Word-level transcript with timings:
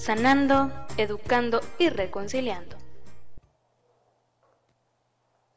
sanando, 0.00 0.72
educando 0.96 1.60
y 1.76 1.90
reconciliando. 1.90 2.74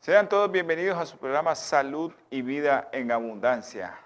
Sean 0.02 0.28
todos 0.28 0.52
bienvenidos 0.52 0.98
a 0.98 1.06
su 1.06 1.18
programa 1.18 1.56
Salud 1.56 2.12
y 2.30 2.42
Vida 2.42 2.90
en 2.92 3.14
Abundancia. 3.14 3.98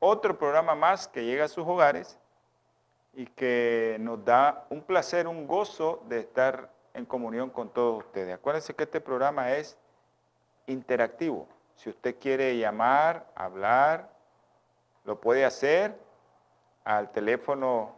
Otro 0.00 0.36
programa 0.36 0.74
más 0.74 1.06
que 1.06 1.24
llega 1.24 1.44
a 1.44 1.48
sus 1.48 1.64
hogares 1.64 2.18
y 3.14 3.26
que 3.26 3.98
nos 4.00 4.24
da 4.24 4.66
un 4.68 4.82
placer, 4.82 5.28
un 5.28 5.46
gozo 5.46 6.02
de 6.08 6.18
estar 6.18 6.72
en 6.92 7.06
comunión 7.06 7.48
con 7.48 7.68
todos 7.68 8.04
ustedes. 8.04 8.34
Acuérdense 8.34 8.74
que 8.74 8.82
este 8.82 9.00
programa 9.00 9.52
es 9.52 9.78
interactivo. 10.66 11.46
Si 11.76 11.88
usted 11.88 12.16
quiere 12.18 12.58
llamar, 12.58 13.24
hablar, 13.36 14.10
lo 15.04 15.20
puede 15.20 15.44
hacer 15.44 15.96
al 16.84 17.12
teléfono 17.12 17.95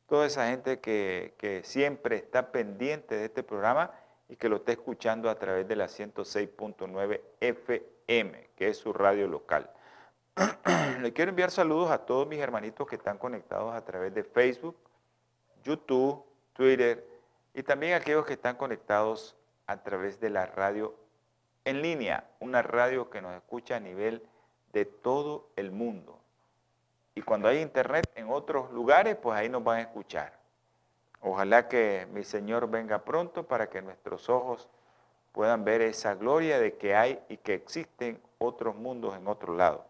toda 0.06 0.27
esa 0.27 0.47
gente 0.49 0.79
que, 0.79 1.34
que, 1.37 1.65
siempre 1.65 2.15
está 2.15 2.53
pendiente 2.53 3.17
de 3.17 3.25
este 3.25 3.43
programa 3.43 3.91
y 4.29 4.37
que 4.37 4.49
lo 4.49 4.56
está 4.56 4.71
escuchando 4.71 5.29
a 5.29 5.34
través 5.34 5.67
de 5.67 5.75
la 5.75 5.87
106.9 5.87 7.21
FM, 7.41 7.96
que 8.06 8.69
es 8.69 8.77
su 8.77 8.93
radio 8.93 9.27
local. 9.27 9.71
Le 11.00 11.12
quiero 11.12 11.31
enviar 11.31 11.50
saludos 11.50 11.91
a 11.91 12.06
todos 12.06 12.28
mis 12.28 12.39
hermanitos 12.39 12.87
que 12.87 12.97
están 12.97 13.19
conectados 13.19 13.75
a 13.75 13.84
través 13.84 14.15
de 14.15 14.22
Facebook, 14.22 14.77
YouTube, 15.65 16.25
Twitter 16.53 17.05
y 17.53 17.62
también 17.62 17.94
aquellos 17.94 18.25
que 18.25 18.34
están 18.34 18.56
conectados 18.56 19.37
a 19.67 19.83
través 19.83 20.21
de 20.21 20.31
la 20.31 20.47
radio 20.47 20.94
en 21.65 21.83
línea, 21.83 22.28
una 22.39 22.62
radio 22.62 23.11
que 23.11 23.21
nos 23.21 23.34
escucha 23.34 23.77
a 23.77 23.81
nivel 23.81 24.23
de 24.73 24.84
todo 24.84 25.49
el 25.56 25.73
mundo. 25.73 26.21
Y 27.15 27.23
cuando 27.23 27.49
hay 27.49 27.61
internet 27.61 28.09
en 28.15 28.31
otros 28.31 28.71
lugares, 28.71 29.17
pues 29.17 29.37
ahí 29.37 29.49
nos 29.49 29.65
van 29.65 29.78
a 29.78 29.83
escuchar. 29.83 30.38
Ojalá 31.21 31.67
que 31.67 32.06
mi 32.12 32.23
Señor 32.23 32.71
venga 32.71 33.03
pronto 33.05 33.49
para 33.49 33.69
que 33.69 33.83
nuestros 33.83 34.28
ojos 34.28 34.69
puedan 35.37 35.65
ver 35.65 35.83
esa 35.83 36.15
gloria 36.15 36.59
de 36.59 36.79
que 36.79 36.97
hay 36.97 37.23
y 37.29 37.37
que 37.37 37.53
existen 37.53 38.19
otros 38.39 38.75
mundos 38.75 39.15
en 39.15 39.29
otro 39.29 39.55
lado. 39.55 39.85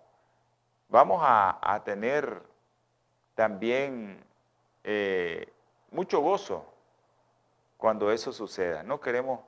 Vamos 0.89 1.21
a, 1.23 1.81
tener 1.84 2.43
también 3.37 4.25
eh, 4.83 5.47
mucho 5.93 6.19
gozo 6.19 6.67
cuando 7.77 8.11
eso 8.11 8.33
suceda. 8.33 8.83
No 8.83 8.99
queremos 8.99 9.39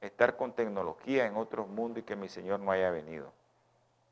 estar 0.00 0.36
con 0.36 0.52
tecnología 0.52 1.26
en 1.26 1.36
otros 1.36 1.66
mundos 1.66 1.98
y 1.98 2.06
que 2.06 2.14
mi 2.14 2.28
Señor 2.28 2.60
no 2.60 2.70
haya 2.70 2.92
venido. 2.92 3.32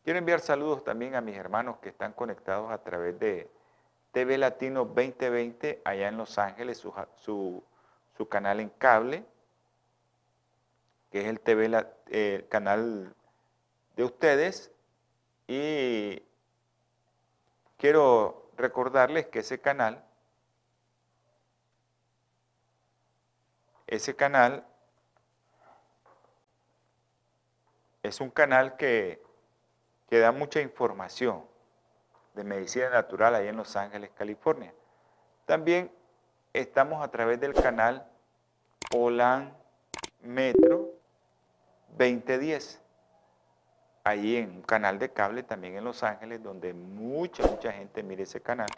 Quiero 0.03 0.19
enviar 0.19 0.41
saludos 0.41 0.83
también 0.83 1.15
a 1.15 1.21
mis 1.21 1.37
hermanos 1.37 1.77
que 1.81 1.91
están 1.91 2.15
conectados 2.15 2.73
a 2.73 2.83
través 2.83 3.17
de 3.21 3.49
TV 4.11 4.39
Latino 4.39 4.87
2020 4.87 5.83
allá 5.85 6.09
en 6.09 6.17
Los 6.17 6.37
Ángeles, 6.37 6.79
su, 6.79 7.63
su 8.17 8.29
canal 8.29 8.59
en 8.59 8.71
cable, 8.71 9.25
que 11.11 11.21
es 11.23 11.27
el 11.27 11.41
TV, 11.41 11.87
eh, 12.09 12.47
canal 12.49 13.15
de 13.97 14.05
ustedes. 14.05 14.71
Y 15.47 16.23
quiero 17.77 18.51
recordarles 18.57 19.27
que 19.27 19.41
ese 19.41 19.61
canal, 19.61 20.05
ese 23.87 24.15
canal 24.15 24.67
es 28.03 28.21
un 28.21 28.31
canal 28.31 28.77
que, 28.77 29.23
que 30.09 30.19
da 30.19 30.33
mucha 30.33 30.61
información 30.61 31.45
de 32.35 32.45
medicina 32.45 32.91
natural 32.91 33.35
ahí 33.35 33.49
en 33.49 33.57
Los 33.57 33.75
Ángeles, 33.77 34.11
California. 34.15 34.73
También 35.47 35.91
estamos 36.53 37.03
a 37.03 37.11
través 37.11 37.41
del 37.41 37.55
canal 37.55 38.07
Olan 38.95 39.57
Metro 40.23 40.98
2010, 41.97 42.81
ahí 44.05 44.37
en 44.37 44.51
un 44.51 44.63
canal 44.63 44.99
de 44.99 45.11
cable 45.11 45.43
también 45.43 45.77
en 45.77 45.85
Los 45.85 46.03
Ángeles, 46.03 46.43
donde 46.43 46.73
mucha, 46.75 47.47
mucha 47.47 47.73
gente 47.73 48.03
mire 48.03 48.25
ese 48.25 48.41
canal. 48.41 48.69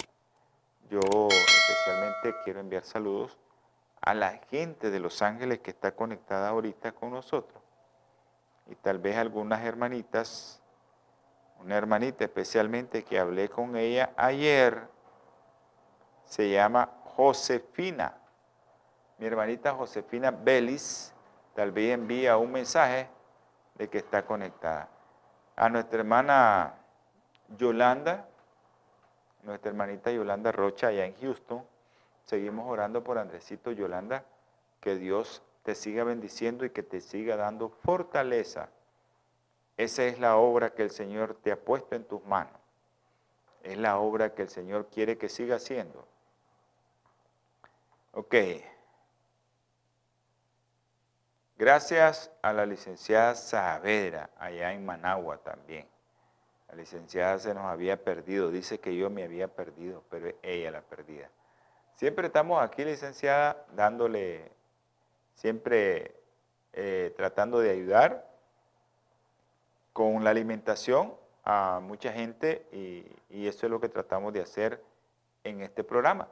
Yo 0.88 1.00
especialmente 1.00 2.34
quiero 2.44 2.60
enviar 2.60 2.84
saludos 2.84 3.38
a 4.00 4.15
la 4.15 4.38
gente 4.50 4.91
de 4.91 5.00
Los 5.00 5.22
Ángeles 5.22 5.60
que 5.60 5.71
está 5.71 5.94
conectada 5.94 6.48
ahorita 6.48 6.93
con 6.93 7.10
nosotros. 7.10 7.62
Y 8.66 8.75
tal 8.76 8.98
vez 8.98 9.16
algunas 9.16 9.65
hermanitas 9.65 10.60
una 11.60 11.77
hermanita 11.77 12.25
especialmente 12.25 13.04
que 13.04 13.19
hablé 13.19 13.48
con 13.50 13.77
ella 13.77 14.12
ayer, 14.16 14.88
se 16.25 16.50
llama 16.50 16.91
Josefina. 17.04 18.16
Mi 19.18 19.27
hermanita 19.27 19.74
Josefina 19.74 20.30
Belis 20.30 21.13
tal 21.54 21.72
vez 21.72 21.94
envía 21.94 22.36
un 22.36 22.52
mensaje 22.52 23.08
de 23.74 23.88
que 23.88 23.98
está 23.98 24.24
conectada. 24.24 24.88
A 25.56 25.68
nuestra 25.68 26.00
hermana 26.00 26.74
Yolanda, 27.58 28.28
nuestra 29.42 29.70
hermanita 29.70 30.10
Yolanda 30.10 30.52
Rocha 30.52 30.88
allá 30.88 31.06
en 31.06 31.14
Houston, 31.20 31.64
seguimos 32.24 32.68
orando 32.68 33.02
por 33.02 33.18
Andresito 33.18 33.72
Yolanda, 33.72 34.24
que 34.80 34.97
Dios 34.97 35.42
te 35.62 35.74
siga 35.74 36.04
bendiciendo 36.04 36.64
y 36.64 36.70
que 36.70 36.82
te 36.82 37.00
siga 37.00 37.36
dando 37.36 37.68
fortaleza 37.68 38.68
esa 39.80 40.04
es 40.04 40.18
la 40.18 40.36
obra 40.36 40.74
que 40.74 40.82
el 40.82 40.91
Señor 40.91 41.38
te 41.42 41.50
ha 41.50 41.58
puesto 41.58 41.94
en 41.94 42.04
tus 42.04 42.22
manos. 42.26 42.53
Es 43.62 43.78
la 43.78 43.98
obra 43.98 44.34
que 44.34 44.42
el 44.42 44.50
Señor 44.50 44.88
quiere 44.91 45.16
que 45.16 45.30
siga 45.30 45.56
haciendo. 45.56 46.06
Ok. 48.12 48.34
Gracias 51.60 52.30
a 52.41 52.54
la 52.54 52.65
licenciada 52.65 53.34
Saavedra, 53.34 54.30
allá 54.39 54.72
en 54.72 54.86
Managua 54.86 55.36
también. 55.36 55.86
La 56.71 56.74
licenciada 56.74 57.39
se 57.39 57.53
nos 57.53 57.66
había 57.66 58.03
perdido, 58.03 58.51
dice 58.51 58.80
que 58.80 58.97
yo 58.97 59.10
me 59.10 59.24
había 59.24 59.47
perdido, 59.47 60.03
pero 60.09 60.33
ella 60.42 60.71
la 60.71 60.80
perdida. 60.80 61.28
Siempre 61.97 62.28
estamos 62.28 62.62
aquí, 62.62 62.83
licenciada, 62.83 63.66
dándole, 63.74 64.51
siempre 65.34 66.15
eh, 66.72 67.12
tratando 67.15 67.59
de 67.59 67.72
ayudar 67.72 68.27
con 69.92 70.24
la 70.24 70.30
alimentación 70.30 71.15
a 71.45 71.80
mucha 71.83 72.10
gente 72.10 72.66
y, 72.72 73.47
eso 73.47 73.66
es 73.66 73.71
lo 73.71 73.83
que 73.83 73.91
tratamos 73.91 74.33
de 74.33 74.41
hacer 74.41 74.83
en 75.45 75.60
este 75.60 75.84
programa. 75.84 76.27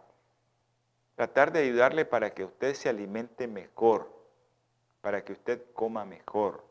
Tratar 1.17 1.53
de 1.53 1.59
ayudarle 1.65 2.07
para 2.07 2.33
que 2.33 2.47
usted 2.47 2.73
se 2.73 2.89
alimente 2.89 3.47
mejor, 3.47 4.18
para 5.01 5.25
que 5.25 5.33
usted 5.33 5.73
coma 5.73 6.05
mejor, 6.05 6.65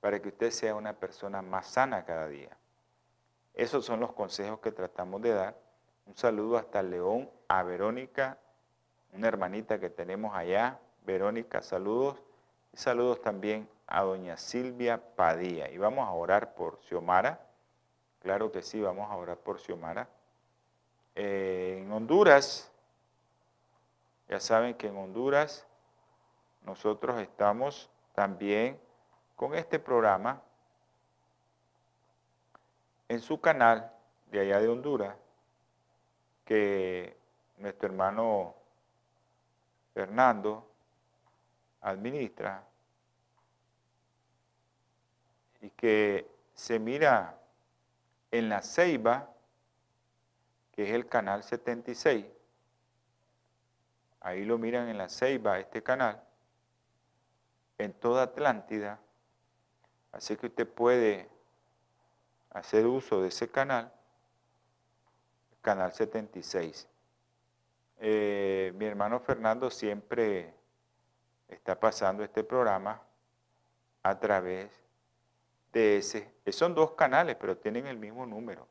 para 0.00 0.20
que 0.20 0.28
usted 0.28 0.50
sea 0.50 0.74
una 0.74 0.94
persona 0.94 1.42
más 1.42 1.66
sana 1.66 2.04
cada 2.04 2.28
día. 2.28 2.56
Esos 3.54 3.84
son 3.84 4.00
los 4.00 4.12
consejos 4.12 4.60
que 4.60 4.72
tratamos 4.72 5.20
de 5.22 5.30
dar. 5.30 5.56
Un 6.06 6.16
saludo 6.16 6.56
hasta 6.56 6.82
León, 6.82 7.30
a 7.48 7.62
Verónica, 7.62 8.38
una 9.12 9.28
hermanita 9.28 9.78
que 9.78 9.90
tenemos 9.90 10.34
allá. 10.34 10.80
Verónica, 11.04 11.62
saludos. 11.62 12.16
Y 12.72 12.78
saludos 12.78 13.20
también 13.20 13.68
a 13.86 14.02
doña 14.02 14.36
Silvia 14.38 15.00
Padilla. 15.14 15.68
Y 15.70 15.76
vamos 15.76 16.08
a 16.08 16.12
orar 16.12 16.54
por 16.54 16.80
Xiomara. 16.82 17.46
Claro 18.20 18.50
que 18.50 18.62
sí, 18.62 18.80
vamos 18.80 19.10
a 19.10 19.16
orar 19.16 19.36
por 19.36 19.60
Xiomara. 19.60 20.08
Eh, 21.14 21.80
en 21.82 21.92
Honduras, 21.92 22.70
ya 24.28 24.40
saben 24.40 24.74
que 24.74 24.86
en 24.86 24.96
Honduras 24.96 25.66
nosotros 26.64 27.20
estamos 27.20 27.90
también 28.14 28.78
con 29.36 29.54
este 29.54 29.78
programa 29.78 30.42
en 33.08 33.20
su 33.20 33.40
canal 33.40 33.92
de 34.30 34.40
allá 34.40 34.60
de 34.60 34.68
Honduras, 34.68 35.16
que 36.44 37.16
nuestro 37.58 37.88
hermano 37.88 38.54
Fernando 39.92 40.66
administra 41.82 42.64
y 45.60 45.70
que 45.70 46.26
se 46.54 46.78
mira 46.78 47.38
en 48.30 48.48
la 48.48 48.62
Ceiba, 48.62 49.28
que 50.72 50.84
es 50.84 50.90
el 50.94 51.06
canal 51.06 51.42
76. 51.42 52.26
Ahí 54.20 54.44
lo 54.44 54.58
miran 54.58 54.88
en 54.88 54.98
la 54.98 55.08
Ceiba, 55.08 55.58
este 55.58 55.82
canal, 55.82 56.22
en 57.82 57.92
toda 57.92 58.24
Atlántida. 58.24 59.00
Así 60.12 60.36
que 60.36 60.46
usted 60.46 60.68
puede 60.68 61.28
hacer 62.50 62.86
uso 62.86 63.22
de 63.22 63.28
ese 63.28 63.48
canal, 63.48 63.92
canal 65.62 65.92
76. 65.92 66.88
Eh, 67.98 68.72
mi 68.76 68.84
hermano 68.84 69.20
Fernando 69.20 69.70
siempre 69.70 70.54
está 71.48 71.78
pasando 71.78 72.24
este 72.24 72.44
programa 72.44 73.00
a 74.02 74.18
través 74.18 74.70
de 75.72 75.98
ese. 75.98 76.32
Son 76.50 76.74
dos 76.74 76.92
canales, 76.92 77.36
pero 77.40 77.56
tienen 77.56 77.86
el 77.86 77.98
mismo 77.98 78.26
número. 78.26 78.66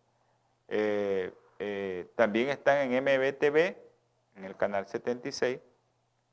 Eh, 0.68 1.34
eh, 1.60 2.12
también 2.16 2.50
están 2.50 2.92
en 2.92 3.04
MBTV, 3.04 3.76
en 4.36 4.46
el 4.46 4.56
canal 4.58 4.88
76, 4.88 5.60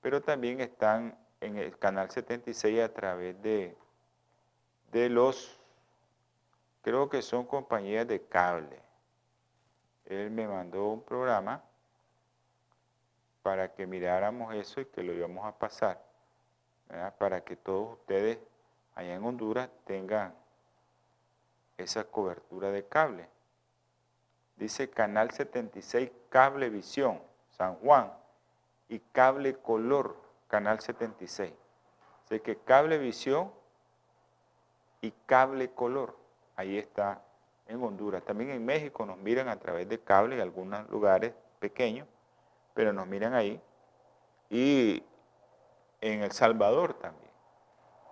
pero 0.01 0.23
también 0.23 0.61
están 0.61 1.19
en 1.41 1.57
el 1.57 1.79
canal 1.79 2.11
76 2.11 2.81
a 2.81 2.93
través 2.93 3.41
de, 3.43 3.77
de 4.93 5.09
los 5.09 5.59
creo 6.83 7.09
que 7.09 7.23
son 7.23 7.45
compañías 7.45 8.07
de 8.07 8.23
cable. 8.23 8.81
Él 10.07 10.31
me 10.31 10.49
mandó 10.49 10.89
un 10.89 11.03
programa 11.03 11.63
para 13.43 13.73
que 13.75 13.87
miráramos 13.87 14.55
eso 14.55 14.81
y 14.81 14.87
que 14.87 15.03
lo 15.03 15.13
íbamos 15.13 15.47
a 15.47 15.57
pasar, 15.57 16.03
para 17.19 17.43
que 17.43 17.57
todos 17.57 17.99
ustedes 17.99 18.39
allá 18.95 19.15
en 19.15 19.25
Honduras 19.25 19.69
tengan 19.85 20.35
esa 21.77 22.05
cobertura 22.05 22.71
de 22.71 22.87
cable. 22.87 23.29
Dice 24.57 24.91
Canal 24.91 25.31
76 25.31 26.11
Cablevisión, 26.31 27.21
San 27.51 27.77
Juan, 27.77 28.13
y 28.89 28.99
Cable 28.99 29.55
Color, 29.57 30.17
Canal 30.49 30.81
76. 30.81 31.53
Así 32.25 32.41
que 32.41 32.57
Cablevisión 32.57 33.53
y 35.01 35.13
Cable 35.27 35.71
Color 35.71 36.17
ahí 36.57 36.77
está 36.77 37.23
en 37.67 37.83
Honduras. 37.83 38.25
También 38.25 38.51
en 38.51 38.65
México 38.65 39.07
nos 39.07 39.19
miran 39.19 39.49
a 39.49 39.57
través 39.57 39.89
de 39.89 40.01
cable 40.01 40.35
en 40.35 40.41
algunos 40.41 40.89
lugares 40.91 41.33
pequeños, 41.61 42.09
pero 42.75 42.93
nos 42.93 43.07
miran 43.07 43.35
ahí. 43.35 43.61
Y 44.51 45.03
en 46.01 46.23
El 46.23 46.33
Salvador 46.33 46.95
también. 46.95 47.31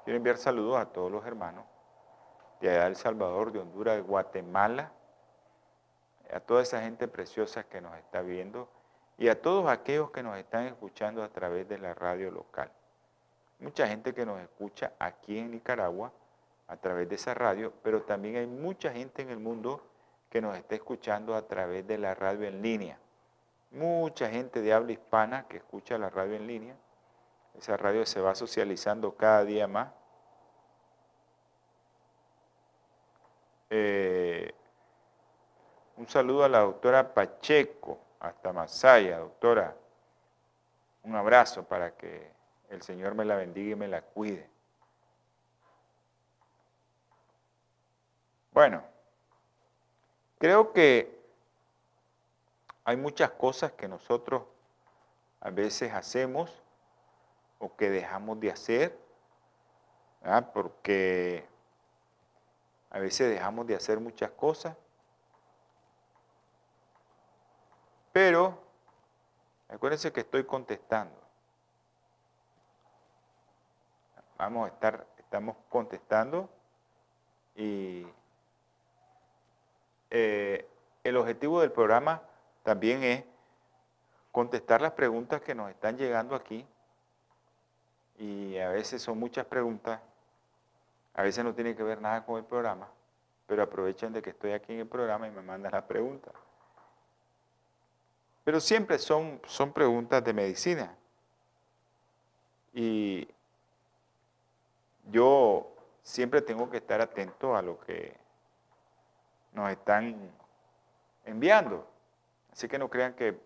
Quiero 0.04 0.18
enviar 0.18 0.36
saludos 0.36 0.78
a 0.78 0.86
todos 0.86 1.10
los 1.10 1.26
hermanos 1.26 1.64
de 2.60 2.70
allá 2.70 2.82
de 2.82 2.88
El 2.88 2.96
Salvador, 2.96 3.52
de 3.52 3.58
Honduras, 3.58 3.96
de 3.96 4.02
Guatemala, 4.02 4.92
a 6.32 6.40
toda 6.40 6.62
esa 6.62 6.80
gente 6.80 7.08
preciosa 7.08 7.64
que 7.64 7.80
nos 7.80 7.96
está 7.96 8.22
viendo 8.22 8.68
y 9.18 9.28
a 9.28 9.40
todos 9.40 9.68
aquellos 9.68 10.10
que 10.10 10.22
nos 10.22 10.36
están 10.36 10.66
escuchando 10.66 11.22
a 11.22 11.28
través 11.28 11.68
de 11.68 11.78
la 11.78 11.94
radio 11.94 12.30
local. 12.30 12.70
Mucha 13.58 13.86
gente 13.88 14.12
que 14.12 14.26
nos 14.26 14.40
escucha 14.40 14.92
aquí 14.98 15.38
en 15.38 15.50
Nicaragua, 15.50 16.12
a 16.68 16.76
través 16.76 17.08
de 17.08 17.14
esa 17.14 17.32
radio, 17.32 17.72
pero 17.82 18.02
también 18.02 18.36
hay 18.36 18.46
mucha 18.46 18.92
gente 18.92 19.22
en 19.22 19.30
el 19.30 19.38
mundo 19.38 19.82
que 20.28 20.40
nos 20.40 20.56
está 20.56 20.74
escuchando 20.74 21.34
a 21.34 21.42
través 21.42 21.86
de 21.86 21.96
la 21.96 22.14
radio 22.14 22.46
en 22.46 22.60
línea. 22.60 22.98
Mucha 23.70 24.28
gente 24.28 24.60
de 24.60 24.72
habla 24.72 24.92
hispana 24.92 25.46
que 25.48 25.58
escucha 25.58 25.96
la 25.96 26.10
radio 26.10 26.34
en 26.34 26.46
línea. 26.46 26.76
Esa 27.56 27.76
radio 27.76 28.04
se 28.04 28.20
va 28.20 28.34
socializando 28.34 29.16
cada 29.16 29.44
día 29.44 29.66
más. 29.66 29.88
Eh, 33.70 34.52
un 35.96 36.06
saludo 36.08 36.44
a 36.44 36.48
la 36.48 36.60
doctora 36.60 37.14
Pacheco, 37.14 37.98
hasta 38.20 38.52
Masaya, 38.52 39.18
doctora. 39.18 39.76
Un 41.02 41.14
abrazo 41.14 41.64
para 41.64 41.96
que 41.96 42.30
el 42.68 42.82
Señor 42.82 43.14
me 43.14 43.24
la 43.24 43.36
bendiga 43.36 43.72
y 43.72 43.76
me 43.76 43.88
la 43.88 44.02
cuide. 44.02 44.48
Bueno, 48.52 48.82
creo 50.38 50.72
que 50.72 51.20
hay 52.84 52.96
muchas 52.96 53.30
cosas 53.32 53.72
que 53.72 53.88
nosotros 53.88 54.44
a 55.40 55.50
veces 55.50 55.92
hacemos 55.92 56.62
o 57.58 57.76
que 57.76 57.90
dejamos 57.90 58.40
de 58.40 58.50
hacer, 58.50 58.98
porque 60.52 61.46
a 62.90 62.98
veces 62.98 63.30
dejamos 63.30 63.66
de 63.66 63.76
hacer 63.76 64.00
muchas 64.00 64.30
cosas, 64.30 64.76
pero 68.16 68.58
acuérdense 69.68 70.10
que 70.10 70.20
estoy 70.20 70.44
contestando. 70.44 71.14
Vamos 74.38 74.70
a 74.70 74.72
estar, 74.72 75.06
estamos 75.18 75.54
contestando 75.68 76.48
y 77.56 78.06
eh, 80.08 80.66
el 81.04 81.16
objetivo 81.18 81.60
del 81.60 81.72
programa 81.72 82.22
también 82.62 83.02
es 83.02 83.22
contestar 84.32 84.80
las 84.80 84.92
preguntas 84.92 85.42
que 85.42 85.54
nos 85.54 85.68
están 85.68 85.98
llegando 85.98 86.34
aquí. 86.34 86.66
Y 88.16 88.56
a 88.56 88.70
veces 88.70 89.02
son 89.02 89.18
muchas 89.18 89.44
preguntas, 89.44 90.00
a 91.12 91.22
veces 91.22 91.44
no 91.44 91.54
tiene 91.54 91.76
que 91.76 91.82
ver 91.82 92.00
nada 92.00 92.24
con 92.24 92.38
el 92.38 92.46
programa, 92.46 92.88
pero 93.46 93.62
aprovechan 93.62 94.14
de 94.14 94.22
que 94.22 94.30
estoy 94.30 94.52
aquí 94.52 94.72
en 94.72 94.80
el 94.80 94.88
programa 94.88 95.28
y 95.28 95.32
me 95.32 95.42
mandan 95.42 95.72
las 95.72 95.82
preguntas. 95.82 96.32
Pero 98.46 98.60
siempre 98.60 98.96
son, 99.00 99.40
son 99.48 99.72
preguntas 99.72 100.22
de 100.22 100.32
medicina. 100.32 100.96
Y 102.72 103.26
yo 105.10 105.66
siempre 106.04 106.40
tengo 106.40 106.70
que 106.70 106.76
estar 106.76 107.00
atento 107.00 107.56
a 107.56 107.62
lo 107.62 107.80
que 107.80 108.16
nos 109.52 109.68
están 109.68 110.30
enviando. 111.24 111.90
Así 112.52 112.68
que 112.68 112.78
no 112.78 112.88
crean 112.88 113.14
que 113.14 113.36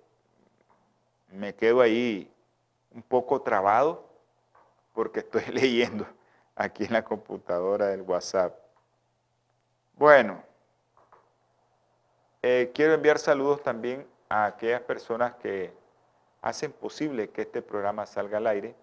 me 1.31 1.55
quedo 1.55 1.81
ahí 1.81 2.31
un 2.91 3.03
poco 3.03 3.41
trabado 3.41 4.07
porque 4.93 5.21
estoy 5.21 5.47
leyendo 5.51 6.07
aquí 6.55 6.85
en 6.85 6.93
la 6.93 7.03
computadora 7.03 7.87
del 7.87 8.03
WhatsApp. 8.03 8.55
Bueno, 9.95 10.43
eh, 12.43 12.71
quiero 12.75 12.93
enviar 12.93 13.19
saludos 13.19 13.63
también 13.63 14.10
a 14.31 14.47
aquellas 14.47 14.81
personas 14.83 15.35
que 15.35 15.75
hacen 16.41 16.73
posible 16.73 17.31
que 17.31 17.43
este 17.43 17.63
programa 17.63 18.07
salga 18.07 18.39
al 18.39 18.47
aire. 18.47 18.75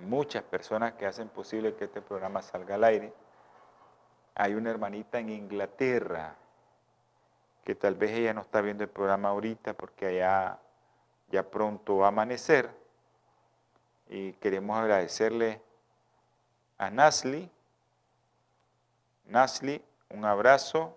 Muchas 0.00 0.42
personas 0.44 0.94
que 0.94 1.04
hacen 1.04 1.28
posible 1.28 1.74
que 1.74 1.84
este 1.84 2.00
programa 2.00 2.40
salga 2.40 2.76
al 2.76 2.84
aire. 2.84 3.12
Hay 4.36 4.54
una 4.54 4.70
hermanita 4.70 5.18
en 5.18 5.28
Inglaterra 5.28 6.36
que 7.64 7.74
tal 7.74 7.96
vez 7.96 8.12
ella 8.12 8.32
no 8.32 8.40
está 8.42 8.62
viendo 8.62 8.84
el 8.84 8.90
programa 8.90 9.28
ahorita 9.28 9.74
porque 9.74 10.06
allá 10.06 10.58
ya 11.28 11.50
pronto 11.50 11.98
va 11.98 12.06
a 12.06 12.08
amanecer. 12.08 12.70
Y 14.08 14.32
queremos 14.34 14.78
agradecerle 14.78 15.60
a 16.78 16.90
Nasli. 16.90 17.50
Nasli, 19.26 19.84
un 20.10 20.24
abrazo 20.24 20.96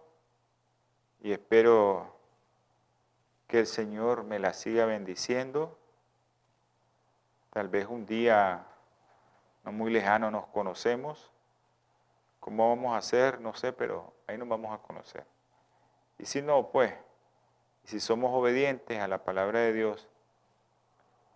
y 1.22 1.32
espero 1.32 2.13
que 3.54 3.60
el 3.60 3.68
Señor 3.68 4.24
me 4.24 4.40
la 4.40 4.52
siga 4.52 4.88
bendiciendo. 4.88 5.78
Tal 7.52 7.68
vez 7.70 7.86
un 7.88 8.08
día 8.08 8.66
no 9.64 9.72
muy 9.72 9.94
lejano 9.94 10.32
nos 10.32 10.48
conocemos 10.48 11.30
¿Cómo 12.40 12.68
vamos 12.70 12.96
a 12.96 12.98
hacer? 12.98 13.40
No 13.42 13.54
sé, 13.54 13.72
pero 13.72 14.12
ahí 14.26 14.40
nos 14.40 14.48
vamos 14.50 14.74
a 14.74 14.80
conocer. 14.80 15.24
Y 16.18 16.26
si 16.26 16.42
no, 16.42 16.72
pues, 16.72 16.96
si 17.84 18.00
somos 18.00 18.32
obedientes 18.34 19.00
a 19.00 19.08
la 19.08 19.24
palabra 19.24 19.60
de 19.60 19.72
Dios, 19.72 20.10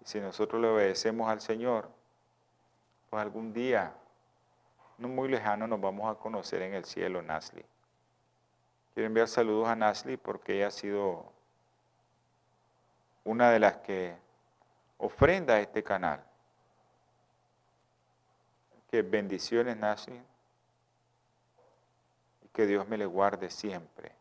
y 0.02 0.06
si 0.06 0.20
nosotros 0.20 0.60
le 0.60 0.70
obedecemos 0.70 1.30
al 1.30 1.40
Señor, 1.40 1.88
pues 3.12 3.22
algún 3.22 3.54
día, 3.54 3.94
no 4.98 5.08
muy 5.08 5.30
lejano, 5.30 5.68
nos 5.68 5.80
vamos 5.80 6.12
a 6.12 6.20
conocer 6.20 6.64
en 6.64 6.74
el 6.74 6.84
cielo, 6.84 7.22
Nasli. 7.22 7.64
Quiero 8.96 9.06
enviar 9.06 9.28
saludos 9.28 9.68
a 9.68 9.76
Nasli 9.76 10.18
porque 10.18 10.56
ella 10.56 10.68
ha 10.68 10.72
sido 10.72 11.37
una 13.28 13.52
de 13.52 13.60
las 13.60 13.78
que 13.78 14.16
ofrenda 14.98 15.60
este 15.60 15.84
canal. 15.84 16.24
Que 18.90 19.02
bendiciones, 19.02 19.76
Nasli. 19.76 20.22
Y 22.44 22.48
que 22.50 22.66
Dios 22.66 22.88
me 22.88 22.98
le 22.98 23.06
guarde 23.06 23.50
siempre. 23.50 24.18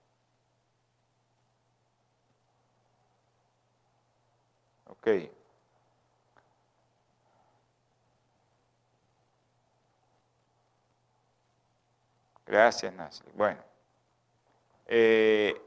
Gracias, 12.44 12.92
Nasli. 12.92 13.30
Bueno. 13.34 13.62
Eh, 14.88 15.65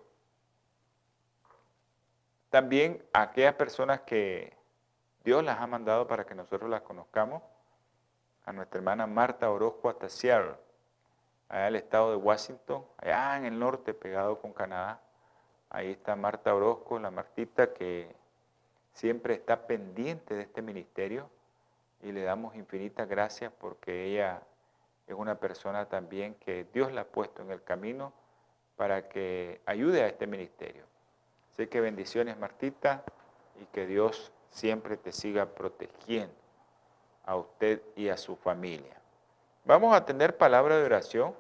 también 2.50 3.04
aquellas 3.14 3.54
personas 3.56 4.02
que 4.02 4.58
Dios 5.24 5.44
las 5.44 5.60
ha 5.60 5.68
mandado 5.68 6.08
para 6.08 6.26
que 6.26 6.36
nosotros 6.36 6.70
las 6.70 6.82
conozcamos, 6.82 7.44
a 8.46 8.52
nuestra 8.52 8.80
hermana 8.80 9.06
Marta 9.06 9.52
Orozco 9.52 9.90
hasta 9.90 10.10
Seattle, 10.10 10.56
allá 11.50 11.62
en 11.62 11.68
el 11.68 11.76
estado 11.76 12.12
de 12.12 12.18
Washington, 12.18 12.84
allá 12.98 13.38
en 13.38 13.46
el 13.46 13.60
norte, 13.60 13.94
pegado 13.94 14.40
con 14.40 14.54
Canadá. 14.54 15.00
Ahí 15.70 15.92
está 15.92 16.16
Marta 16.16 16.56
Orozco, 16.56 16.98
la 16.98 17.12
Martita 17.12 17.74
que 17.74 18.16
siempre 18.94 19.36
está 19.36 19.68
pendiente 19.68 20.34
de 20.34 20.42
este 20.42 20.64
ministerio 20.64 21.30
y 22.02 22.12
le 22.12 22.24
damos 22.24 22.56
infinitas 22.56 23.08
gracias 23.08 23.52
porque 23.60 24.06
ella 24.06 24.42
es 25.06 25.16
una 25.16 25.36
persona 25.36 25.86
también 25.86 26.34
que 26.36 26.66
Dios 26.74 26.92
la 26.92 27.02
ha 27.02 27.06
puesto 27.06 27.44
en 27.44 27.52
el 27.52 27.64
camino 27.64 28.14
para 28.76 29.10
que 29.10 29.62
ayude 29.66 30.04
a 30.04 30.08
este 30.08 30.26
ministerio. 30.26 30.86
Así 31.52 31.68
que 31.68 31.82
bendiciones 31.82 32.38
Martita 32.38 33.04
y 33.62 33.66
que 33.66 33.86
Dios 33.86 34.32
siempre 34.50 34.98
te 34.98 35.12
siga 35.12 35.46
protegiendo 35.48 36.34
a 37.26 37.36
usted 37.36 37.82
y 37.96 38.10
a 38.10 38.18
su 38.18 38.36
familia. 38.36 39.00
Vamos 39.66 39.96
a 39.96 40.06
tener 40.06 40.38
palabra 40.38 40.78
de 40.78 40.86
oración. 40.86 41.36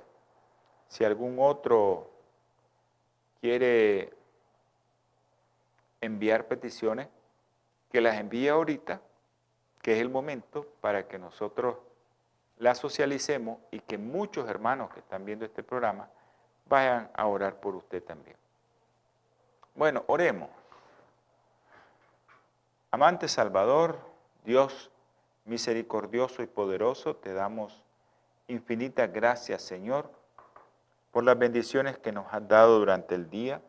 Si 0.88 1.04
algún 1.04 1.38
otro 1.40 2.10
quiere 3.42 4.14
enviar 6.02 6.48
peticiones, 6.48 7.08
que 7.92 8.02
las 8.02 8.18
envíe 8.18 8.50
ahorita, 8.50 9.02
que 9.82 9.94
es 9.94 10.00
el 10.00 10.10
momento 10.10 10.68
para 10.82 11.08
que 11.08 11.18
nosotros 11.18 11.78
las 12.58 12.78
socialicemos 12.78 13.60
y 13.72 13.80
que 13.80 13.98
muchos 13.98 14.48
hermanos 14.50 14.92
que 14.92 15.00
están 15.00 15.26
viendo 15.26 15.46
este 15.46 15.64
programa 15.64 16.10
vayan 16.68 17.10
a 17.16 17.26
orar 17.26 17.60
por 17.60 17.76
usted 17.76 18.04
también. 18.04 18.38
Bueno, 19.76 20.04
oremos. 20.08 20.50
Amante 22.92 23.28
Salvador, 23.28 24.00
Dios 24.44 24.92
misericordioso 25.46 26.44
y 26.44 26.48
poderoso, 26.48 27.16
te 27.16 27.34
damos 27.34 27.84
infinitas 28.48 29.12
gracias, 29.12 29.62
Señor, 29.62 30.12
por 31.12 31.24
las 31.24 31.38
bendiciones 31.38 31.98
que 31.98 32.12
nos 32.12 32.32
has 32.34 32.48
dado 32.48 32.80
durante 32.80 33.16
el 33.16 33.30
día. 33.30 33.62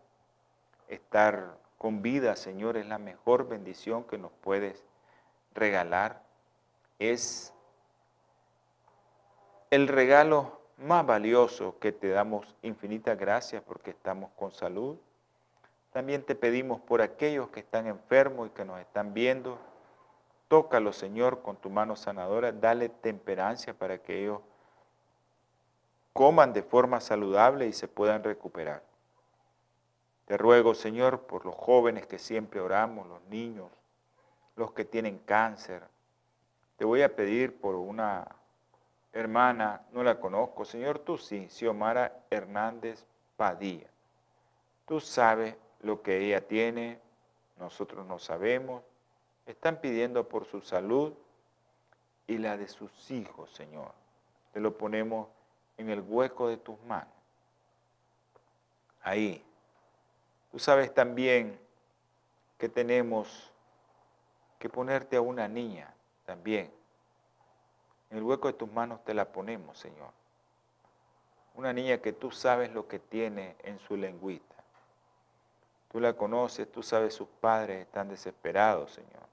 Estar 0.88 1.58
con 1.78 2.02
vida, 2.02 2.36
Señor, 2.36 2.76
es 2.76 2.86
la 2.86 2.98
mejor 2.98 3.48
bendición 3.48 4.04
que 4.04 4.18
nos 4.18 4.32
puedes 4.40 4.84
regalar. 5.54 6.22
Es 6.98 7.54
el 9.70 9.88
regalo 9.88 10.60
más 10.78 11.06
valioso 11.06 11.78
que 11.78 11.92
te 11.92 12.08
damos 12.08 12.56
infinitas 12.62 13.18
gracias 13.18 13.62
porque 13.62 13.90
estamos 13.90 14.30
con 14.36 14.50
salud. 14.50 14.98
También 15.92 16.22
te 16.22 16.34
pedimos 16.34 16.80
por 16.80 17.02
aquellos 17.02 17.48
que 17.48 17.60
están 17.60 17.86
enfermos 17.86 18.48
y 18.48 18.50
que 18.50 18.64
nos 18.64 18.78
están 18.80 19.12
viendo. 19.12 19.58
Tócalo, 20.48 20.92
Señor, 20.92 21.42
con 21.42 21.56
tu 21.56 21.68
mano 21.68 21.96
sanadora. 21.96 22.52
Dale 22.52 22.88
temperancia 22.88 23.74
para 23.74 23.98
que 23.98 24.22
ellos 24.22 24.40
coman 26.12 26.52
de 26.52 26.62
forma 26.62 27.00
saludable 27.00 27.66
y 27.66 27.72
se 27.72 27.88
puedan 27.88 28.22
recuperar. 28.22 28.82
Te 30.26 30.36
ruego, 30.36 30.74
Señor, 30.74 31.22
por 31.22 31.44
los 31.44 31.56
jóvenes 31.56 32.06
que 32.06 32.18
siempre 32.18 32.60
oramos, 32.60 33.08
los 33.08 33.22
niños, 33.24 33.68
los 34.54 34.72
que 34.72 34.84
tienen 34.84 35.18
cáncer. 35.18 35.82
Te 36.76 36.84
voy 36.84 37.02
a 37.02 37.16
pedir 37.16 37.60
por 37.60 37.74
una 37.74 38.28
hermana, 39.12 39.82
no 39.90 40.04
la 40.04 40.20
conozco. 40.20 40.64
Señor, 40.64 41.00
tú 41.00 41.18
sí, 41.18 41.48
Xiomara 41.48 42.22
Hernández 42.30 43.04
Padilla. 43.36 43.88
Tú 44.86 45.00
sabes 45.00 45.56
lo 45.80 46.02
que 46.02 46.18
ella 46.18 46.46
tiene, 46.46 47.00
nosotros 47.58 48.06
no 48.06 48.18
sabemos. 48.18 48.82
Están 49.46 49.80
pidiendo 49.80 50.28
por 50.28 50.46
su 50.46 50.60
salud 50.60 51.12
y 52.26 52.38
la 52.38 52.56
de 52.56 52.68
sus 52.68 53.10
hijos, 53.10 53.50
Señor. 53.50 53.92
Te 54.52 54.60
lo 54.60 54.76
ponemos 54.76 55.28
en 55.76 55.90
el 55.90 56.00
hueco 56.00 56.48
de 56.48 56.56
tus 56.56 56.80
manos. 56.82 57.14
Ahí. 59.02 59.44
Tú 60.50 60.58
sabes 60.58 60.92
también 60.92 61.58
que 62.58 62.68
tenemos 62.68 63.50
que 64.58 64.68
ponerte 64.68 65.16
a 65.16 65.20
una 65.20 65.48
niña 65.48 65.94
también 66.26 66.70
en 68.10 68.18
el 68.18 68.24
hueco 68.24 68.48
de 68.48 68.54
tus 68.54 68.70
manos 68.70 69.04
te 69.04 69.14
la 69.14 69.30
ponemos, 69.30 69.78
Señor. 69.78 70.10
Una 71.54 71.72
niña 71.72 71.98
que 71.98 72.12
tú 72.12 72.30
sabes 72.32 72.72
lo 72.72 72.88
que 72.88 72.98
tiene 72.98 73.56
en 73.62 73.78
su 73.78 73.96
lengüita. 73.96 74.56
Tú 75.90 75.98
la 75.98 76.12
conoces, 76.12 76.70
tú 76.70 76.82
sabes 76.82 77.14
sus 77.14 77.28
padres 77.28 77.80
están 77.80 78.08
desesperados, 78.08 78.92
Señor. 78.92 79.28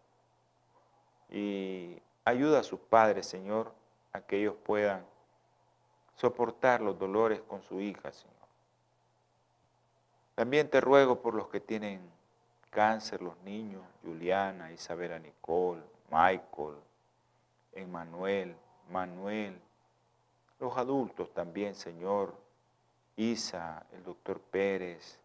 Y 1.29 2.01
ayuda 2.25 2.59
a 2.59 2.63
sus 2.63 2.79
padres, 2.79 3.27
Señor, 3.27 3.71
a 4.11 4.21
que 4.21 4.39
ellos 4.39 4.55
puedan 4.63 5.05
soportar 6.15 6.81
los 6.81 6.97
dolores 6.97 7.41
con 7.41 7.61
su 7.61 7.79
hija, 7.79 8.11
Señor. 8.11 8.33
También 10.33 10.69
te 10.69 10.81
ruego 10.81 11.21
por 11.21 11.35
los 11.35 11.47
que 11.47 11.59
tienen 11.59 12.01
cáncer, 12.71 13.21
los 13.21 13.37
niños, 13.39 13.83
Juliana, 14.03 14.71
Isabela 14.71 15.19
Nicole, 15.19 15.81
Michael, 16.09 16.77
Emmanuel, 17.73 18.55
Manuel, 18.89 19.59
los 20.59 20.75
adultos 20.75 21.31
también, 21.33 21.75
Señor, 21.75 22.33
Isa, 23.15 23.85
el 23.91 24.03
doctor 24.03 24.39
Pérez, 24.39 25.19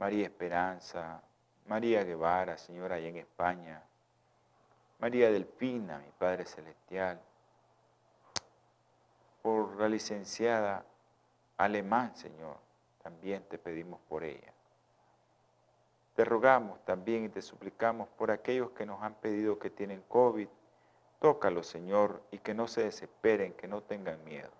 María 0.00 0.24
Esperanza, 0.24 1.20
María 1.66 2.02
Guevara, 2.04 2.56
Señora, 2.56 2.94
allá 2.96 3.08
en 3.08 3.18
España, 3.18 3.82
María 4.98 5.30
Delfina, 5.30 5.98
mi 5.98 6.10
Padre 6.18 6.46
Celestial, 6.46 7.20
por 9.42 9.76
la 9.76 9.90
licenciada 9.90 10.82
Alemán, 11.58 12.16
Señor, 12.16 12.56
también 13.02 13.44
te 13.44 13.58
pedimos 13.58 14.00
por 14.08 14.24
ella. 14.24 14.52
Te 16.16 16.24
rogamos 16.24 16.82
también 16.86 17.24
y 17.24 17.28
te 17.28 17.42
suplicamos 17.42 18.08
por 18.08 18.30
aquellos 18.30 18.70
que 18.70 18.86
nos 18.86 19.02
han 19.02 19.14
pedido 19.14 19.58
que 19.58 19.68
tienen 19.68 20.02
COVID, 20.08 20.48
Tócalo, 21.18 21.62
Señor, 21.62 22.22
y 22.30 22.38
que 22.38 22.54
no 22.54 22.66
se 22.66 22.84
desesperen, 22.84 23.52
que 23.52 23.68
no 23.68 23.82
tengan 23.82 24.24
miedo. 24.24 24.50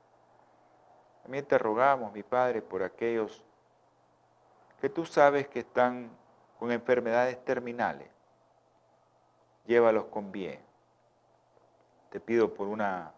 También 1.23 1.47
te 1.47 1.56
rogamos, 1.56 2.12
mi 2.12 2.23
Padre, 2.23 2.61
por 2.61 2.82
aquellos 2.82 3.42
que 4.80 4.88
tú 4.88 5.04
sabes 5.04 5.49
que 5.49 5.60
están 5.60 6.10
con 6.58 6.72
enfermedades 6.72 7.44
terminales. 7.44 8.08
Llévalos 9.66 10.06
con 10.06 10.32
bien. 10.32 10.60
Te 12.10 12.20
pido 12.20 12.54
por 12.54 12.68
una 12.68 13.12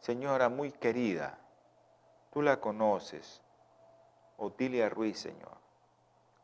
señora 0.00 0.48
muy 0.48 0.72
querida. 0.72 1.38
Tú 2.32 2.42
la 2.42 2.60
conoces. 2.60 3.40
Otilia 4.36 4.88
Ruiz, 4.88 5.18
Señor. 5.18 5.56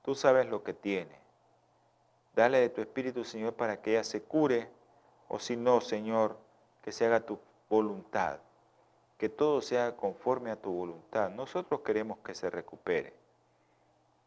Tú 0.02 0.14
sabes 0.14 0.46
lo 0.46 0.62
que 0.62 0.72
tiene. 0.72 1.18
Dale 2.34 2.60
de 2.60 2.68
tu 2.68 2.80
Espíritu, 2.80 3.24
Señor, 3.24 3.54
para 3.54 3.82
que 3.82 3.92
ella 3.92 4.04
se 4.04 4.22
cure 4.22 4.70
o 5.28 5.38
si 5.38 5.56
no, 5.56 5.80
Señor, 5.80 6.38
que 6.82 6.92
se 6.92 7.06
haga 7.06 7.20
tu 7.20 7.38
voluntad, 7.68 8.38
que 9.18 9.28
todo 9.28 9.60
sea 9.60 9.96
conforme 9.96 10.50
a 10.50 10.56
tu 10.56 10.72
voluntad. 10.72 11.30
Nosotros 11.30 11.80
queremos 11.80 12.18
que 12.18 12.34
se 12.34 12.50
recupere, 12.50 13.14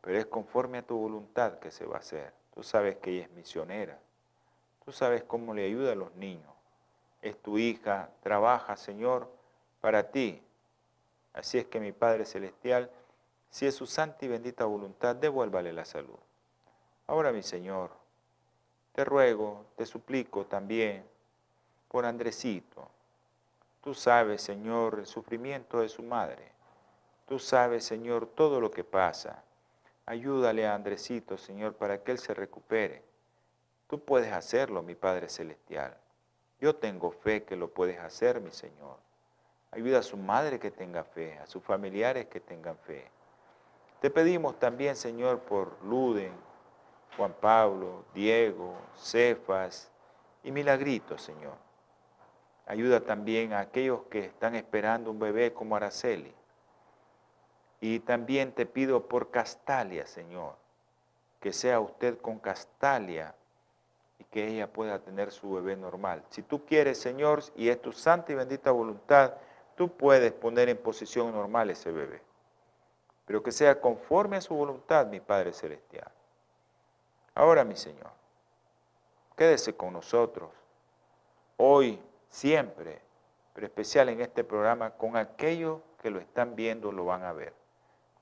pero 0.04 0.20
es 0.20 0.26
conforme 0.26 0.80
a 0.80 0.86
tu 0.86 0.98
voluntad 0.98 1.60
que 1.60 1.72
se 1.72 1.86
va 1.86 1.96
a 1.96 2.00
hacer. 2.00 2.34
Tú 2.54 2.62
sabes 2.62 2.98
que 2.98 3.12
ella 3.12 3.24
es 3.24 3.32
misionera, 3.32 3.98
tú 4.84 4.92
sabes 4.92 5.24
cómo 5.24 5.54
le 5.54 5.66
ayuda 5.66 5.94
a 5.94 5.96
los 5.96 6.14
niños. 6.16 6.52
Es 7.22 7.42
tu 7.42 7.58
hija, 7.58 8.10
trabaja, 8.22 8.76
Señor, 8.76 9.32
para 9.80 10.12
ti. 10.12 10.44
Así 11.32 11.58
es 11.58 11.66
que 11.66 11.80
mi 11.80 11.94
Padre 11.94 12.26
Celestial, 12.26 12.92
si 13.50 13.66
es 13.66 13.76
su 13.76 13.86
santa 13.86 14.26
y 14.26 14.28
bendita 14.28 14.66
voluntad, 14.66 15.16
devuélvale 15.16 15.72
la 15.72 15.86
salud. 15.86 16.20
Ahora, 17.08 17.32
mi 17.32 17.42
Señor, 17.42 17.92
te 18.92 19.06
ruego, 19.06 19.68
te 19.78 19.86
suplico 19.86 20.46
también 20.46 21.06
por 21.88 22.06
Andresito. 22.06 22.90
Tú 23.82 23.94
sabes, 23.94 24.42
Señor, 24.42 25.00
el 25.00 25.06
sufrimiento 25.06 25.80
de 25.80 25.88
su 25.88 26.04
madre. 26.04 26.52
Tú 27.26 27.40
sabes, 27.40 27.86
Señor, 27.86 28.28
todo 28.28 28.60
lo 28.60 28.70
que 28.70 28.84
pasa. 28.84 29.44
Ayúdale 30.06 30.68
a 30.68 30.76
Andresito, 30.76 31.38
Señor, 31.38 31.76
para 31.76 32.04
que 32.04 32.12
él 32.12 32.20
se 32.20 32.34
recupere. 32.34 33.04
Tú 33.88 34.04
puedes 34.04 34.34
hacerlo, 34.34 34.84
mi 34.84 34.96
Padre 34.96 35.30
Celestial. 35.30 35.98
Yo 36.60 36.76
tengo 36.76 37.12
fe 37.12 37.44
que 37.44 37.56
lo 37.56 37.70
puedes 37.70 38.00
hacer, 38.00 38.42
mi 38.42 38.52
Señor. 38.52 38.98
Ayuda 39.72 40.00
a 40.00 40.04
su 40.04 40.18
madre 40.18 40.60
que 40.60 40.72
tenga 40.72 41.04
fe, 41.04 41.38
a 41.40 41.46
sus 41.46 41.64
familiares 41.64 42.28
que 42.28 42.40
tengan 42.40 42.78
fe. 42.78 43.10
Te 44.02 44.10
pedimos 44.10 44.60
también, 44.60 44.96
Señor, 44.96 45.40
por 45.40 45.82
Luden, 45.84 46.34
Juan 47.16 47.34
Pablo, 47.40 48.04
Diego, 48.14 48.76
Cefas 48.96 49.90
y 50.44 50.52
Milagrito, 50.52 51.18
Señor. 51.18 51.56
Ayuda 52.66 53.02
también 53.02 53.54
a 53.54 53.60
aquellos 53.60 54.04
que 54.10 54.26
están 54.26 54.56
esperando 54.56 55.12
un 55.12 55.20
bebé 55.20 55.54
como 55.54 55.76
Araceli. 55.76 56.34
Y 57.84 58.00
también 58.00 58.54
te 58.54 58.66
pido 58.66 59.08
por 59.08 59.30
Castalia, 59.30 60.08
Señor, 60.08 60.56
que 61.40 61.52
sea 61.52 61.80
usted 61.80 62.18
con 62.20 62.40
Castalia 62.40 63.36
y 64.20 64.24
que 64.24 64.48
ella 64.48 64.72
pueda 64.72 65.00
tener 65.00 65.32
su 65.32 65.52
bebé 65.52 65.76
normal. 65.76 66.24
Si 66.30 66.44
tú 66.44 66.66
quieres, 66.66 66.98
Señor, 66.98 67.44
y 67.56 67.68
es 67.68 67.82
tu 67.82 67.92
santa 67.92 68.32
y 68.32 68.36
bendita 68.36 68.72
voluntad, 68.72 69.34
tú 69.76 69.90
puedes 69.90 70.32
poner 70.32 70.70
en 70.70 70.78
posición 70.78 71.34
normal 71.34 71.70
ese 71.72 71.92
bebé 71.92 72.22
pero 73.26 73.42
que 73.42 73.52
sea 73.52 73.80
conforme 73.80 74.38
a 74.38 74.42
su 74.42 74.54
voluntad, 74.54 75.08
mi 75.08 75.20
Padre 75.20 75.54
Celestial. 75.54 76.12
Ahora, 77.36 77.64
mi 77.64 77.76
Señor, 77.76 78.12
quédese 79.36 79.76
con 79.76 79.94
nosotros, 79.94 80.50
hoy, 81.58 82.00
siempre, 82.30 83.02
pero 83.54 83.68
especial 83.68 84.10
en 84.10 84.22
este 84.22 84.44
programa, 84.44 84.92
con 84.92 85.16
aquellos 85.16 85.82
que 86.02 86.10
lo 86.10 86.20
están 86.20 86.56
viendo, 86.56 86.92
lo 86.92 87.06
van 87.06 87.24
a 87.24 87.34
ver, 87.34 87.54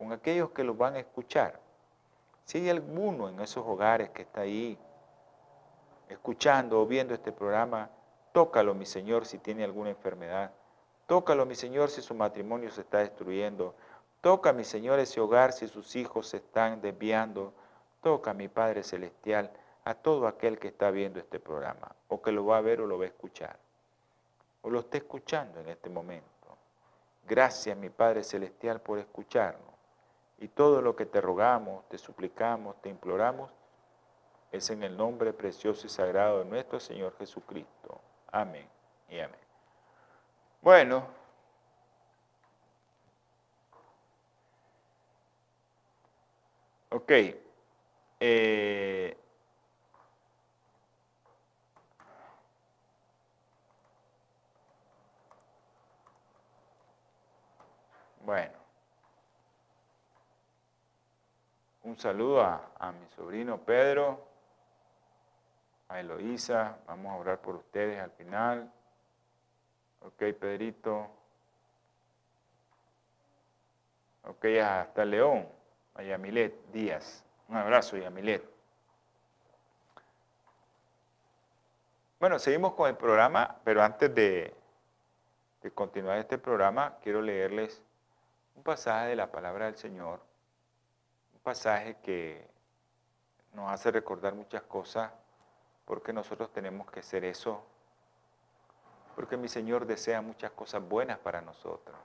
con 0.02 0.12
aquellos 0.14 0.50
que 0.50 0.64
lo 0.64 0.74
van 0.74 0.96
a 0.96 1.00
escuchar. 1.00 1.60
Si 2.46 2.58
hay 2.58 2.72
alguno 2.72 3.30
en 3.30 3.40
esos 3.40 3.64
hogares 3.64 4.10
que 4.10 4.24
está 4.24 4.42
ahí, 4.42 4.76
escuchando 6.10 6.82
o 6.82 6.88
viendo 6.88 7.14
este 7.14 7.32
programa, 7.32 7.88
tócalo, 8.32 8.74
mi 8.74 8.88
Señor, 8.88 9.28
si 9.28 9.38
tiene 9.38 9.64
alguna 9.64 9.92
enfermedad. 9.92 10.54
Tócalo, 11.06 11.46
mi 11.46 11.54
Señor, 11.54 11.92
si 11.92 12.02
su 12.02 12.16
matrimonio 12.16 12.72
se 12.72 12.82
está 12.82 12.98
destruyendo. 12.98 13.76
Toca, 14.22 14.52
mi 14.54 14.64
Señor, 14.64 14.98
ese 14.98 15.22
hogar 15.22 15.54
si 15.54 15.68
sus 15.68 15.96
hijos 15.96 16.30
se 16.30 16.38
están 16.38 16.82
desviando. 16.82 17.54
Toca, 18.02 18.34
mi 18.34 18.48
Padre 18.48 18.82
Celestial, 18.82 19.52
a 19.86 19.94
todo 19.94 20.26
aquel 20.26 20.58
que 20.58 20.70
está 20.70 20.90
viendo 20.90 21.20
este 21.20 21.40
programa, 21.40 21.96
o 22.08 22.24
que 22.24 22.32
lo 22.32 22.44
va 22.44 22.58
a 22.58 22.62
ver 22.62 22.82
o 22.82 22.88
lo 22.88 22.98
va 22.98 23.04
a 23.04 23.08
escuchar, 23.10 23.56
o 24.64 24.70
lo 24.72 24.80
está 24.80 24.98
escuchando 24.98 25.60
en 25.60 25.70
este 25.70 25.92
momento. 25.92 26.58
Gracias, 27.28 27.78
mi 27.78 27.92
Padre 27.92 28.24
Celestial, 28.24 28.82
por 28.82 28.98
escucharnos. 28.98 29.71
Y 30.42 30.48
todo 30.48 30.82
lo 30.82 30.96
que 30.96 31.06
te 31.06 31.22
rogamos, 31.22 31.88
te 31.88 32.00
suplicamos, 32.00 32.76
te 32.82 32.90
imploramos, 32.90 33.52
es 34.52 34.72
en 34.72 34.82
el 34.82 34.98
nombre 34.98 35.34
precioso 35.34 35.86
y 35.86 35.90
sagrado 35.90 36.40
de 36.40 36.46
nuestro 36.46 36.80
Señor 36.80 37.16
Jesucristo. 37.20 38.02
Amén 38.32 38.68
y 39.08 39.20
amén. 39.20 39.40
Bueno. 40.64 41.06
Ok. 46.90 47.12
Eh, 48.20 49.16
bueno. 58.26 58.61
Un 61.84 61.98
saludo 61.98 62.42
a, 62.42 62.92
mi 62.92 63.08
sobrino 63.16 63.58
Pedro, 63.58 64.28
a 65.88 66.00
Eloísa. 66.00 66.78
Vamos 66.86 67.12
a 67.12 67.16
orar 67.16 67.42
por 67.42 67.56
ustedes 67.56 68.00
al 68.00 68.12
final. 68.12 68.72
Ok, 70.02 70.18
Pedrito. 70.40 71.10
Ok, 74.24 74.46
hasta 74.64 75.04
León 75.04 75.48
a 75.96 76.04
Yamilet 76.04 76.72
Díaz. 76.72 77.24
Un 77.48 77.58
abrazo, 77.58 77.98
Yamilet. 77.98 78.52
Bueno, 82.22 82.38
seguimos 82.38 82.74
con 82.74 82.88
el 82.88 82.96
programa, 82.96 83.58
pero 83.64 83.82
antes 83.82 84.14
de, 84.14 84.54
continuar 85.74 86.20
este 86.20 86.38
programa, 86.38 87.00
quiero 87.02 87.20
leerles 87.20 87.82
un 88.56 88.62
pasaje 88.62 89.08
de 89.08 89.16
la 89.16 89.32
palabra 89.32 89.66
del 89.66 89.76
Señor, 89.76 90.22
pasaje 91.44 91.98
que 92.04 92.48
nos 93.54 93.72
hace 93.72 93.92
recordar 93.92 94.34
muchas 94.34 94.64
cosas, 94.64 95.12
porque 95.86 96.14
nosotros 96.14 96.52
tenemos 96.54 96.90
que 96.90 97.04
ser 97.04 97.26
eso, 97.26 97.64
porque 99.16 99.38
mi 99.38 99.48
Señor 99.48 99.86
desea 99.86 100.22
muchas 100.22 100.52
cosas 100.52 100.88
buenas 100.88 101.20
para 101.20 101.42
nosotros. 101.42 101.98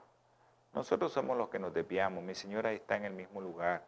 Nosotros 0.73 1.11
somos 1.11 1.37
los 1.37 1.49
que 1.49 1.59
nos 1.59 1.73
desviamos. 1.73 2.23
Mi 2.23 2.35
Señor 2.35 2.67
ahí 2.67 2.75
está 2.75 2.97
en 2.97 3.05
el 3.05 3.13
mismo 3.13 3.41
lugar. 3.41 3.83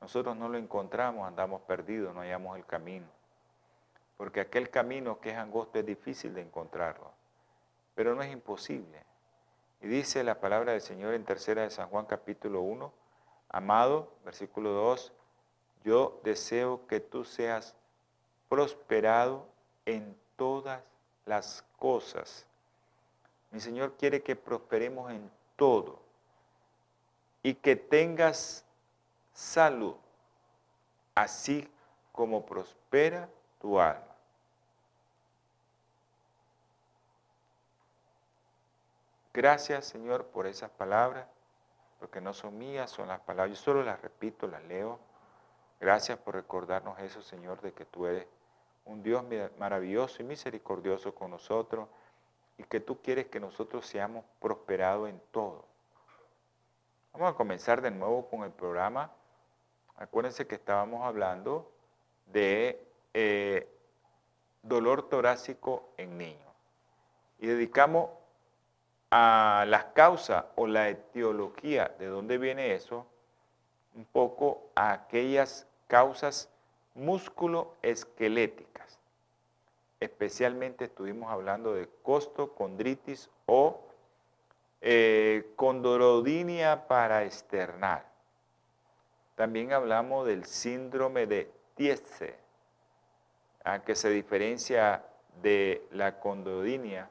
Nosotros 0.00 0.36
no 0.36 0.48
lo 0.48 0.56
encontramos, 0.56 1.26
andamos 1.26 1.60
perdidos, 1.62 2.14
no 2.14 2.20
hallamos 2.20 2.56
el 2.56 2.64
camino. 2.64 3.06
Porque 4.16 4.40
aquel 4.40 4.70
camino 4.70 5.20
que 5.20 5.30
es 5.30 5.36
angosto 5.36 5.78
es 5.78 5.86
difícil 5.86 6.34
de 6.34 6.42
encontrarlo. 6.42 7.10
Pero 7.94 8.14
no 8.14 8.22
es 8.22 8.32
imposible. 8.32 9.02
Y 9.80 9.88
dice 9.88 10.24
la 10.24 10.40
palabra 10.40 10.72
del 10.72 10.80
Señor 10.80 11.14
en 11.14 11.24
tercera 11.24 11.62
de 11.62 11.70
San 11.70 11.88
Juan 11.88 12.06
capítulo 12.06 12.60
1, 12.62 12.92
amado, 13.48 14.12
versículo 14.24 14.72
2, 14.72 15.12
yo 15.84 16.20
deseo 16.24 16.86
que 16.86 17.00
tú 17.00 17.24
seas 17.24 17.74
prosperado 18.48 19.46
en 19.86 20.16
todas 20.36 20.82
las 21.24 21.64
cosas. 21.78 22.46
Mi 23.50 23.60
Señor 23.60 23.94
quiere 23.96 24.22
que 24.22 24.36
prosperemos 24.36 25.10
en 25.10 25.30
todo 25.56 25.98
y 27.42 27.54
que 27.54 27.76
tengas 27.76 28.64
salud, 29.32 29.94
así 31.14 31.70
como 32.12 32.44
prospera 32.44 33.28
tu 33.60 33.80
alma. 33.80 34.04
Gracias, 39.32 39.86
Señor, 39.86 40.26
por 40.26 40.46
esas 40.46 40.70
palabras, 40.70 41.26
porque 41.98 42.20
no 42.20 42.32
son 42.32 42.56
mías, 42.58 42.90
son 42.90 43.08
las 43.08 43.20
palabras. 43.20 43.56
Yo 43.58 43.62
solo 43.62 43.82
las 43.82 44.00
repito, 44.00 44.46
las 44.46 44.62
leo. 44.64 44.98
Gracias 45.80 46.18
por 46.18 46.34
recordarnos 46.34 46.98
eso, 47.00 47.22
Señor, 47.22 47.60
de 47.60 47.72
que 47.72 47.84
tú 47.84 48.06
eres 48.06 48.26
un 48.84 49.02
Dios 49.02 49.24
maravilloso 49.58 50.22
y 50.22 50.24
misericordioso 50.24 51.14
con 51.14 51.30
nosotros 51.30 51.88
y 52.56 52.64
que 52.64 52.80
tú 52.80 53.00
quieres 53.02 53.26
que 53.26 53.38
nosotros 53.38 53.86
seamos 53.86 54.24
prosperados 54.40 55.08
en 55.08 55.20
todo. 55.30 55.64
Vamos 57.12 57.32
a 57.32 57.36
comenzar 57.36 57.80
de 57.80 57.90
nuevo 57.90 58.28
con 58.28 58.42
el 58.42 58.50
programa. 58.50 59.12
Acuérdense 59.96 60.46
que 60.46 60.54
estábamos 60.56 61.04
hablando 61.04 61.70
de 62.26 62.88
eh, 63.14 63.68
dolor 64.62 65.08
torácico 65.08 65.90
en 65.96 66.18
niños. 66.18 66.52
Y 67.38 67.46
dedicamos 67.46 68.10
a 69.10 69.64
las 69.68 69.86
causas 69.86 70.44
o 70.56 70.66
la 70.66 70.88
etiología 70.88 71.94
de 71.98 72.06
dónde 72.06 72.38
viene 72.38 72.74
eso, 72.74 73.06
un 73.94 74.04
poco 74.04 74.70
a 74.74 74.92
aquellas 74.92 75.66
causas 75.86 76.50
musculoesqueléticas 76.94 78.68
especialmente 80.00 80.84
estuvimos 80.84 81.30
hablando 81.30 81.74
de 81.74 81.88
costocondritis 82.02 83.30
o 83.46 83.80
eh, 84.80 85.52
condrodinia 85.56 86.86
paraesternal. 86.86 88.04
También 89.34 89.72
hablamos 89.72 90.26
del 90.26 90.44
síndrome 90.44 91.26
de 91.26 91.50
Tietze, 91.74 92.36
a 93.64 93.82
que 93.82 93.94
se 93.94 94.10
diferencia 94.10 95.04
de 95.42 95.84
la 95.92 96.18
condrodinia 96.20 97.10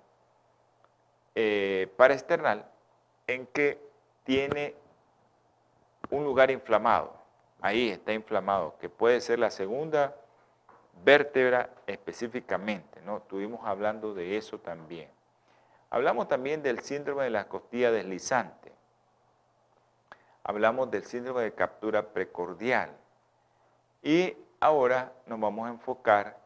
eh, 1.40 1.94
paraesternal 1.96 2.66
en 3.28 3.46
que 3.46 3.80
tiene 4.24 4.74
un 6.10 6.24
lugar 6.24 6.50
inflamado. 6.50 7.14
Ahí 7.62 7.90
está 7.90 8.12
inflamado, 8.12 8.76
que 8.80 8.90
puede 8.90 9.22
ser 9.22 9.38
la 9.38 9.52
segunda 9.52 10.16
vértebra 11.04 11.70
específicamente, 11.86 13.02
¿no? 13.04 13.18
Estuvimos 13.18 13.64
hablando 13.68 14.16
de 14.16 14.36
eso 14.36 14.58
también. 14.58 15.12
Hablamos 15.92 16.28
también 16.28 16.64
del 16.64 16.80
síndrome 16.80 17.26
de 17.26 17.30
la 17.30 17.48
costilla 17.48 17.92
deslizante. 17.92 18.72
hablamos 20.44 20.90
del 20.90 21.04
síndrome 21.04 21.44
de 21.44 21.54
captura 21.54 22.14
precordial. 22.14 22.98
Y 24.02 24.36
ahora 24.60 25.14
nos 25.28 25.40
vamos 25.40 25.68
a 25.68 25.70
enfocar 25.70 26.40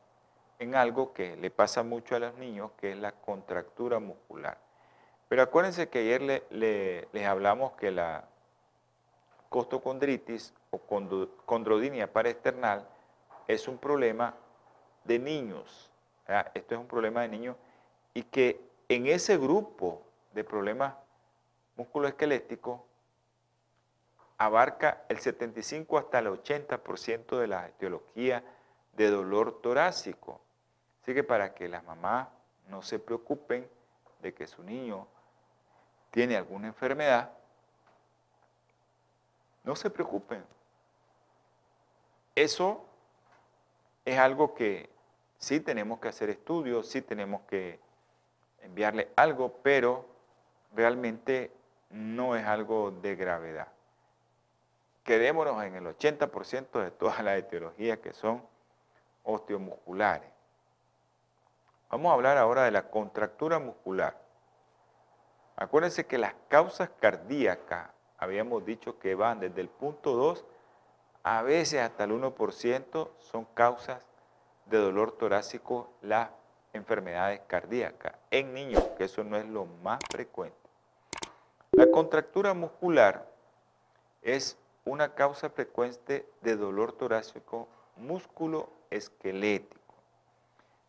en 0.60 0.76
algo 0.76 1.14
que 1.14 1.38
le 1.38 1.50
pasa 1.50 1.82
mucho 1.82 2.18
a 2.18 2.20
los 2.20 2.34
niños, 2.36 2.72
que 2.78 2.92
es 2.92 2.98
la 2.98 3.14
contractura 3.14 3.98
muscular. 4.00 4.58
Pero 5.32 5.44
acuérdense 5.44 5.88
que 5.88 6.00
ayer 6.00 6.46
les 6.52 7.26
hablamos 7.26 7.72
que 7.78 7.90
la 7.90 8.28
costocondritis 9.48 10.54
o 10.72 10.78
condrodinia 11.46 12.12
paraesternal 12.12 12.86
es 13.48 13.70
un 13.70 13.78
problema 13.78 14.36
de 15.06 15.20
niños. 15.20 15.90
Esto 16.54 16.76
es 16.76 16.82
un 16.82 16.88
problema 16.88 17.22
de 17.22 17.30
niños 17.30 17.56
y 18.14 18.24
que 18.24 18.60
en 18.90 19.08
ese 19.08 19.38
grupo 19.38 20.02
de 20.34 20.44
problemas 20.44 20.96
musculoesqueléticos 21.78 22.82
abarca 24.38 25.06
el 25.08 25.20
75 25.20 25.98
hasta 25.98 26.20
el 26.20 26.28
80% 26.28 27.40
de 27.40 27.48
la 27.48 27.70
etiología 27.70 28.44
de 28.98 29.10
dolor 29.10 29.62
torácico. 29.62 30.42
Así 31.02 31.14
que 31.14 31.24
para 31.24 31.54
que 31.54 31.70
las 31.70 31.86
mamás 31.86 32.28
no 32.68 32.82
se 32.82 33.00
preocupen 33.00 33.66
de 34.22 34.34
que 34.34 34.46
su 34.46 34.62
niño 34.62 35.08
tiene 36.12 36.36
alguna 36.38 36.68
enfermedad, 36.68 37.32
no 39.64 39.76
se 39.76 39.90
preocupen. 39.90 40.44
Eso 42.36 42.86
es 44.06 44.18
algo 44.18 44.54
que 44.54 44.90
sí 45.38 45.60
tenemos 45.60 46.00
que 46.00 46.10
hacer 46.10 46.30
estudios, 46.30 46.88
sí 46.88 47.02
tenemos 47.02 47.42
que 47.44 47.80
enviarle 48.62 49.12
algo, 49.16 49.60
pero 49.64 50.06
realmente 50.74 51.52
no 51.90 52.36
es 52.36 52.46
algo 52.46 52.92
de 52.92 53.16
gravedad. 53.16 53.68
Quedémonos 55.04 55.64
en 55.64 55.76
el 55.76 55.86
80% 55.86 56.84
de 56.84 56.92
todas 56.92 57.24
las 57.24 57.38
etiologías 57.38 57.98
que 58.00 58.14
son 58.14 58.44
osteomusculares. 59.24 60.30
Vamos 61.90 62.12
a 62.12 62.14
hablar 62.14 62.38
ahora 62.38 62.64
de 62.64 62.72
la 62.72 62.90
contractura 62.90 63.60
muscular. 63.60 64.21
Acuérdense 65.62 66.08
que 66.08 66.18
las 66.18 66.34
causas 66.48 66.90
cardíacas, 67.00 67.92
habíamos 68.18 68.66
dicho 68.66 68.98
que 68.98 69.14
van 69.14 69.40
desde 69.40 69.62
el 69.62 69.70
punto 69.70 70.16
2 70.16 70.44
a 71.22 71.44
veces 71.44 71.82
hasta 71.82 72.06
el 72.06 72.14
1% 72.14 73.10
son 73.20 73.46
causas 73.54 74.04
de 74.66 74.80
dolor 74.80 75.12
torácico 75.12 75.92
las 76.02 76.32
enfermedades 76.74 77.42
cardíacas 77.46 78.16
en 78.32 78.56
niños, 78.56 78.84
que 78.98 79.04
eso 79.04 79.24
no 79.24 79.38
es 79.38 79.46
lo 79.46 79.68
más 79.84 80.00
frecuente. 80.10 80.58
La 81.74 81.92
contractura 81.92 82.56
muscular 82.56 83.30
es 84.24 84.58
una 84.84 85.14
causa 85.14 85.52
frecuente 85.52 86.28
de 86.42 86.56
dolor 86.56 86.94
torácico 86.94 87.68
músculo 87.98 88.68
esquelético. 88.90 89.94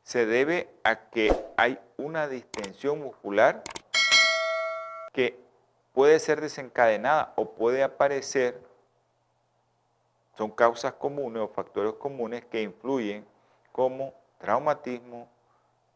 Se 0.02 0.24
debe 0.24 0.70
a 0.82 1.10
que 1.10 1.30
hay 1.58 1.78
una 1.98 2.26
distensión 2.26 3.02
muscular 3.02 3.62
que 5.12 5.38
puede 5.92 6.18
ser 6.18 6.40
desencadenada 6.40 7.32
o 7.36 7.50
puede 7.50 7.82
aparecer, 7.82 8.60
son 10.36 10.50
causas 10.50 10.94
comunes 10.94 11.42
o 11.42 11.48
factores 11.48 11.94
comunes 11.94 12.44
que 12.46 12.62
influyen 12.62 13.26
como 13.70 14.14
traumatismo 14.38 15.28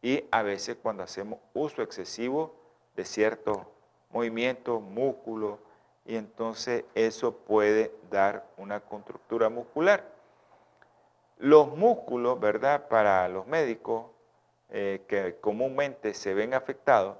y 0.01 0.23
a 0.31 0.43
veces 0.43 0.77
cuando 0.81 1.03
hacemos 1.03 1.39
uso 1.53 1.81
excesivo 1.81 2.55
de 2.95 3.03
ciertos 3.03 3.57
movimientos, 4.11 4.81
músculos, 4.81 5.59
y 6.05 6.15
entonces 6.15 6.85
eso 6.95 7.33
puede 7.35 7.91
dar 8.09 8.47
una 8.57 8.79
contractura 8.79 9.49
muscular. 9.49 10.05
Los 11.37 11.75
músculos, 11.75 12.39
¿verdad? 12.39 12.87
Para 12.87 13.27
los 13.27 13.45
médicos 13.45 14.05
eh, 14.69 15.03
que 15.07 15.35
comúnmente 15.41 16.13
se 16.13 16.33
ven 16.33 16.53
afectados 16.53 17.17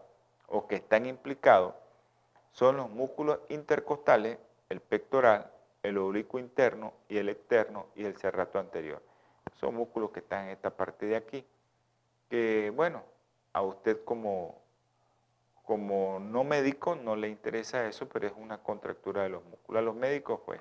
o 0.47 0.67
que 0.67 0.75
están 0.75 1.05
implicados, 1.05 1.73
son 2.57 2.77
los 2.77 2.89
músculos 2.89 3.37
intercostales, 3.49 4.39
el 4.69 4.81
pectoral, 4.81 5.51
el 5.83 5.95
oblicuo 5.99 6.39
interno 6.39 6.91
y 7.07 7.19
el 7.19 7.29
externo 7.29 7.85
y 7.95 8.03
el 8.03 8.17
cerrato 8.17 8.57
anterior. 8.57 8.99
Son 9.59 9.75
músculos 9.75 10.09
que 10.09 10.21
están 10.21 10.45
en 10.45 10.49
esta 10.49 10.71
parte 10.71 11.05
de 11.05 11.17
aquí, 11.17 11.45
que 12.31 12.71
bueno, 12.75 13.03
a 13.53 13.61
usted 13.61 14.03
como, 14.03 14.59
como 15.65 16.19
no 16.19 16.43
médico 16.43 16.95
no 16.95 17.15
le 17.15 17.29
interesa 17.29 17.85
eso, 17.85 18.09
pero 18.09 18.25
es 18.25 18.33
una 18.35 18.57
contractura 18.57 19.21
de 19.21 19.29
los 19.29 19.43
músculos. 19.43 19.79
A 19.79 19.83
los 19.83 19.95
médicos 19.95 20.39
pues 20.43 20.59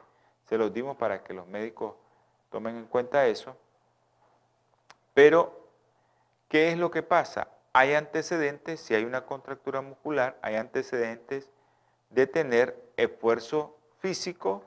se 0.50 0.58
los 0.58 0.74
dimos 0.74 0.98
para 0.98 1.24
que 1.24 1.32
los 1.32 1.46
médicos 1.46 1.94
tomen 2.50 2.76
en 2.76 2.86
cuenta 2.88 3.26
eso. 3.26 3.56
Pero, 5.14 5.66
¿qué 6.50 6.68
es 6.68 6.76
lo 6.76 6.90
que 6.90 7.02
pasa? 7.02 7.48
Hay 7.72 7.94
antecedentes, 7.94 8.80
si 8.80 8.94
hay 8.94 9.04
una 9.04 9.24
contractura 9.24 9.80
muscular, 9.80 10.38
hay 10.42 10.56
antecedentes 10.56 11.48
de 12.10 12.26
tener 12.26 12.90
esfuerzo 12.96 13.76
físico, 13.98 14.64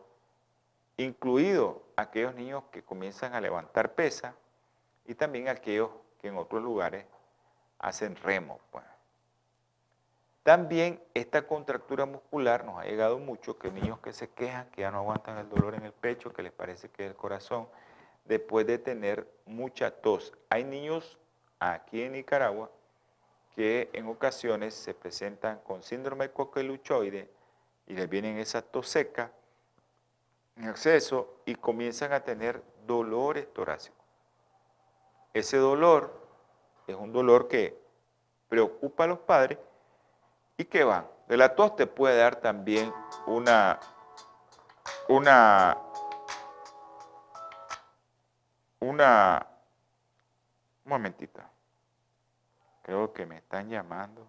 incluido 0.98 1.84
aquellos 1.96 2.36
niños 2.36 2.64
que 2.72 2.84
comienzan 2.84 3.34
a 3.34 3.42
levantar 3.42 3.94
pesa 3.94 4.36
y 5.06 5.16
también 5.16 5.48
aquellos 5.48 5.90
que 6.22 6.28
en 6.28 6.38
otros 6.38 6.62
lugares 6.62 7.06
hacen 7.80 8.16
remo. 8.18 8.60
Pues. 8.72 8.86
También 10.44 11.02
esta 11.14 11.48
contractura 11.48 12.06
muscular 12.06 12.66
nos 12.66 12.80
ha 12.80 12.86
llegado 12.86 13.20
mucho, 13.20 13.58
que 13.58 13.72
niños 13.72 14.00
que 14.00 14.14
se 14.14 14.30
quejan, 14.30 14.70
que 14.72 14.82
ya 14.82 14.92
no 14.92 15.00
aguantan 15.00 15.38
el 15.38 15.50
dolor 15.50 15.76
en 15.76 15.84
el 15.84 15.94
pecho, 15.94 16.34
que 16.34 16.44
les 16.44 16.52
parece 16.52 16.90
que 16.90 17.06
es 17.06 17.12
el 17.12 17.16
corazón, 17.16 17.68
después 18.26 18.66
de 18.66 18.78
tener 18.78 19.28
mucha 19.46 19.92
tos. 19.92 20.34
Hay 20.50 20.64
niños 20.64 21.18
aquí 21.60 22.02
en 22.02 22.14
Nicaragua 22.14 22.70
que 23.56 23.90
en 23.94 24.08
ocasiones 24.08 24.74
se 24.74 24.94
presentan 24.94 25.60
con 25.60 25.84
síndrome 25.84 26.32
coqueluchoide 26.32 27.30
y 27.88 27.94
les 27.94 28.10
vienen 28.10 28.38
esa 28.38 28.62
tos 28.62 28.88
seca 28.88 29.32
en 30.56 30.70
exceso 30.70 31.42
y 31.46 31.56
comienzan 31.56 32.14
a 32.14 32.22
tener 32.22 32.62
dolores 32.86 33.52
torácicos. 33.54 34.06
Ese 35.34 35.58
dolor 35.58 36.14
es 36.88 36.96
un 36.96 37.12
dolor 37.14 37.48
que 37.48 37.80
preocupa 38.48 39.04
a 39.04 39.08
los 39.08 39.20
padres 39.20 39.58
y 40.58 40.66
que 40.66 40.84
van. 40.84 41.08
De 41.28 41.38
la 41.38 41.56
tos 41.56 41.76
te 41.76 41.88
puede 41.88 42.18
dar 42.18 42.38
también 42.38 42.92
una, 43.28 43.80
una, 45.08 45.78
una, 48.80 49.48
un 50.86 50.90
momentito. 50.90 51.42
Creo 52.90 53.14
que 53.14 53.24
me 53.24 53.38
están 53.38 53.70
llamando. 53.70 54.26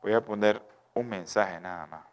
Voy 0.00 0.12
a 0.12 0.24
poner 0.24 0.62
un 0.94 1.08
mensaje 1.08 1.58
nada 1.58 1.84
más. 1.88 2.06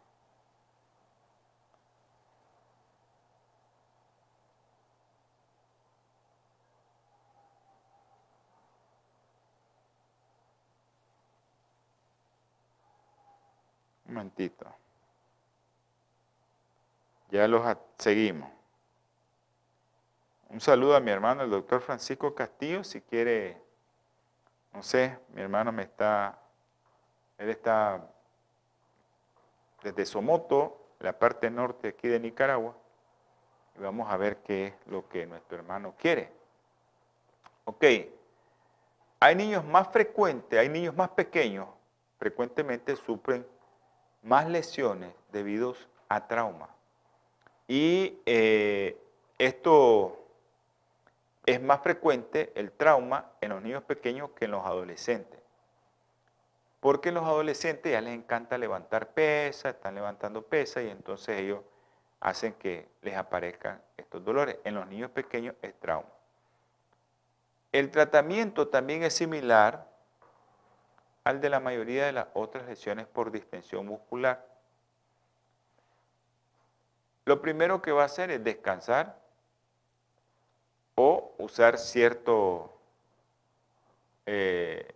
Un 14.07 14.15
momentito. 14.15 14.65
Ya 17.29 17.47
los 17.47 17.77
seguimos. 17.99 18.56
Un 20.49 20.61
saludo 20.61 20.95
a 20.95 21.01
mi 21.01 21.11
hermano, 21.11 21.43
el 21.43 21.49
doctor 21.49 21.81
Francisco 21.81 22.33
Castillo, 22.33 22.81
si 22.83 23.01
quiere, 23.01 23.61
no 24.73 24.81
sé, 24.81 25.19
mi 25.33 25.41
hermano 25.41 25.73
me 25.73 25.83
está, 25.83 26.39
él 27.37 27.49
está 27.49 28.07
desde 29.83 30.05
Somoto, 30.05 30.87
la 30.99 31.19
parte 31.19 31.49
norte 31.49 31.89
aquí 31.89 32.07
de 32.07 32.19
Nicaragua, 32.19 32.75
y 33.77 33.81
vamos 33.81 34.09
a 34.09 34.15
ver 34.15 34.37
qué 34.37 34.67
es 34.67 34.73
lo 34.85 35.09
que 35.09 35.27
nuestro 35.27 35.57
hermano 35.57 35.95
quiere. 35.99 36.31
Ok, 37.65 37.83
hay 39.19 39.35
niños 39.35 39.65
más 39.65 39.89
frecuentes, 39.89 40.57
hay 40.57 40.69
niños 40.69 40.95
más 40.95 41.09
pequeños, 41.09 41.67
frecuentemente 42.19 42.95
sufren 42.95 43.45
más 44.23 44.47
lesiones 44.47 45.13
debido 45.29 45.75
a 46.07 46.25
trauma. 46.25 46.69
Y 47.67 48.17
eh, 48.25 48.97
esto 49.37 50.23
es 51.47 51.61
más 51.61 51.81
frecuente 51.81 52.51
el 52.55 52.73
trauma 52.73 53.31
en 53.39 53.51
los 53.51 53.61
niños 53.61 53.81
pequeños 53.83 54.31
que 54.31 54.45
en 54.45 54.51
los 54.51 54.65
adolescentes. 54.65 55.39
Porque 56.81 57.07
en 57.09 57.15
los 57.15 57.23
adolescentes 57.23 57.89
ya 57.89 58.01
les 58.01 58.13
encanta 58.13 58.57
levantar 58.57 59.13
pesas, 59.13 59.75
están 59.75 59.95
levantando 59.95 60.41
pesas 60.41 60.83
y 60.83 60.89
entonces 60.89 61.39
ellos 61.39 61.61
hacen 62.19 62.53
que 62.53 62.89
les 63.01 63.15
aparezcan 63.15 63.81
estos 63.95 64.25
dolores. 64.25 64.57
En 64.65 64.75
los 64.75 64.87
niños 64.87 65.09
pequeños 65.11 65.55
es 65.61 65.73
trauma. 65.79 66.09
El 67.71 67.91
tratamiento 67.91 68.67
también 68.67 69.03
es 69.03 69.13
similar 69.13 69.87
al 71.23 71.39
de 71.39 71.49
la 71.49 71.61
mayoría 71.61 72.07
de 72.07 72.11
las 72.11 72.27
otras 72.33 72.65
lesiones 72.65 73.07
por 73.07 73.31
distensión 73.31 73.85
muscular. 73.85 74.45
Lo 77.23 77.41
primero 77.41 77.81
que 77.81 77.93
va 77.93 78.03
a 78.03 78.07
hacer 78.07 78.31
es 78.31 78.43
descansar 78.43 79.17
o 80.95 81.26
usar 81.37 81.77
cierto 81.77 82.73
eh, 84.25 84.95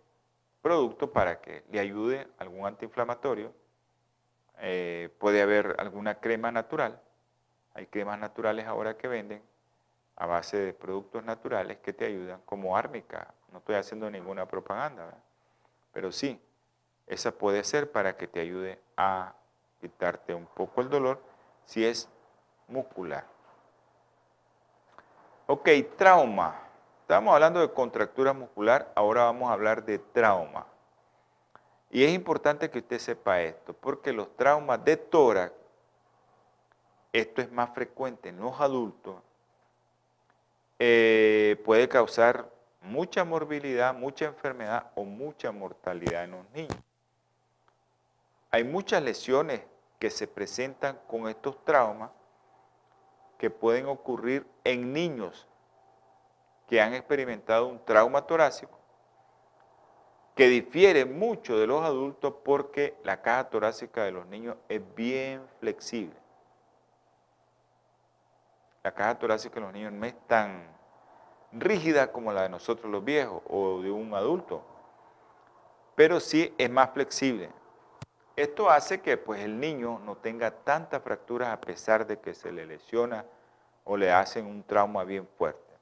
producto 0.60 1.12
para 1.12 1.40
que 1.40 1.64
le 1.70 1.80
ayude 1.80 2.28
algún 2.38 2.66
antiinflamatorio. 2.66 3.52
Eh, 4.58 5.10
puede 5.18 5.42
haber 5.42 5.76
alguna 5.78 6.16
crema 6.20 6.52
natural. 6.52 7.00
Hay 7.74 7.86
cremas 7.86 8.18
naturales 8.18 8.66
ahora 8.66 8.96
que 8.96 9.08
venden 9.08 9.42
a 10.16 10.26
base 10.26 10.58
de 10.58 10.74
productos 10.74 11.24
naturales 11.24 11.78
que 11.78 11.92
te 11.92 12.04
ayudan, 12.04 12.40
como 12.44 12.76
ármica. 12.76 13.34
No 13.50 13.58
estoy 13.58 13.76
haciendo 13.76 14.10
ninguna 14.10 14.46
propaganda, 14.46 15.18
pero 15.92 16.12
sí, 16.12 16.40
esa 17.06 17.32
puede 17.32 17.64
ser 17.64 17.90
para 17.90 18.16
que 18.16 18.28
te 18.28 18.40
ayude 18.40 18.78
a 18.96 19.34
quitarte 19.80 20.34
un 20.34 20.46
poco 20.46 20.80
el 20.80 20.90
dolor 20.90 21.22
si 21.64 21.84
es 21.84 22.08
muscular. 22.68 23.31
Ok, 25.54 25.68
trauma. 25.98 26.58
Estamos 27.02 27.34
hablando 27.34 27.60
de 27.60 27.70
contractura 27.70 28.32
muscular, 28.32 28.90
ahora 28.94 29.24
vamos 29.24 29.50
a 29.50 29.52
hablar 29.52 29.84
de 29.84 29.98
trauma. 29.98 30.66
Y 31.90 32.04
es 32.04 32.12
importante 32.14 32.70
que 32.70 32.78
usted 32.78 32.98
sepa 32.98 33.42
esto, 33.42 33.74
porque 33.74 34.14
los 34.14 34.34
traumas 34.34 34.82
de 34.82 34.96
tórax, 34.96 35.52
esto 37.12 37.42
es 37.42 37.52
más 37.52 37.68
frecuente 37.74 38.30
en 38.30 38.40
los 38.40 38.58
adultos 38.62 39.16
eh, 40.78 41.60
puede 41.66 41.86
causar 41.86 42.48
mucha 42.80 43.22
morbilidad, 43.22 43.92
mucha 43.92 44.24
enfermedad 44.24 44.90
o 44.94 45.04
mucha 45.04 45.52
mortalidad 45.52 46.24
en 46.24 46.30
los 46.30 46.50
niños. 46.54 46.78
Hay 48.50 48.64
muchas 48.64 49.02
lesiones 49.02 49.60
que 49.98 50.08
se 50.08 50.26
presentan 50.26 50.98
con 51.06 51.28
estos 51.28 51.62
traumas 51.62 52.08
que 53.42 53.50
pueden 53.50 53.86
ocurrir 53.86 54.46
en 54.62 54.92
niños 54.92 55.48
que 56.68 56.80
han 56.80 56.94
experimentado 56.94 57.66
un 57.66 57.84
trauma 57.84 58.24
torácico 58.24 58.78
que 60.36 60.46
difiere 60.46 61.04
mucho 61.04 61.58
de 61.58 61.66
los 61.66 61.82
adultos 61.82 62.34
porque 62.44 62.94
la 63.02 63.20
caja 63.20 63.50
torácica 63.50 64.04
de 64.04 64.12
los 64.12 64.26
niños 64.28 64.54
es 64.68 64.80
bien 64.94 65.42
flexible 65.58 66.22
la 68.84 68.92
caja 68.92 69.18
torácica 69.18 69.56
de 69.56 69.60
los 69.60 69.72
niños 69.72 69.92
no 69.92 70.06
es 70.06 70.14
tan 70.28 70.62
rígida 71.52 72.12
como 72.12 72.32
la 72.32 72.42
de 72.42 72.48
nosotros 72.48 72.90
los 72.90 73.04
viejos 73.04 73.42
o 73.48 73.80
de 73.80 73.90
un 73.90 74.14
adulto, 74.14 74.62
pero 75.94 76.18
sí 76.18 76.54
es 76.58 76.70
más 76.70 76.90
flexible. 76.90 77.50
Esto 78.36 78.70
hace 78.70 79.00
que 79.00 79.16
pues, 79.16 79.40
el 79.40 79.60
niño 79.60 79.98
no 80.04 80.16
tenga 80.16 80.50
tantas 80.50 81.02
fracturas 81.02 81.50
a 81.50 81.60
pesar 81.60 82.06
de 82.06 82.18
que 82.18 82.34
se 82.34 82.50
le 82.50 82.66
lesiona 82.66 83.24
o 83.84 83.96
le 83.96 84.10
hacen 84.10 84.46
un 84.46 84.62
trauma 84.62 85.04
bien 85.04 85.26
fuerte. 85.36 85.74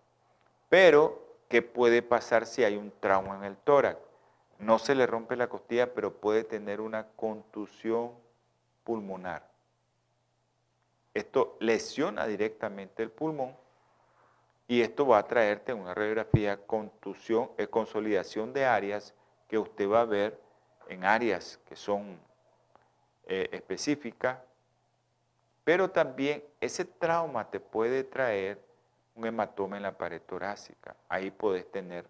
Pero, 0.69 1.37
¿qué 1.49 1.63
puede 1.63 2.03
pasar 2.03 2.47
si 2.47 2.65
hay 2.65 2.77
un 2.77 2.93
trauma 2.99 3.37
en 3.37 3.45
el 3.45 3.57
tórax? 3.57 3.99
No 4.59 4.79
se 4.79 4.95
le 4.95 5.07
rompe 5.07 5.37
la 5.37 5.49
costilla, 5.49 5.95
pero 5.95 6.13
puede 6.13 6.45
tener 6.45 6.81
una 6.81 7.07
contusión 7.09 8.13
pulmonar. 8.85 9.49
Esto 11.15 11.57
lesiona 11.61 12.27
directamente 12.27 13.03
el 13.03 13.11
pulmón 13.11 13.57
y 14.69 14.83
esto 14.83 15.07
va 15.07 15.19
a 15.19 15.27
traerte 15.27 15.73
en 15.73 15.81
una 15.81 15.95
radiografía 15.95 16.57
contusión, 16.67 17.51
eh, 17.59 17.67
consolidación 17.67 18.53
de 18.53 18.65
áreas 18.65 19.15
que 19.49 19.59
usted 19.59 19.89
va 19.89 20.03
a 20.03 20.05
ver 20.05 20.41
en 20.89 21.05
áreas 21.05 21.59
que 21.69 21.75
son 21.75 22.21
eh, 23.27 23.49
específicas, 23.53 24.39
pero 25.65 25.91
también 25.91 26.43
ese 26.61 26.85
trauma 26.85 27.51
te 27.51 27.61
puede 27.61 28.05
traer 28.05 28.61
un 29.15 29.27
hematoma 29.27 29.77
en 29.77 29.83
la 29.83 29.97
pared 29.97 30.21
torácica. 30.23 30.97
Ahí 31.09 31.31
puedes 31.31 31.71
tener 31.71 32.07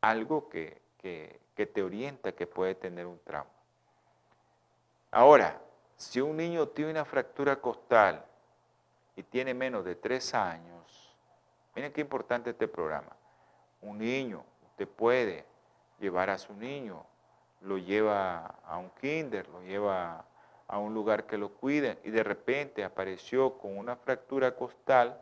algo 0.00 0.48
que, 0.48 0.80
que 0.98 1.66
te 1.66 1.82
orienta 1.82 2.32
que 2.32 2.46
puede 2.46 2.74
tener 2.74 3.06
un 3.06 3.18
trauma. 3.20 3.50
Ahora, 5.10 5.60
si 5.96 6.20
un 6.20 6.36
niño 6.36 6.68
tiene 6.68 6.90
una 6.90 7.04
fractura 7.04 7.60
costal 7.60 8.24
y 9.16 9.22
tiene 9.22 9.54
menos 9.54 9.84
de 9.84 9.94
tres 9.94 10.34
años, 10.34 11.16
miren 11.74 11.92
qué 11.92 12.00
importante 12.00 12.50
este 12.50 12.68
programa. 12.68 13.16
Un 13.80 13.98
niño, 13.98 14.44
usted 14.70 14.88
puede 14.88 15.44
llevar 16.00 16.30
a 16.30 16.38
su 16.38 16.52
niño, 16.54 17.04
lo 17.60 17.78
lleva 17.78 18.46
a 18.64 18.76
un 18.76 18.90
kinder, 18.90 19.48
lo 19.48 19.62
lleva 19.62 20.24
a 20.74 20.78
un 20.78 20.92
lugar 20.92 21.24
que 21.24 21.38
lo 21.38 21.50
cuiden 21.50 21.96
y 22.02 22.10
de 22.10 22.24
repente 22.24 22.82
apareció 22.82 23.58
con 23.58 23.78
una 23.78 23.94
fractura 23.94 24.56
costal 24.56 25.20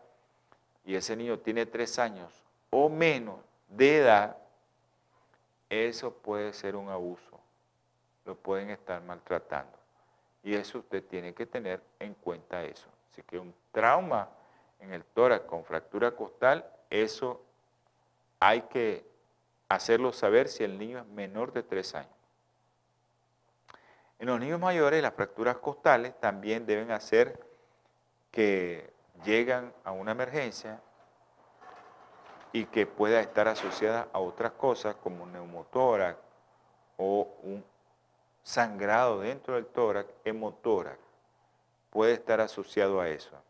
y 0.83 0.95
ese 0.95 1.15
niño 1.15 1.41
tiene 1.41 1.67
tres 1.67 1.99
años 1.99 2.43
o 2.71 2.89
menos 2.89 3.37
de 3.69 3.99
edad, 3.99 4.39
eso 5.69 6.11
puede 6.11 6.55
ser 6.55 6.75
un 6.75 6.89
abuso. 6.89 7.39
Lo 8.25 8.35
pueden 8.35 8.71
estar 8.71 9.03
maltratando. 9.03 9.77
Y 10.43 10.55
eso 10.55 10.79
usted 10.79 11.05
tiene 11.05 11.35
que 11.35 11.45
tener 11.45 11.83
en 11.99 12.15
cuenta 12.15 12.65
eso. 12.65 12.89
Así 13.11 13.23
que 13.23 13.39
un 13.39 13.55
trauma 13.73 14.31
en 14.81 14.95
el 14.95 15.05
tórax 15.05 15.45
con 15.45 15.67
fractura 15.67 16.13
costal, 16.13 16.65
eso 16.89 17.43
hay 18.41 18.63
que 18.63 19.05
hacerlo 19.69 20.15
saber 20.15 20.49
si 20.49 20.65
el 20.65 20.79
niño 20.79 21.01
es 21.01 21.07
menor 21.09 21.53
de 21.53 21.63
3 21.63 21.95
años. 21.97 22.22
En 24.23 24.29
los 24.29 24.39
niños 24.39 24.61
mayores, 24.61 25.03
las 25.03 25.15
fracturas 25.15 25.57
costales 25.57 26.15
también 26.21 26.65
deben 26.65 26.93
hacer 26.93 27.41
que 28.31 28.89
llegan 29.25 29.73
a 29.83 29.91
una 29.91 30.13
emergencia 30.13 30.81
y 32.53 32.67
que 32.67 32.87
pueda 32.87 33.21
estar 33.21 33.49
asociada 33.49 34.07
a 34.13 34.21
otras 34.21 34.53
cosas 34.53 34.95
como 34.95 35.27
neumotórax 35.27 36.17
o 36.99 37.35
un 37.43 37.65
sangrado 38.45 39.19
dentro 39.19 39.57
del 39.57 39.67
tórax, 39.67 40.09
hemotórax, 40.25 41.01
puede 41.91 42.13
estar 42.13 42.41
asociado 42.41 43.01
a 43.01 43.09
eso. 43.09 43.43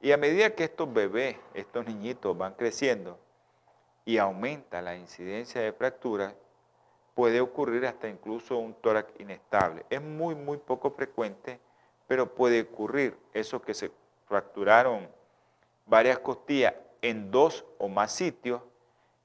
Y 0.00 0.12
a 0.12 0.16
medida 0.16 0.54
que 0.54 0.62
estos 0.62 0.92
bebés, 0.92 1.38
estos 1.54 1.84
niñitos 1.84 2.38
van 2.38 2.54
creciendo 2.54 3.18
y 4.04 4.18
aumenta 4.18 4.80
la 4.80 4.94
incidencia 4.94 5.60
de 5.60 5.72
fracturas, 5.72 6.34
puede 7.18 7.40
ocurrir 7.40 7.84
hasta 7.84 8.06
incluso 8.06 8.58
un 8.58 8.74
tórax 8.74 9.12
inestable. 9.18 9.84
Es 9.90 10.00
muy, 10.00 10.36
muy 10.36 10.56
poco 10.56 10.92
frecuente, 10.92 11.58
pero 12.06 12.32
puede 12.32 12.60
ocurrir 12.60 13.18
eso 13.34 13.60
que 13.60 13.74
se 13.74 13.90
fracturaron 14.28 15.08
varias 15.84 16.20
costillas 16.20 16.74
en 17.02 17.32
dos 17.32 17.64
o 17.78 17.88
más 17.88 18.12
sitios, 18.12 18.62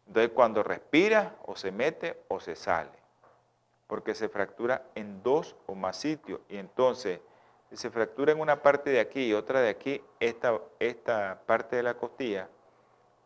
entonces 0.08 0.32
cuando 0.34 0.64
respira 0.64 1.36
o 1.46 1.56
se 1.56 1.72
mete 1.72 2.24
o 2.30 2.40
se 2.40 2.56
sale 2.56 2.90
porque 3.86 4.16
se 4.16 4.28
fractura 4.28 4.88
en 4.96 5.22
dos 5.22 5.56
o 5.68 5.76
más 5.76 5.98
sitios. 5.98 6.40
Y 6.50 6.58
entonces, 6.58 7.20
si 7.70 7.78
se 7.78 7.92
fractura 7.92 8.32
en 8.32 8.40
una 8.40 8.64
parte 8.64 8.90
de 8.90 9.02
aquí 9.02 9.28
y 9.28 9.34
otra 9.36 9.62
de 9.62 9.70
aquí, 9.70 10.02
esta, 10.20 10.60
esta 10.80 11.44
parte 11.46 11.76
de 11.76 11.84
la 11.84 11.94
costilla 11.94 12.50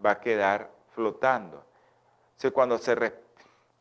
va 0.05 0.11
a 0.11 0.19
quedar 0.19 0.69
flotando. 0.93 1.63
O 2.43 2.51
cuando 2.51 2.77
se, 2.77 2.95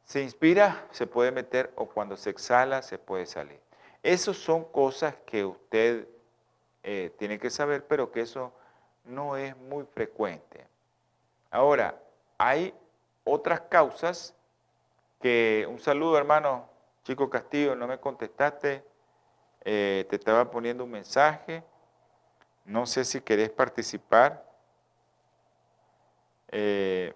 se 0.06 0.22
inspira, 0.22 0.86
se 0.92 1.06
puede 1.06 1.32
meter, 1.32 1.72
o 1.74 1.86
cuando 1.86 2.16
se 2.16 2.30
exhala, 2.30 2.80
se 2.80 2.96
puede 2.96 3.26
salir. 3.26 3.60
Esas 4.04 4.36
son 4.36 4.64
cosas 4.64 5.16
que 5.26 5.44
usted 5.44 6.06
eh, 6.84 7.12
tiene 7.18 7.40
que 7.40 7.50
saber, 7.50 7.84
pero 7.88 8.12
que 8.12 8.20
eso 8.20 8.52
no 9.04 9.36
es 9.36 9.56
muy 9.56 9.84
frecuente. 9.84 10.64
Ahora, 11.50 12.00
hay 12.38 12.72
otras 13.24 13.62
causas 13.62 14.32
que, 15.20 15.66
un 15.68 15.80
saludo 15.80 16.16
hermano 16.16 16.70
Chico 17.02 17.28
Castillo, 17.28 17.74
no 17.74 17.88
me 17.88 17.98
contestaste, 17.98 18.84
eh, 19.64 20.06
te 20.08 20.16
estaba 20.16 20.48
poniendo 20.52 20.84
un 20.84 20.92
mensaje, 20.92 21.64
no 22.64 22.86
sé 22.86 23.04
si 23.04 23.20
querés 23.20 23.50
participar. 23.50 24.44
Eh, 26.52 27.12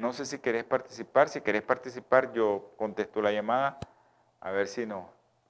no 0.00 0.14
sé 0.14 0.24
si 0.24 0.38
querés 0.38 0.64
participar, 0.64 1.28
si 1.28 1.42
querés 1.42 1.62
participar 1.62 2.32
yo 2.32 2.72
contesto 2.78 3.20
la 3.20 3.32
llamada, 3.32 3.78
a 4.40 4.50
ver 4.50 4.66
si 4.66 4.86
nos 4.86 5.04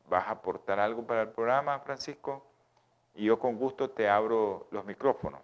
vas 0.09 0.27
a 0.27 0.33
aportar 0.33 0.81
algo 0.81 1.07
para 1.07 1.23
el 1.23 1.29
programa, 1.29 1.79
Francisco, 1.79 2.45
y 3.15 3.27
yo 3.27 3.39
con 3.39 3.57
gusto 3.57 3.91
te 3.91 4.09
abro 4.09 4.67
los 4.73 4.85
micrófonos. 4.85 5.41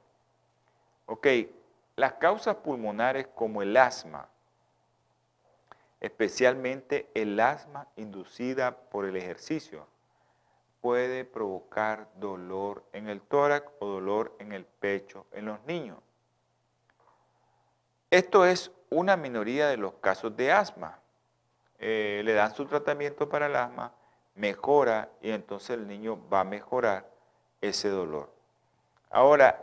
Ok, 1.07 1.29
las 1.95 2.15
causas 2.15 2.57
pulmonares 2.57 3.29
como 3.29 3.63
el 3.63 3.77
asma, 3.77 4.29
especialmente 6.01 7.09
el 7.15 7.39
asma 7.39 7.87
inducida 7.95 8.77
por 8.77 9.05
el 9.05 9.17
ejercicio, 9.17 9.87
puede 10.81 11.25
provocar 11.25 12.09
dolor 12.17 12.83
en 12.93 13.09
el 13.09 13.21
tórax 13.21 13.71
o 13.79 13.87
dolor 13.87 14.35
en 14.41 14.51
el 14.51 14.65
pecho 14.65 15.27
en 15.31 15.47
los 15.47 15.63
niños. 15.65 15.99
Esto 18.11 18.45
es 18.45 18.73
una 18.91 19.17
minoría 19.17 19.69
de 19.69 19.77
los 19.77 19.95
casos 19.95 20.37
de 20.37 20.53
asma. 20.53 20.99
Eh, 21.79 22.23
le 22.25 22.33
dan 22.33 22.55
su 22.55 22.65
tratamiento 22.67 23.29
para 23.29 23.47
el 23.47 23.57
asma, 23.57 23.93
mejora 24.35 25.11
y 25.21 25.31
entonces 25.31 25.71
el 25.71 25.87
niño 25.87 26.19
va 26.29 26.41
a 26.41 26.45
mejorar 26.45 27.09
ese 27.61 27.89
dolor. 27.89 28.31
Ahora, 29.11 29.63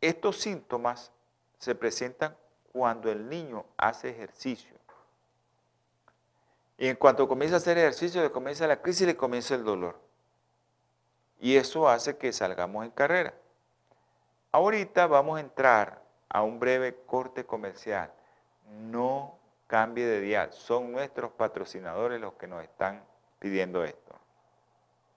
estos 0.00 0.38
síntomas 0.38 1.12
se 1.58 1.74
presentan 1.74 2.36
cuando 2.72 3.10
el 3.10 3.28
niño 3.28 3.64
hace 3.76 4.10
ejercicio. 4.10 4.72
Y 6.78 6.88
en 6.88 6.96
cuanto 6.96 7.28
comienza 7.28 7.56
a 7.56 7.58
hacer 7.58 7.78
ejercicio, 7.78 8.22
le 8.22 8.32
comienza 8.32 8.66
la 8.66 8.82
crisis 8.82 9.02
y 9.02 9.06
le 9.06 9.16
comienza 9.16 9.54
el 9.54 9.62
dolor. 9.62 10.00
Y 11.38 11.56
eso 11.56 11.88
hace 11.88 12.16
que 12.16 12.32
salgamos 12.32 12.84
en 12.84 12.90
carrera. 12.90 13.34
Ahorita 14.50 15.06
vamos 15.06 15.36
a 15.36 15.40
entrar 15.40 16.01
a 16.32 16.42
un 16.42 16.58
breve 16.58 16.96
corte 17.06 17.44
comercial. 17.44 18.10
No 18.90 19.38
cambie 19.66 20.06
de 20.06 20.20
dial. 20.20 20.50
Son 20.52 20.90
nuestros 20.90 21.30
patrocinadores 21.32 22.20
los 22.20 22.34
que 22.34 22.46
nos 22.46 22.62
están 22.62 23.02
pidiendo 23.38 23.84
esto. 23.84 24.18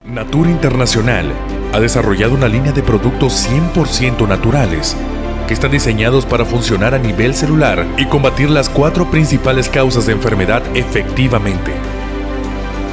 Natura 0.04 0.50
Internacional 0.50 1.32
ha 1.72 1.80
desarrollado 1.80 2.34
una 2.34 2.48
línea 2.48 2.72
de 2.72 2.82
productos 2.82 3.48
100% 3.48 4.28
naturales 4.28 4.94
que 5.48 5.54
están 5.54 5.70
diseñados 5.70 6.26
para 6.26 6.44
funcionar 6.44 6.94
a 6.94 6.98
nivel 6.98 7.34
celular 7.34 7.86
y 7.96 8.06
combatir 8.06 8.50
las 8.50 8.68
cuatro 8.68 9.10
principales 9.10 9.68
causas 9.68 10.06
de 10.06 10.12
enfermedad 10.12 10.62
efectivamente. 10.76 11.72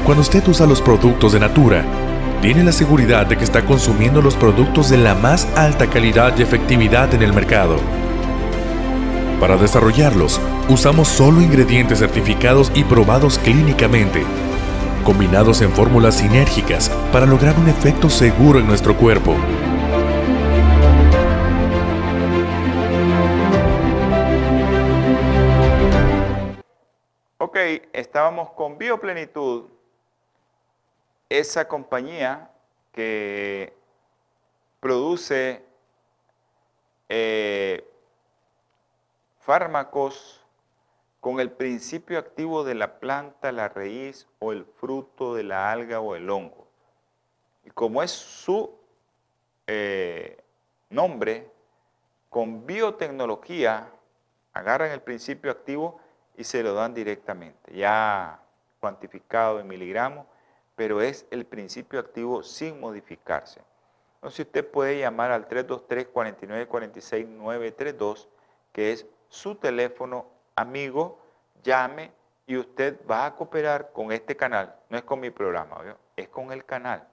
Cuando 0.06 0.22
usted 0.22 0.48
usa 0.48 0.66
los 0.66 0.82
productos 0.82 1.34
de 1.34 1.40
Natura, 1.40 1.84
tiene 2.42 2.64
la 2.64 2.72
seguridad 2.72 3.26
de 3.26 3.38
que 3.38 3.44
está 3.44 3.66
consumiendo 3.66 4.22
los 4.22 4.36
productos 4.36 4.90
de 4.90 4.98
la 4.98 5.16
más 5.16 5.46
alta 5.58 5.90
calidad 5.90 6.38
y 6.38 6.44
efectividad 6.44 7.14
en 7.14 7.24
el 7.24 7.34
mercado. 7.34 7.78
Para 9.44 9.58
desarrollarlos, 9.58 10.40
usamos 10.70 11.10
solo 11.10 11.42
ingredientes 11.42 12.00
certificados 12.00 12.72
y 12.74 12.86
probados 12.86 13.38
clínicamente, 13.40 14.24
combinados 15.04 15.62
en 15.62 15.70
fórmulas 15.74 16.16
sinérgicas 16.16 16.90
para 17.12 17.26
lograr 17.26 17.60
un 17.60 17.68
efecto 17.68 18.10
seguro 18.10 18.60
en 18.60 18.68
nuestro 18.68 18.96
cuerpo. 18.96 19.36
Ok, 27.40 27.58
estábamos 27.92 28.52
con 28.52 28.78
Bioplenitud, 28.78 29.66
esa 31.28 31.68
compañía 31.68 32.50
que 32.94 33.74
produce 34.80 35.66
eh, 37.10 37.90
fármacos 39.46 40.42
con 41.20 41.40
el 41.40 41.52
principio 41.52 42.20
activo 42.20 42.64
de 42.64 42.76
la 42.76 43.00
planta, 43.00 43.52
la 43.52 43.70
raíz 43.70 44.28
o 44.40 44.52
el 44.52 44.66
fruto 44.66 45.36
de 45.36 45.44
la 45.44 45.72
alga 45.72 46.00
o 46.00 46.16
el 46.16 46.30
hongo. 46.30 46.68
Y 47.66 47.70
como 47.70 48.04
es 48.04 48.12
su 48.12 48.78
eh, 49.68 50.38
nombre, 50.90 51.50
con 52.30 52.66
biotecnología 52.66 53.90
agarran 54.54 54.92
el 54.92 55.02
principio 55.02 55.52
activo 55.52 56.00
y 56.36 56.44
se 56.44 56.64
lo 56.64 56.74
dan 56.74 56.94
directamente, 56.94 57.74
ya 57.74 58.40
cuantificado 58.80 59.60
en 59.60 59.68
miligramos, 59.68 60.26
pero 60.76 61.02
es 61.02 61.26
el 61.32 61.46
principio 61.46 62.00
activo 62.00 62.44
sin 62.44 62.80
modificarse. 62.80 63.62
Entonces 64.16 64.46
usted 64.46 64.70
puede 64.70 65.00
llamar 65.00 65.32
al 65.32 65.48
323 65.48 66.08
49 66.08 66.68
46 66.68 67.28
932, 67.28 68.28
que 68.72 68.92
es 68.92 69.06
su 69.34 69.56
teléfono 69.56 70.28
amigo, 70.56 71.18
llame 71.64 72.12
y 72.46 72.56
usted 72.56 73.00
va 73.10 73.26
a 73.26 73.36
cooperar 73.36 73.92
con 73.92 74.12
este 74.12 74.36
canal. 74.36 74.76
No 74.90 74.98
es 74.98 75.04
con 75.04 75.20
mi 75.20 75.32
programa, 75.32 75.98
es 76.16 76.30
con 76.30 76.52
el 76.52 76.64
canal, 76.66 77.08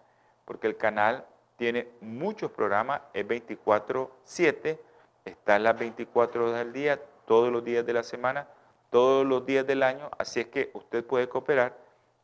porque 0.45 0.67
el 0.67 0.77
canal 0.77 1.25
tiene 1.57 1.89
muchos 2.03 2.51
programas, 2.51 3.01
es 3.15 3.27
24-7, 3.27 4.79
está 5.25 5.59
las 5.59 5.79
24 5.79 6.45
horas 6.45 6.59
del 6.59 6.75
día, 6.75 7.01
todos 7.25 7.51
los 7.51 7.65
días 7.65 7.87
de 7.87 7.95
la 7.95 8.03
semana, 8.03 8.49
todos 8.91 9.25
los 9.25 9.47
días 9.47 9.67
del 9.67 9.83
año, 9.83 10.11
así 10.19 10.41
es 10.41 10.49
que 10.49 10.71
usted 10.75 11.03
puede 11.03 11.27
cooperar 11.27 11.75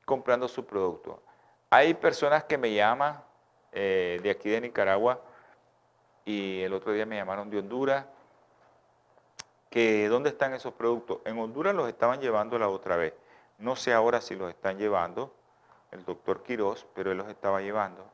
comprando 0.05 0.47
su 0.47 0.67
producto. 0.67 1.23
Hay 1.71 1.95
personas 1.95 2.45
que 2.45 2.59
me 2.59 2.75
llaman 2.75 3.23
eh, 3.73 4.21
de 4.23 4.29
aquí 4.29 4.51
de 4.51 4.61
Nicaragua 4.61 5.23
y 6.27 6.61
el 6.61 6.75
otro 6.75 6.93
día 6.93 7.07
me 7.07 7.17
llamaron 7.17 7.49
de 7.49 7.61
Honduras, 7.61 8.05
dónde 10.09 10.31
están 10.31 10.55
esos 10.55 10.73
productos. 10.73 11.19
En 11.25 11.39
Honduras 11.39 11.75
los 11.75 11.89
estaban 11.89 12.21
llevando 12.21 12.59
la 12.59 12.69
otra 12.69 12.97
vez. 12.97 13.13
No 13.59 13.77
sé 13.77 13.93
ahora 13.93 14.21
si 14.21 14.35
los 14.35 14.49
están 14.49 14.79
llevando 14.79 15.35
el 15.91 16.05
doctor 16.05 16.43
Quirós, 16.43 16.87
pero 16.95 17.13
él 17.13 17.19
los 17.19 17.29
estaba 17.29 17.61
llevando. 17.61 18.05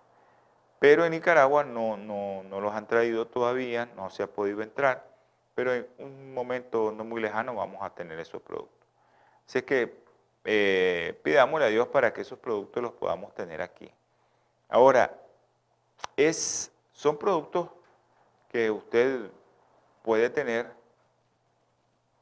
Pero 0.79 1.05
en 1.05 1.12
Nicaragua 1.12 1.62
no, 1.62 1.96
no, 1.96 2.42
no 2.42 2.61
los 2.61 2.75
han 2.75 2.88
traído 2.88 3.29
todavía, 3.29 3.87
no 3.96 4.11
se 4.11 4.25
ha 4.25 4.27
podido 4.27 4.62
entrar, 4.62 5.07
pero 5.55 5.72
en 5.72 5.87
un 5.98 6.35
momento 6.35 6.90
no 6.90 7.05
muy 7.05 7.20
lejano 7.20 7.55
vamos 7.55 7.81
a 7.83 7.90
tener 7.90 8.18
esos 8.18 8.42
productos. 8.42 8.88
Así 9.46 9.62
que 9.62 10.03
eh, 10.44 11.20
pidámosle 11.22 11.66
a 11.66 11.68
Dios 11.68 11.87
para 11.88 12.12
que 12.12 12.22
esos 12.22 12.38
productos 12.40 12.83
los 12.83 12.92
podamos 12.92 13.33
tener 13.35 13.62
aquí. 13.62 13.88
Ahora, 14.68 15.14
es, 16.16 16.72
son 16.92 17.16
productos 17.16 17.68
que 18.51 18.68
usted 18.70 19.31
puede 20.03 20.29
tener 20.31 20.82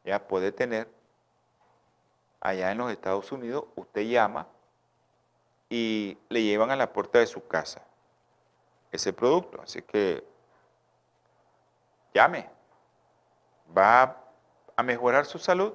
ya 0.04 0.26
puede 0.26 0.52
tener 0.52 0.88
allá 2.40 2.70
en 2.72 2.78
los 2.78 2.90
Estados 2.90 3.30
Unidos, 3.32 3.64
usted 3.76 4.02
llama 4.02 4.46
y 5.68 6.18
le 6.28 6.42
llevan 6.42 6.70
a 6.70 6.76
la 6.76 6.92
puerta 6.92 7.18
de 7.18 7.26
su 7.26 7.46
casa 7.46 7.82
ese 8.90 9.12
producto. 9.12 9.60
Así 9.62 9.82
que 9.82 10.24
llame, 12.14 12.48
va 13.76 14.16
a 14.76 14.82
mejorar 14.82 15.26
su 15.26 15.38
salud 15.38 15.74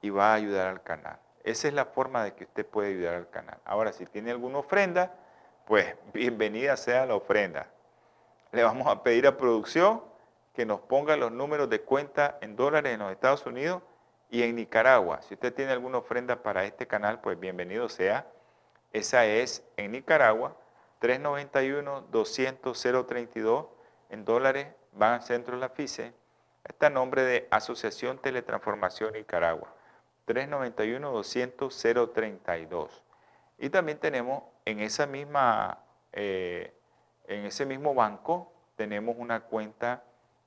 y 0.00 0.10
va 0.10 0.32
a 0.32 0.34
ayudar 0.34 0.68
al 0.68 0.82
canal. 0.82 1.18
Esa 1.42 1.68
es 1.68 1.74
la 1.74 1.84
forma 1.84 2.24
de 2.24 2.34
que 2.34 2.44
usted 2.44 2.66
puede 2.66 2.88
ayudar 2.90 3.14
al 3.14 3.30
canal. 3.30 3.58
Ahora, 3.64 3.92
si 3.92 4.06
tiene 4.06 4.30
alguna 4.30 4.58
ofrenda, 4.58 5.14
pues 5.66 5.96
bienvenida 6.12 6.76
sea 6.76 7.06
la 7.06 7.14
ofrenda. 7.14 7.68
Le 8.52 8.62
vamos 8.62 8.86
a 8.86 9.02
pedir 9.02 9.26
a 9.26 9.36
producción 9.36 10.02
que 10.56 10.64
nos 10.64 10.80
ponga 10.80 11.16
los 11.18 11.30
números 11.30 11.68
de 11.68 11.82
cuenta 11.82 12.38
en 12.40 12.56
dólares 12.56 12.94
en 12.94 13.00
los 13.00 13.12
Estados 13.12 13.44
Unidos 13.44 13.82
y 14.30 14.42
en 14.42 14.56
Nicaragua. 14.56 15.20
Si 15.20 15.34
usted 15.34 15.52
tiene 15.52 15.72
alguna 15.72 15.98
ofrenda 15.98 16.42
para 16.42 16.64
este 16.64 16.86
canal, 16.86 17.20
pues 17.20 17.38
bienvenido 17.38 17.90
sea. 17.90 18.26
Esa 18.90 19.26
es 19.26 19.62
en 19.76 19.92
Nicaragua, 19.92 20.56
391-200-032 21.02 23.68
en 24.08 24.24
dólares, 24.24 24.68
van 24.92 25.12
al 25.12 25.22
centro 25.22 25.56
de 25.56 25.60
la 25.60 25.68
FICE. 25.68 26.14
Está 26.64 26.88
nombre 26.88 27.22
de 27.22 27.46
Asociación 27.50 28.18
Teletransformación 28.18 29.12
Nicaragua, 29.12 29.74
391-200-032. 30.26 33.02
Y 33.58 33.68
también 33.68 33.98
tenemos 33.98 34.44
en, 34.64 34.80
esa 34.80 35.06
misma, 35.06 35.80
eh, 36.12 36.72
en 37.28 37.44
ese 37.44 37.66
mismo 37.66 37.94
banco, 37.94 38.54
tenemos 38.76 39.16
una 39.18 39.40
cuenta 39.40 40.02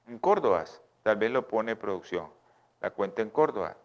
en 0.10 0.20
Córdoba, 0.20 0.66
tal 1.04 1.18
vez 1.18 1.30
lo 1.32 1.48
pone 1.48 1.76
producción, 1.76 2.32
la 2.82 2.90
cuenta 2.92 3.22
en 3.22 3.30
Córdoba. 3.30 3.76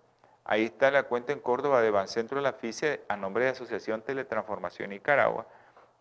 Ahí 0.44 0.64
está 0.64 0.90
la 0.90 1.02
cuenta 1.04 1.32
en 1.32 1.40
Córdoba 1.40 1.82
de 1.82 1.90
Bancentro 1.90 2.38
de 2.38 2.42
la 2.42 2.54
FICE 2.54 3.02
a 3.08 3.16
nombre 3.16 3.44
de 3.44 3.50
Asociación 3.50 4.02
Teletransformación 4.02 4.90
Nicaragua, 4.90 5.46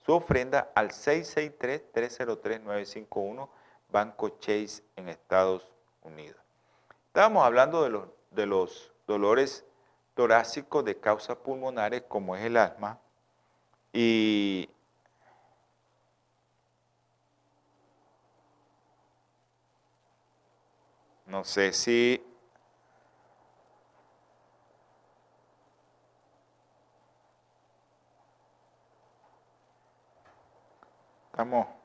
su 0.04 0.12
ofrenda 0.12 0.70
al 0.74 0.90
663-303-951 0.90 3.48
Banco 3.90 4.28
Chase 4.38 4.82
en 4.96 5.08
Estados 5.08 5.66
Unidos. 6.02 6.40
Estábamos 7.06 7.44
hablando 7.44 7.82
de 7.82 7.90
los, 7.90 8.08
de 8.30 8.46
los 8.46 8.92
dolores 9.06 9.64
torácicos 10.14 10.84
de 10.84 10.98
causas 10.98 11.36
pulmonares 11.38 12.02
como 12.02 12.36
es 12.36 12.44
el 12.44 12.56
asma 12.56 13.00
y 13.92 14.70
no 21.31 21.45
sé 21.45 21.72
si 21.72 22.20
estamos 31.31 31.80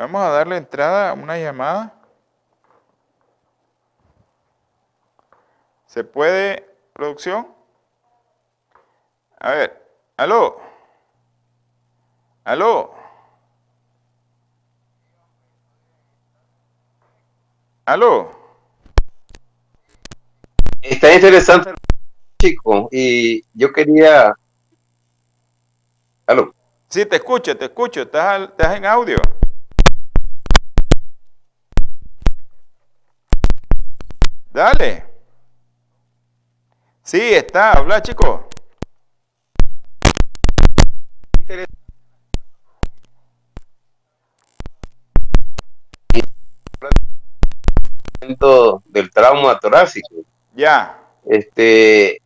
Vamos 0.00 0.22
a 0.22 0.30
darle 0.30 0.56
entrada 0.56 1.10
a 1.10 1.12
una 1.12 1.36
llamada. 1.36 1.92
¿Se 5.84 6.02
puede, 6.02 6.66
producción? 6.94 7.46
A 9.38 9.50
ver, 9.50 9.86
aló. 10.16 10.58
Aló. 12.44 12.94
Aló. 17.84 18.32
Está 20.80 21.12
interesante, 21.12 21.74
chico, 22.40 22.88
y 22.90 23.44
yo 23.52 23.70
quería... 23.70 24.34
Aló. 26.26 26.54
Sí, 26.88 27.04
te 27.04 27.16
escucho, 27.16 27.54
te 27.54 27.66
escucho. 27.66 28.00
¿Estás, 28.00 28.48
estás 28.48 28.76
en 28.78 28.86
audio? 28.86 29.18
Dale. 34.60 35.04
Sí, 37.02 37.18
está. 37.18 37.72
Habla, 37.72 38.02
chico. 38.02 38.46
del 48.84 49.10
trauma 49.10 49.58
torácico. 49.58 50.08
Ya. 50.54 51.00
Este, 51.24 52.20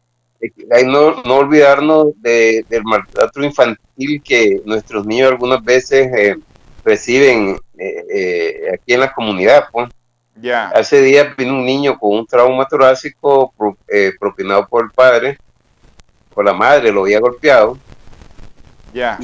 hay 0.73 0.87
no, 0.87 1.23
no 1.23 1.37
olvidarnos 1.37 2.21
de, 2.21 2.67
del 2.69 2.83
maltrato 2.83 3.45
infantil 3.45 4.21
que 4.25 4.61
nuestros 4.65 5.07
niños 5.07 5.31
algunas 5.31 5.63
veces 5.63 6.13
eh, 6.13 6.37
reciben 6.85 7.61
eh, 7.79 8.05
eh, 8.13 8.71
aquí 8.75 8.93
en 8.93 9.01
la 9.01 9.13
comunidad. 9.13 9.67
Pues. 9.71 9.89
Ya. 10.37 10.69
Hace 10.69 11.01
días 11.01 11.37
vino 11.37 11.55
un 11.55 11.65
niño 11.65 11.99
con 11.99 12.19
un 12.19 12.27
trauma 12.27 12.67
torácico 12.67 13.53
eh, 13.89 14.13
propinado 14.19 14.67
por 14.67 14.85
el 14.85 14.91
padre, 14.91 15.39
por 16.35 16.45
la 16.45 16.53
madre, 16.53 16.91
lo 16.91 17.03
había 17.03 17.21
golpeado. 17.21 17.79
Ya. 18.93 19.19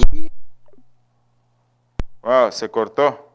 Wow, 2.23 2.53
se 2.53 2.69
cortó. 2.71 3.29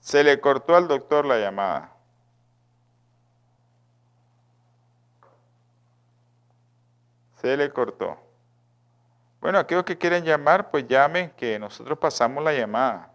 Se 0.00 0.22
le 0.22 0.40
cortó 0.40 0.76
al 0.76 0.88
doctor 0.88 1.24
la 1.24 1.38
llamada. 1.38 1.92
Se 7.40 7.56
le 7.56 7.70
cortó. 7.70 8.31
Bueno, 9.42 9.58
aquellos 9.58 9.82
que 9.82 9.98
quieren 9.98 10.22
llamar, 10.22 10.70
pues 10.70 10.86
llamen, 10.86 11.32
que 11.36 11.58
nosotros 11.58 11.98
pasamos 11.98 12.44
la 12.44 12.52
llamada. 12.52 13.12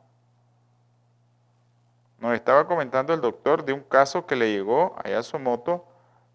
Nos 2.19 2.33
estaba 2.33 2.67
comentando 2.67 3.13
el 3.13 3.21
doctor 3.21 3.63
de 3.63 3.71
un 3.71 3.79
caso 3.79 4.27
que 4.27 4.35
le 4.35 4.51
llegó 4.51 4.93
allá 5.01 5.19
a 5.19 5.23
su 5.23 5.39
moto 5.39 5.85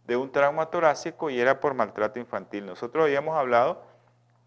de 0.07 0.17
un 0.17 0.33
trauma 0.33 0.71
torácico 0.71 1.29
y 1.29 1.39
era 1.39 1.61
por 1.61 1.75
maltrato 1.75 2.19
infantil. 2.19 2.65
Nosotros 2.65 3.05
habíamos 3.05 3.37
hablado, 3.37 3.83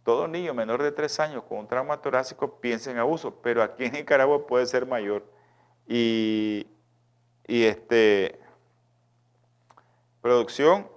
todo 0.04 0.28
niño 0.28 0.56
menor 0.56 0.82
de 0.82 0.92
tres 0.92 1.20
años 1.20 1.44
con 1.44 1.60
un 1.60 1.68
trauma 1.68 2.02
torácico 2.02 2.60
piensa 2.60 2.90
en 2.90 2.98
abuso, 2.98 3.36
pero 3.44 3.62
aquí 3.62 3.86
en 3.86 3.92
Nicaragua 3.92 4.48
puede 4.48 4.66
ser 4.66 4.88
mayor. 4.88 5.24
Y, 5.88 6.66
y 7.46 7.66
este, 7.66 8.40
producción, 10.24 10.88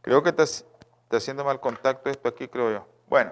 creo 0.00 0.22
que 0.22 0.30
está, 0.30 0.44
está 1.14 1.22
haciendo 1.22 1.44
mal 1.44 1.60
contacto 1.60 2.10
esto 2.10 2.28
aquí, 2.28 2.48
creo 2.48 2.72
yo. 2.72 2.86
Bueno, 3.06 3.30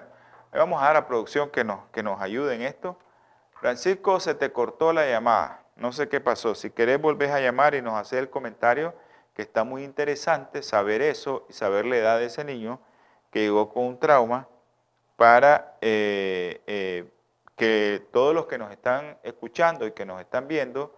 vamos 0.53 0.81
a 0.81 0.85
dar 0.85 0.95
a 0.95 1.05
producción 1.05 1.49
que 1.49 1.65
nos, 1.65 1.81
que 1.91 2.01
nos 2.01 2.21
ayude 2.21 2.55
en 2.55 2.61
esto. 2.61 2.97
Francisco, 3.59 4.21
se 4.21 4.35
te 4.35 4.53
cortó 4.53 4.93
la 4.93 5.05
llamada. 5.05 5.65
No 5.75 5.91
sé 5.91 6.07
qué 6.07 6.21
pasó. 6.21 6.55
Si 6.55 6.69
querés, 6.69 7.01
volvés 7.01 7.31
a 7.31 7.41
llamar 7.41 7.75
y 7.75 7.81
nos 7.81 7.95
haces 7.95 8.19
el 8.19 8.29
comentario, 8.29 8.93
que 9.33 9.41
está 9.41 9.65
muy 9.65 9.83
interesante 9.83 10.63
saber 10.63 11.01
eso 11.01 11.45
y 11.49 11.53
saber 11.53 11.85
la 11.85 11.97
edad 11.97 12.19
de 12.19 12.27
ese 12.27 12.45
niño 12.45 12.79
que 13.31 13.41
llegó 13.41 13.73
con 13.73 13.83
un 13.83 13.99
trauma 13.99 14.47
para 15.17 15.75
eh, 15.81 16.61
eh, 16.67 17.11
que 17.57 18.01
todos 18.13 18.33
los 18.33 18.45
que 18.45 18.57
nos 18.57 18.71
están 18.71 19.17
escuchando 19.23 19.85
y 19.85 19.91
que 19.91 20.05
nos 20.05 20.21
están 20.21 20.47
viendo, 20.47 20.95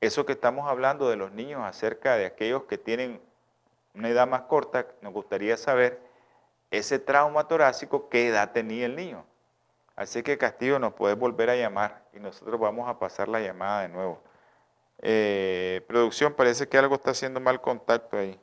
eso 0.00 0.24
que 0.24 0.34
estamos 0.34 0.68
hablando 0.68 1.10
de 1.10 1.16
los 1.16 1.32
niños 1.32 1.62
acerca 1.64 2.16
de 2.16 2.26
aquellos 2.26 2.62
que 2.64 2.78
tienen 2.78 3.20
una 3.94 4.08
edad 4.08 4.28
más 4.28 4.42
corta, 4.42 4.86
nos 5.00 5.12
gustaría 5.12 5.56
saber 5.56 6.01
ese 6.72 6.98
trauma 6.98 7.46
torácico, 7.46 8.08
qué 8.08 8.28
edad 8.28 8.50
tenía 8.50 8.86
el 8.86 8.96
niño. 8.96 9.24
Así 9.94 10.22
que 10.22 10.38
Castillo 10.38 10.78
nos 10.78 10.94
puede 10.94 11.14
volver 11.14 11.50
a 11.50 11.56
llamar 11.56 12.02
y 12.14 12.18
nosotros 12.18 12.58
vamos 12.58 12.88
a 12.88 12.98
pasar 12.98 13.28
la 13.28 13.40
llamada 13.40 13.82
de 13.82 13.88
nuevo. 13.90 14.22
Eh, 15.02 15.84
producción, 15.86 16.32
parece 16.32 16.66
que 16.66 16.78
algo 16.78 16.94
está 16.94 17.10
haciendo 17.10 17.40
mal 17.40 17.60
contacto 17.60 18.16
ahí. 18.16 18.40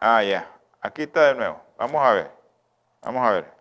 Ah, 0.00 0.24
ya. 0.24 0.50
Aquí 0.80 1.02
está 1.02 1.28
de 1.28 1.34
nuevo. 1.36 1.62
Vamos 1.78 2.02
a 2.02 2.12
ver. 2.12 2.30
Vamos 3.00 3.24
a 3.24 3.30
ver. 3.30 3.52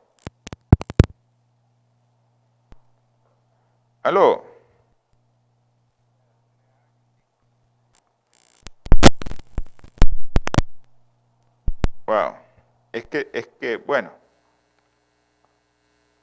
Aló. 4.01 4.50
Wow. 12.11 12.33
Es 12.91 13.05
que, 13.05 13.29
es 13.31 13.47
que, 13.57 13.77
bueno. 13.77 14.11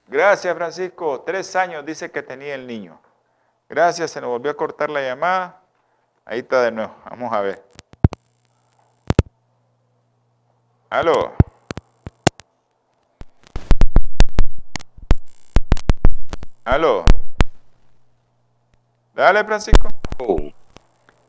Gracias, 0.07 0.55
Francisco. 0.55 1.23
Tres 1.23 1.57
años 1.57 1.83
dice 1.87 2.11
que 2.11 2.23
tenía 2.23 2.55
el 2.55 2.67
niño. 2.67 3.01
Gracias, 3.71 4.11
se 4.11 4.21
nos 4.21 4.29
volvió 4.29 4.51
a 4.51 4.55
cortar 4.55 4.91
la 4.91 5.01
llamada. 5.01 5.63
Ahí 6.27 6.41
está 6.41 6.61
de 6.65 6.73
nuevo. 6.73 6.95
Vamos 7.09 7.33
a 7.33 7.41
ver. 7.41 7.65
Aló. 10.91 11.33
Aló. 16.67 17.05
Dale, 19.15 19.43
Francisco. 19.43 19.89
Oh. 20.19 20.37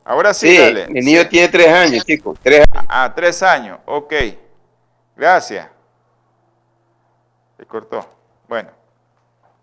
Ahora 0.04 0.34
sí, 0.34 0.50
Sí, 0.50 0.58
dale. 0.58 0.90
mi 0.90 1.00
niño 1.00 1.26
tiene 1.30 1.48
tres 1.48 1.68
años, 1.70 2.06
chicos. 2.06 2.38
Tres 2.44 2.66
años. 2.74 2.86
Ah, 2.90 3.14
tres 3.16 3.42
años. 3.42 3.80
Ok. 3.86 4.14
Gracias. 5.20 5.70
Se 7.58 7.66
cortó. 7.66 8.08
Bueno, 8.48 8.70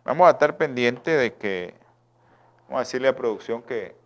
vamos 0.05 0.29
a 0.29 0.33
estar 0.33 0.59
pendientes 0.59 1.19
de 1.19 1.33
que, 1.33 1.73
vamos 2.65 2.77
a 2.77 2.79
decirle 2.81 3.09
a 3.09 3.17
producción 3.17 3.63
que, 3.63 3.97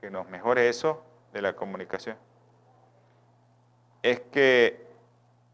que 0.00 0.10
nos 0.10 0.28
mejore 0.28 0.68
eso 0.68 1.04
de 1.32 1.40
la 1.40 1.54
comunicación. 1.54 2.16
Es 4.02 4.18
que, 4.32 4.84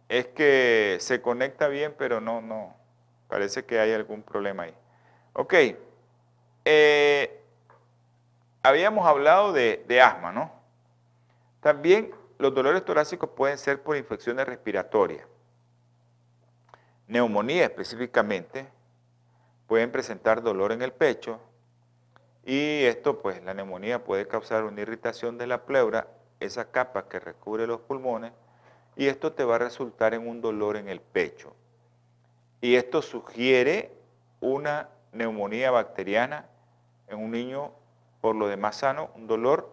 es 0.09 0.29
que 0.29 0.97
se 1.01 1.21
conecta 1.21 1.69
bien, 1.69 1.95
pero 1.99 2.23
no, 2.23 2.41
no, 2.41 2.75
parece 3.29 3.67
que 3.67 3.81
hay 3.81 3.93
algún 3.93 4.23
problema 4.23 4.63
ahí. 4.63 4.75
Ok, 5.35 5.55
eh, 6.65 7.45
habíamos 8.63 9.07
hablado 9.07 9.53
de 9.53 10.01
asma, 10.03 10.33
¿no? 10.33 10.51
También 11.61 12.15
los 12.41 12.55
dolores 12.55 12.83
torácicos 12.87 13.29
pueden 13.37 13.59
ser 13.59 13.83
por 13.83 13.99
infecciones 13.99 14.47
respiratorias. 14.47 15.27
neumonía 17.07 17.65
específicamente, 17.65 18.67
pueden 19.67 19.93
presentar 19.93 20.43
dolor 20.43 20.73
en 20.73 20.81
el 20.81 20.93
pecho 20.93 21.39
y 22.45 22.85
esto 22.85 23.21
pues 23.21 23.43
la 23.45 23.53
neumonía 23.53 24.05
puede 24.05 24.27
causar 24.27 24.65
una 24.65 24.81
irritación 24.81 25.37
de 25.37 25.47
la 25.47 25.67
pleura, 25.67 26.09
esa 26.41 26.71
capa 26.71 27.09
que 27.09 27.21
recubre 27.21 27.67
los 27.67 27.81
pulmones 27.83 28.33
y 28.97 29.09
esto 29.09 29.33
te 29.33 29.45
va 29.45 29.57
a 29.57 29.59
resultar 29.59 30.15
en 30.15 30.27
un 30.27 30.41
dolor 30.41 30.77
en 30.77 30.89
el 30.89 31.01
pecho. 31.01 31.55
Y 32.63 32.77
esto 32.77 33.03
sugiere 33.03 33.93
una 34.41 34.89
neumonía 35.13 35.71
bacteriana 35.71 36.47
en 37.09 37.19
un 37.19 37.33
niño 37.33 37.73
por 38.23 38.35
lo 38.35 38.49
demás 38.49 38.77
sano, 38.77 39.11
un 39.15 39.27
dolor, 39.27 39.71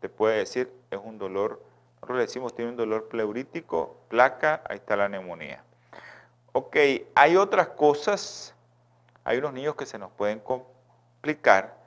te 0.00 0.08
puede 0.08 0.38
decir, 0.38 0.72
es 0.90 0.98
un 1.02 1.18
dolor, 1.18 1.62
nosotros 2.04 2.18
le 2.18 2.26
decimos 2.26 2.54
tiene 2.54 2.70
un 2.70 2.76
dolor 2.76 3.08
pleurítico, 3.08 3.96
placa, 4.08 4.60
ahí 4.68 4.76
está 4.76 4.94
la 4.94 5.08
neumonía. 5.08 5.64
Ok, 6.52 6.76
hay 7.14 7.36
otras 7.36 7.68
cosas, 7.68 8.54
hay 9.24 9.38
unos 9.38 9.54
niños 9.54 9.74
que 9.74 9.86
se 9.86 9.98
nos 9.98 10.12
pueden 10.12 10.38
complicar, 10.40 11.78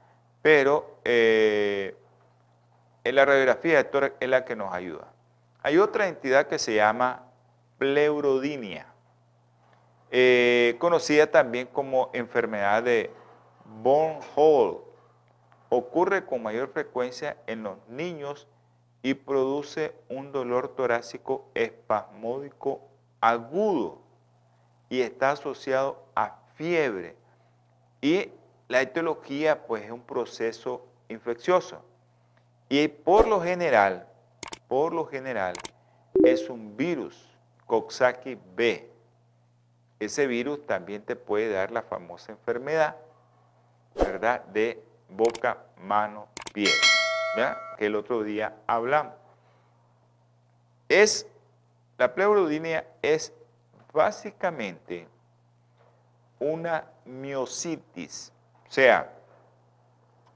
pero 0.41 0.97
eh, 1.05 1.95
en 3.03 3.13
la 3.13 3.25
radiografía 3.25 3.77
de 3.77 3.83
tórax 3.83 4.15
es 4.19 4.27
la 4.27 4.43
que 4.43 4.55
nos 4.55 4.73
ayuda. 4.73 5.07
Hay 5.61 5.77
otra 5.77 6.07
entidad 6.07 6.47
que 6.47 6.57
se 6.57 6.73
llama 6.73 7.21
pleurodinia, 7.77 8.87
eh, 10.09 10.77
conocida 10.79 11.29
también 11.29 11.67
como 11.67 12.09
enfermedad 12.13 12.81
de 12.81 13.11
Bornholm 13.83 14.79
ocurre 15.69 16.25
con 16.25 16.41
mayor 16.41 16.69
frecuencia 16.69 17.37
en 17.45 17.61
los 17.61 17.77
niños 17.87 18.47
y 19.01 19.13
produce 19.13 19.93
un 20.09 20.31
dolor 20.31 20.75
torácico 20.75 21.49
espasmódico 21.53 22.81
agudo 23.21 24.01
y 24.89 25.01
está 25.01 25.31
asociado 25.31 26.03
a 26.15 26.39
fiebre. 26.55 27.15
Y 28.01 28.31
la 28.67 28.81
etiología 28.81 29.65
pues 29.65 29.85
es 29.85 29.91
un 29.91 30.01
proceso 30.01 30.85
infeccioso. 31.09 31.81
Y 32.69 32.87
por 32.87 33.27
lo 33.27 33.41
general, 33.41 34.07
por 34.67 34.93
lo 34.93 35.05
general, 35.05 35.53
es 36.25 36.49
un 36.49 36.75
virus, 36.75 37.29
Coxsackie 37.65 38.37
B. 38.55 38.91
Ese 39.99 40.27
virus 40.27 40.65
también 40.65 41.01
te 41.01 41.15
puede 41.15 41.51
dar 41.51 41.71
la 41.71 41.81
famosa 41.81 42.31
enfermedad, 42.31 42.97
¿verdad?, 43.95 44.43
de 44.45 44.83
boca, 45.09 45.57
mano, 45.77 46.27
pie. 46.53 46.69
Que 47.77 47.85
el 47.85 47.95
otro 47.95 48.23
día 48.23 48.55
hablamos. 48.67 49.13
Es, 50.89 51.27
la 51.97 52.13
pleurodinia 52.13 52.85
es 53.01 53.33
básicamente 53.93 55.07
una 56.39 56.85
miocitis, 57.05 58.31
o 58.67 58.71
sea, 58.71 59.13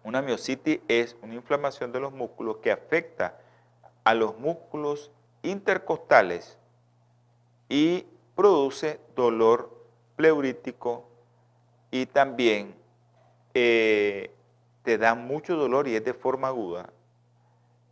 una 0.04 0.22
miocitis 0.22 0.80
es 0.88 1.16
una 1.22 1.36
inflamación 1.36 1.92
de 1.92 2.00
los 2.00 2.12
músculos 2.12 2.58
que 2.58 2.72
afecta 2.72 3.38
a 4.04 4.14
los 4.14 4.38
músculos 4.40 5.12
intercostales 5.44 6.58
y 7.70 8.06
produce 8.36 9.00
dolor 9.16 9.70
pleurítico 10.16 11.06
y 11.92 12.08
también 12.08 12.74
eh, 13.54 14.32
te 14.84 14.98
da 14.98 15.14
mucho 15.14 15.56
dolor 15.56 15.88
y 15.88 15.96
es 15.96 16.04
de 16.04 16.14
forma 16.14 16.48
aguda 16.48 16.90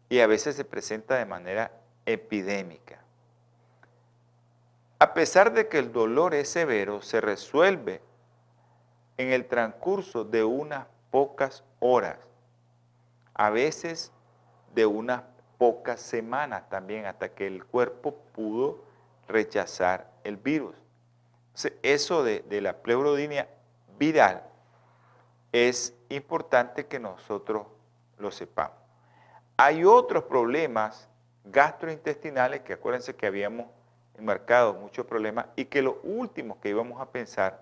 y 0.09 0.19
a 0.19 0.27
veces 0.27 0.55
se 0.55 0.65
presenta 0.65 1.15
de 1.15 1.25
manera 1.25 1.71
epidémica. 2.05 2.99
A 4.97 5.13
pesar 5.13 5.53
de 5.53 5.69
que 5.69 5.79
el 5.79 5.93
dolor 5.93 6.33
es 6.33 6.49
severo, 6.49 7.01
se 7.01 7.21
resuelve 7.21 8.01
en 9.17 9.31
el 9.31 9.45
transcurso 9.45 10.25
de 10.25 10.43
unas 10.43 10.87
pocas 11.11 11.63
horas, 11.79 12.17
a 13.33 13.49
veces 13.49 14.11
de 14.73 14.85
unas 14.85 15.23
pocas 15.57 16.01
semanas 16.01 16.67
también, 16.69 17.05
hasta 17.05 17.29
que 17.29 17.47
el 17.47 17.65
cuerpo 17.65 18.15
pudo 18.33 18.83
rechazar 19.27 20.09
el 20.23 20.37
virus. 20.37 20.75
eso 21.83 22.23
de, 22.23 22.43
la 22.61 22.73
pleurodinia 22.73 23.47
viral 23.97 24.43
es 25.51 25.93
importante 26.09 26.87
que 26.87 26.99
nosotros 26.99 27.67
lo 28.17 28.31
sepamos. 28.31 28.78
Hay 29.61 29.83
otros 29.83 30.23
problemas 30.23 31.09
gastrointestinales 31.43 32.61
que 32.61 32.71
acuérdense 32.71 33.17
que 33.17 33.27
habíamos 33.27 33.65
enmarcado 34.17 34.73
muchos 34.73 35.05
problemas 35.05 35.47
y 35.57 35.65
que 35.65 35.81
lo 35.81 35.99
último 36.01 36.61
que 36.61 36.69
íbamos 36.69 37.01
a 37.01 37.11
pensar 37.11 37.59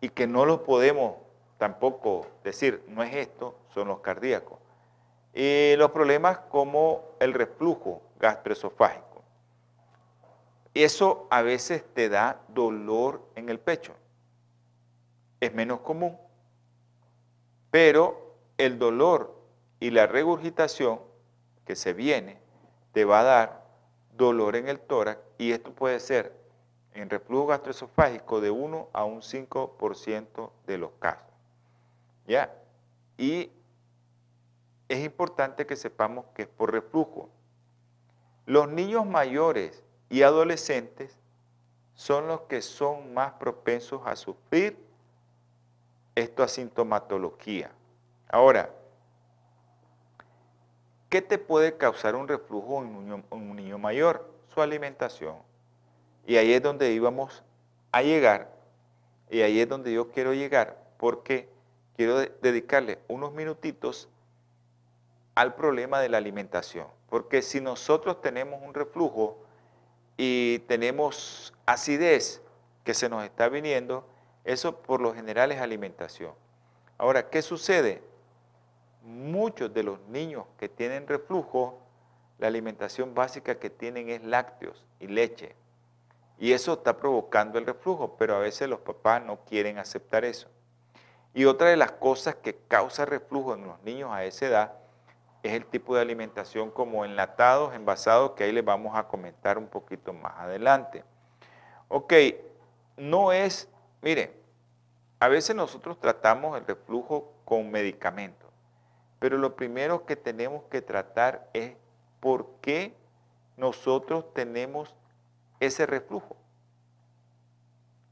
y 0.00 0.08
que 0.08 0.26
no 0.26 0.46
lo 0.46 0.64
podemos 0.64 1.16
tampoco 1.58 2.26
decir, 2.42 2.82
no 2.88 3.02
es 3.02 3.14
esto, 3.14 3.58
son 3.74 3.88
los 3.88 4.00
cardíacos. 4.00 4.58
Y 5.34 5.74
los 5.76 5.90
problemas 5.90 6.38
como 6.48 7.04
el 7.20 7.34
reflujo 7.34 8.00
gastroesofágico. 8.18 9.22
Eso 10.72 11.26
a 11.28 11.42
veces 11.42 11.84
te 11.92 12.08
da 12.08 12.40
dolor 12.48 13.20
en 13.34 13.50
el 13.50 13.60
pecho. 13.60 13.92
Es 15.40 15.52
menos 15.52 15.80
común, 15.80 16.16
pero 17.70 18.34
el 18.56 18.78
dolor 18.78 19.36
y 19.78 19.90
la 19.90 20.06
regurgitación 20.06 21.06
que 21.68 21.76
se 21.76 21.92
viene 21.92 22.38
te 22.92 23.04
va 23.04 23.20
a 23.20 23.24
dar 23.24 23.64
dolor 24.16 24.56
en 24.56 24.68
el 24.68 24.80
tórax 24.80 25.20
y 25.36 25.52
esto 25.52 25.70
puede 25.70 26.00
ser 26.00 26.34
en 26.94 27.10
reflujo 27.10 27.48
gastroesofágico 27.48 28.40
de 28.40 28.50
1 28.50 28.88
a 28.90 29.04
un 29.04 29.20
5% 29.20 30.50
de 30.66 30.78
los 30.78 30.92
casos. 30.98 31.28
¿Ya? 32.26 32.54
Y 33.18 33.52
es 34.88 35.04
importante 35.04 35.66
que 35.66 35.76
sepamos 35.76 36.24
que 36.34 36.42
es 36.42 36.48
por 36.48 36.72
reflujo. 36.72 37.28
Los 38.46 38.70
niños 38.70 39.04
mayores 39.04 39.84
y 40.08 40.22
adolescentes 40.22 41.18
son 41.92 42.28
los 42.28 42.40
que 42.42 42.62
son 42.62 43.12
más 43.12 43.34
propensos 43.34 44.00
a 44.06 44.16
sufrir 44.16 44.88
esto 46.14 46.42
es 46.42 46.52
sintomatología. 46.52 47.70
Ahora, 48.30 48.74
¿qué 51.08 51.22
te 51.22 51.38
puede 51.38 51.76
causar 51.76 52.14
un 52.14 52.28
reflujo 52.28 52.82
en 52.82 53.24
un, 53.30 53.56
niño, 53.56 53.78
mayor? 53.78 54.28
Su 54.52 54.60
alimentación. 54.60 55.36
Y 56.26 56.36
ahí 56.36 56.52
es 56.52 56.62
donde 56.62 56.92
íbamos 56.92 57.42
a 57.92 58.02
llegar, 58.02 58.50
y 59.30 59.40
ahí 59.40 59.60
es 59.60 59.68
donde 59.68 59.92
yo 59.92 60.10
quiero 60.10 60.34
llegar, 60.34 60.76
porque 60.98 61.48
quiero 61.96 62.18
dedicarle 62.18 62.98
unos 63.08 63.32
minutitos 63.32 64.08
al 65.34 65.54
problema 65.54 66.00
de 66.00 66.08
la 66.08 66.18
alimentación. 66.18 66.86
Porque 67.08 67.42
si 67.42 67.60
nosotros 67.60 68.20
tenemos 68.20 68.60
un 68.62 68.74
reflujo 68.74 69.38
y 70.16 70.58
tenemos 70.60 71.54
acidez 71.64 72.42
que 72.84 72.92
se 72.92 73.08
nos 73.08 73.24
está 73.24 73.48
viniendo, 73.48 74.04
eso 74.44 74.76
por 74.82 75.00
lo 75.00 75.14
general 75.14 75.52
es 75.52 75.60
alimentación. 75.60 76.32
Ahora, 76.98 77.30
¿qué 77.30 77.40
sucede? 77.40 78.02
Muchos 79.08 79.72
de 79.72 79.82
los 79.82 79.98
niños 80.08 80.44
que 80.58 80.68
tienen 80.68 81.06
reflujo, 81.06 81.80
la 82.38 82.48
alimentación 82.48 83.14
básica 83.14 83.58
que 83.58 83.70
tienen 83.70 84.10
es 84.10 84.22
lácteos 84.22 84.84
y 85.00 85.06
leche. 85.06 85.56
Y 86.38 86.52
eso 86.52 86.74
está 86.74 86.98
provocando 86.98 87.58
el 87.58 87.64
reflujo, 87.64 88.16
pero 88.18 88.36
a 88.36 88.38
veces 88.38 88.68
los 88.68 88.80
papás 88.80 89.24
no 89.24 89.38
quieren 89.46 89.78
aceptar 89.78 90.26
eso. 90.26 90.48
Y 91.32 91.46
otra 91.46 91.68
de 91.68 91.78
las 91.78 91.92
cosas 91.92 92.34
que 92.34 92.54
causa 92.68 93.06
reflujo 93.06 93.54
en 93.54 93.66
los 93.66 93.82
niños 93.82 94.10
a 94.12 94.24
esa 94.24 94.46
edad 94.46 94.72
es 95.42 95.54
el 95.54 95.64
tipo 95.64 95.94
de 95.94 96.02
alimentación 96.02 96.70
como 96.70 97.06
enlatados, 97.06 97.74
envasados, 97.74 98.32
que 98.32 98.44
ahí 98.44 98.52
les 98.52 98.64
vamos 98.64 98.94
a 98.94 99.08
comentar 99.08 99.56
un 99.56 99.68
poquito 99.68 100.12
más 100.12 100.34
adelante. 100.36 101.02
Ok, 101.88 102.12
no 102.98 103.32
es, 103.32 103.70
miren, 104.02 104.30
a 105.20 105.28
veces 105.28 105.56
nosotros 105.56 105.98
tratamos 105.98 106.58
el 106.58 106.66
reflujo 106.66 107.32
con 107.44 107.70
medicamentos, 107.70 108.47
pero 109.18 109.36
lo 109.38 109.56
primero 109.56 110.06
que 110.06 110.16
tenemos 110.16 110.64
que 110.64 110.82
tratar 110.82 111.48
es 111.52 111.74
por 112.20 112.46
qué 112.60 112.94
nosotros 113.56 114.32
tenemos 114.34 114.94
ese 115.60 115.86
reflujo. 115.86 116.36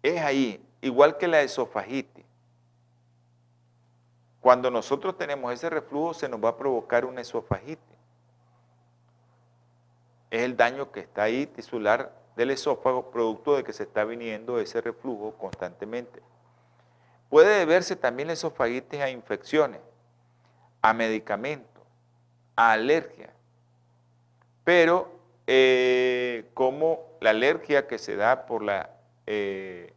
Es 0.02 0.20
ahí, 0.20 0.64
igual 0.80 1.16
que 1.18 1.28
la 1.28 1.42
esofagitis. 1.42 2.24
Cuando 4.40 4.70
nosotros 4.70 5.16
tenemos 5.18 5.52
ese 5.52 5.68
reflujo 5.68 6.14
se 6.14 6.28
nos 6.28 6.42
va 6.42 6.50
a 6.50 6.56
provocar 6.56 7.04
una 7.04 7.20
esofagitis. 7.20 7.98
Es 10.30 10.42
el 10.42 10.56
daño 10.56 10.92
que 10.92 11.00
está 11.00 11.24
ahí 11.24 11.46
tisular 11.46 12.12
del 12.36 12.50
esófago, 12.50 13.10
producto 13.10 13.56
de 13.56 13.64
que 13.64 13.72
se 13.72 13.84
está 13.84 14.04
viniendo 14.04 14.60
ese 14.60 14.80
reflujo 14.80 15.32
constantemente. 15.38 16.20
Puede 17.30 17.58
deberse 17.58 17.96
también 17.96 18.28
la 18.28 18.34
esofagitis 18.34 19.00
a 19.00 19.10
infecciones, 19.10 19.80
a 20.82 20.92
medicamentos, 20.92 21.82
a 22.54 22.72
alergia. 22.72 23.32
Pero 24.64 25.16
eh, 25.46 26.48
como 26.54 27.06
la 27.20 27.30
alergia 27.30 27.86
que 27.86 27.98
se 27.98 28.16
da 28.16 28.46
por 28.46 28.62
la 28.62 28.90
eh, 29.26 29.92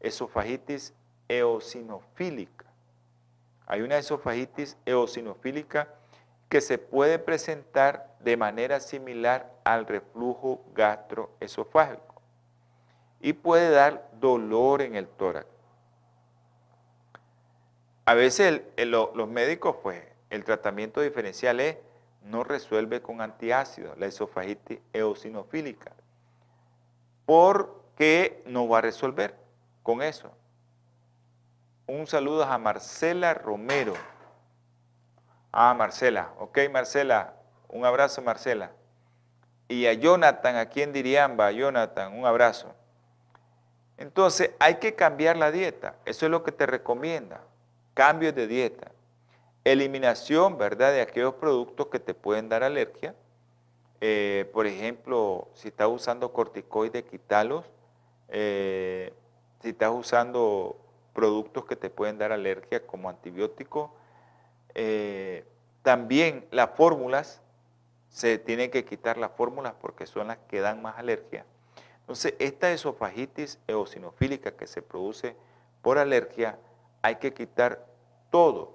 esofagitis 0.00 0.94
eosinofílica. 1.28 2.66
Hay 3.66 3.82
una 3.82 3.98
esofagitis 3.98 4.76
eosinofílica 4.84 5.88
que 6.48 6.60
se 6.60 6.78
puede 6.78 7.18
presentar 7.18 8.14
de 8.20 8.36
manera 8.36 8.80
similar 8.80 9.50
al 9.64 9.86
reflujo 9.86 10.62
gastroesofágico 10.74 12.20
y 13.20 13.32
puede 13.32 13.70
dar 13.70 14.08
dolor 14.20 14.82
en 14.82 14.96
el 14.96 15.08
tórax. 15.08 15.46
A 18.04 18.14
veces 18.14 18.62
los 18.76 19.28
médicos, 19.28 19.76
pues, 19.82 20.02
el 20.32 20.44
tratamiento 20.44 21.02
diferencial 21.02 21.60
es 21.60 21.76
no 22.22 22.42
resuelve 22.42 23.02
con 23.02 23.20
antiácidos 23.20 23.98
la 23.98 24.06
esofagitis 24.06 24.78
eosinofílica. 24.94 25.92
Porque 27.26 28.42
no 28.46 28.66
va 28.66 28.78
a 28.78 28.80
resolver 28.80 29.36
con 29.82 30.00
eso. 30.00 30.32
Un 31.86 32.06
saludo 32.06 32.44
a 32.44 32.56
Marcela 32.56 33.34
Romero. 33.34 33.92
Ah, 35.52 35.74
Marcela. 35.74 36.32
Ok, 36.38 36.60
Marcela. 36.70 37.34
Un 37.68 37.84
abrazo, 37.84 38.22
Marcela. 38.22 38.72
Y 39.68 39.86
a 39.86 39.92
Jonathan, 39.92 40.56
aquí 40.56 40.80
en 40.80 40.94
Diriamba, 40.94 41.52
Jonathan, 41.52 42.16
un 42.18 42.24
abrazo. 42.24 42.74
Entonces, 43.98 44.52
hay 44.58 44.76
que 44.76 44.94
cambiar 44.94 45.36
la 45.36 45.50
dieta. 45.50 45.96
Eso 46.06 46.24
es 46.24 46.30
lo 46.30 46.42
que 46.42 46.52
te 46.52 46.64
recomienda. 46.64 47.42
Cambios 47.92 48.34
de 48.34 48.46
dieta. 48.46 48.91
Eliminación, 49.64 50.58
¿verdad?, 50.58 50.92
de 50.92 51.00
aquellos 51.02 51.34
productos 51.34 51.86
que 51.86 52.00
te 52.00 52.14
pueden 52.14 52.48
dar 52.48 52.64
alergia. 52.64 53.14
Eh, 54.00 54.50
por 54.52 54.66
ejemplo, 54.66 55.48
si 55.54 55.68
estás 55.68 55.88
usando 55.88 56.32
corticoides, 56.32 57.04
quítalos. 57.04 57.64
Eh, 58.28 59.12
si 59.60 59.68
estás 59.68 59.92
usando 59.92 60.76
productos 61.12 61.64
que 61.66 61.76
te 61.76 61.90
pueden 61.90 62.18
dar 62.18 62.32
alergia 62.32 62.84
como 62.86 63.08
antibióticos. 63.08 63.90
Eh, 64.74 65.44
también 65.82 66.46
las 66.50 66.70
fórmulas, 66.70 67.40
se 68.08 68.38
tienen 68.38 68.70
que 68.70 68.84
quitar 68.84 69.16
las 69.16 69.32
fórmulas 69.32 69.74
porque 69.80 70.06
son 70.06 70.28
las 70.28 70.38
que 70.48 70.60
dan 70.60 70.82
más 70.82 70.98
alergia. 70.98 71.46
Entonces, 72.00 72.34
esta 72.38 72.70
esofagitis 72.72 73.58
eosinofílica 73.66 74.52
que 74.52 74.66
se 74.66 74.82
produce 74.82 75.34
por 75.80 75.98
alergia, 75.98 76.58
hay 77.00 77.16
que 77.16 77.32
quitar 77.32 77.86
todo, 78.30 78.74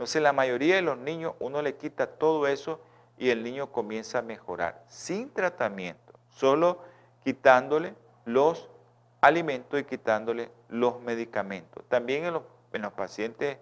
entonces 0.00 0.22
la 0.22 0.32
mayoría 0.32 0.76
de 0.76 0.80
los 0.80 0.96
niños 0.96 1.34
uno 1.40 1.60
le 1.60 1.76
quita 1.76 2.06
todo 2.06 2.46
eso 2.46 2.80
y 3.18 3.28
el 3.28 3.42
niño 3.42 3.70
comienza 3.70 4.20
a 4.20 4.22
mejorar 4.22 4.82
sin 4.88 5.30
tratamiento, 5.30 6.14
solo 6.30 6.82
quitándole 7.22 7.92
los 8.24 8.70
alimentos 9.20 9.78
y 9.78 9.84
quitándole 9.84 10.50
los 10.70 11.02
medicamentos. 11.02 11.84
También 11.90 12.24
en 12.24 12.32
los, 12.32 12.92
pacientes 12.94 13.58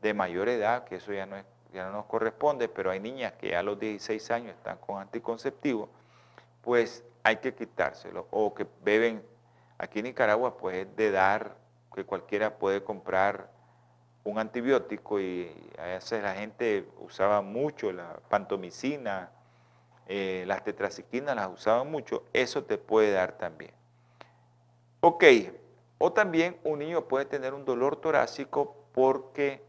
de 0.00 0.14
mayor 0.14 0.48
edad, 0.48 0.84
que 0.84 0.94
eso 0.94 1.12
ya 1.12 1.26
no, 1.26 1.34
ya 1.72 1.86
no 1.86 1.90
nos 1.90 2.04
corresponde, 2.04 2.68
pero 2.68 2.92
hay 2.92 3.00
niñas 3.00 3.32
que 3.32 3.56
a 3.56 3.62
los 3.64 3.76
16 3.80 4.30
años 4.30 4.54
están 4.54 4.78
con 4.78 5.00
anticonceptivos, 5.00 5.88
pues 6.62 7.02
hay 7.24 7.38
que 7.38 7.52
quitárselo. 7.52 8.28
O 8.30 8.54
que 8.54 8.64
beben, 8.84 9.24
aquí 9.76 9.98
en 9.98 10.04
Nicaragua, 10.04 10.56
pues 10.56 10.86
es 10.86 10.96
de 10.96 11.10
dar, 11.10 11.56
que 11.92 12.04
cualquiera 12.04 12.58
puede 12.58 12.84
comprar 12.84 13.50
un 14.24 14.38
antibiótico 14.38 15.20
y 15.20 15.50
a 15.78 15.84
veces 15.84 16.22
la 16.22 16.34
gente 16.34 16.86
usaba 16.98 17.40
mucho 17.40 17.92
la 17.92 18.20
pantomicina, 18.28 19.30
eh, 20.06 20.44
las 20.46 20.64
tetraciquinas 20.64 21.36
las 21.36 21.48
usaban 21.48 21.90
mucho, 21.90 22.24
eso 22.32 22.64
te 22.64 22.78
puede 22.78 23.12
dar 23.12 23.38
también. 23.38 23.72
Ok, 25.00 25.24
o 25.98 26.12
también 26.12 26.58
un 26.64 26.80
niño 26.80 27.08
puede 27.08 27.24
tener 27.24 27.54
un 27.54 27.64
dolor 27.64 27.96
torácico 27.96 28.76
porque 28.92 29.62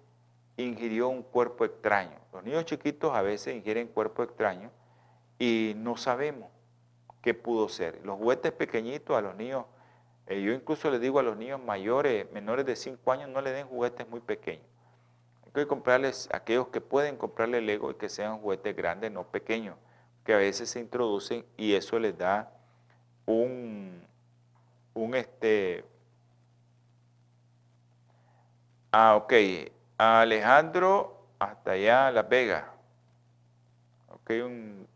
ingirió 0.57 1.07
un 1.09 1.23
cuerpo 1.23 1.65
extraño. 1.65 2.17
Los 2.33 2.43
niños 2.43 2.65
chiquitos 2.65 3.15
a 3.15 3.21
veces 3.21 3.55
ingieren 3.55 3.87
cuerpo 3.87 4.23
extraño 4.23 4.71
y 5.39 5.73
no 5.77 5.97
sabemos 5.97 6.49
qué 7.21 7.33
pudo 7.33 7.69
ser. 7.69 7.99
Los 8.03 8.17
juguetes 8.17 8.51
pequeñitos 8.51 9.17
a 9.17 9.21
los 9.21 9.35
niños 9.35 9.65
eh, 10.27 10.41
yo 10.41 10.53
incluso 10.53 10.89
le 10.89 10.99
digo 10.99 11.19
a 11.19 11.23
los 11.23 11.37
niños 11.37 11.61
mayores, 11.61 12.31
menores 12.31 12.65
de 12.65 12.75
5 12.75 13.11
años, 13.11 13.29
no 13.29 13.41
le 13.41 13.51
den 13.51 13.67
juguetes 13.67 14.07
muy 14.07 14.19
pequeños. 14.21 14.65
Hay 15.45 15.51
que 15.51 15.67
comprarles 15.67 16.29
aquellos 16.31 16.67
que 16.67 16.79
pueden 16.81 17.17
comprarle 17.17 17.61
Lego 17.61 17.91
y 17.91 17.95
que 17.95 18.09
sean 18.09 18.39
juguetes 18.39 18.75
grandes, 18.75 19.11
no 19.11 19.25
pequeños, 19.25 19.75
que 20.23 20.33
a 20.33 20.37
veces 20.37 20.69
se 20.69 20.79
introducen 20.79 21.45
y 21.57 21.73
eso 21.73 21.99
les 21.99 22.17
da 22.17 22.51
un, 23.25 24.05
un 24.93 25.15
este... 25.15 25.83
Ah, 28.91 29.15
ok. 29.15 29.33
Alejandro, 29.97 31.25
hasta 31.39 31.71
allá, 31.71 32.11
Las 32.11 32.27
Vegas. 32.27 32.65
Ok, 34.09 34.31
un, 34.45 34.87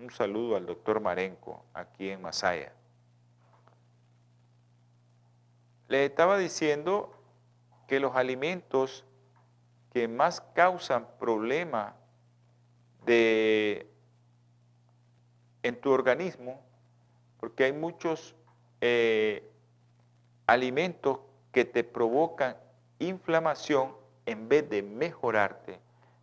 un 0.00 0.10
saludo 0.10 0.56
al 0.56 0.66
doctor 0.66 1.00
Marenco, 1.00 1.64
aquí 1.74 2.10
en 2.10 2.22
Masaya. 2.22 2.72
Les 5.92 6.08
estaba 6.08 6.38
diciendo 6.38 7.12
que 7.86 8.00
los 8.00 8.16
alimentos 8.16 9.04
que 9.92 10.08
más 10.08 10.40
causan 10.54 11.06
problemas 11.18 11.92
de, 13.04 13.86
en 15.62 15.78
tu 15.78 15.90
organismo, 15.90 16.62
porque 17.38 17.64
hay 17.64 17.74
muchos 17.74 18.34
eh, 18.80 19.46
alimentos 20.46 21.18
que 21.52 21.66
te 21.66 21.84
provocan 21.84 22.56
inflamación 22.98 23.94
en 24.24 24.48
vez 24.48 24.70
de 24.70 24.82
mejorarte, 24.82 25.78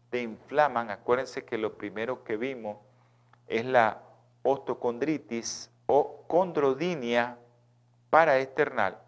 te 0.09 0.23
inflaman. 0.23 0.89
Acuérdense 0.89 1.45
que 1.45 1.59
lo 1.59 1.77
primero 1.77 2.23
que 2.23 2.37
vimos 2.37 2.77
es 3.45 3.63
la 3.65 4.01
ostocondritis 4.41 5.69
o 5.85 6.23
condrodinia 6.27 7.37
paraesternal 8.09 9.03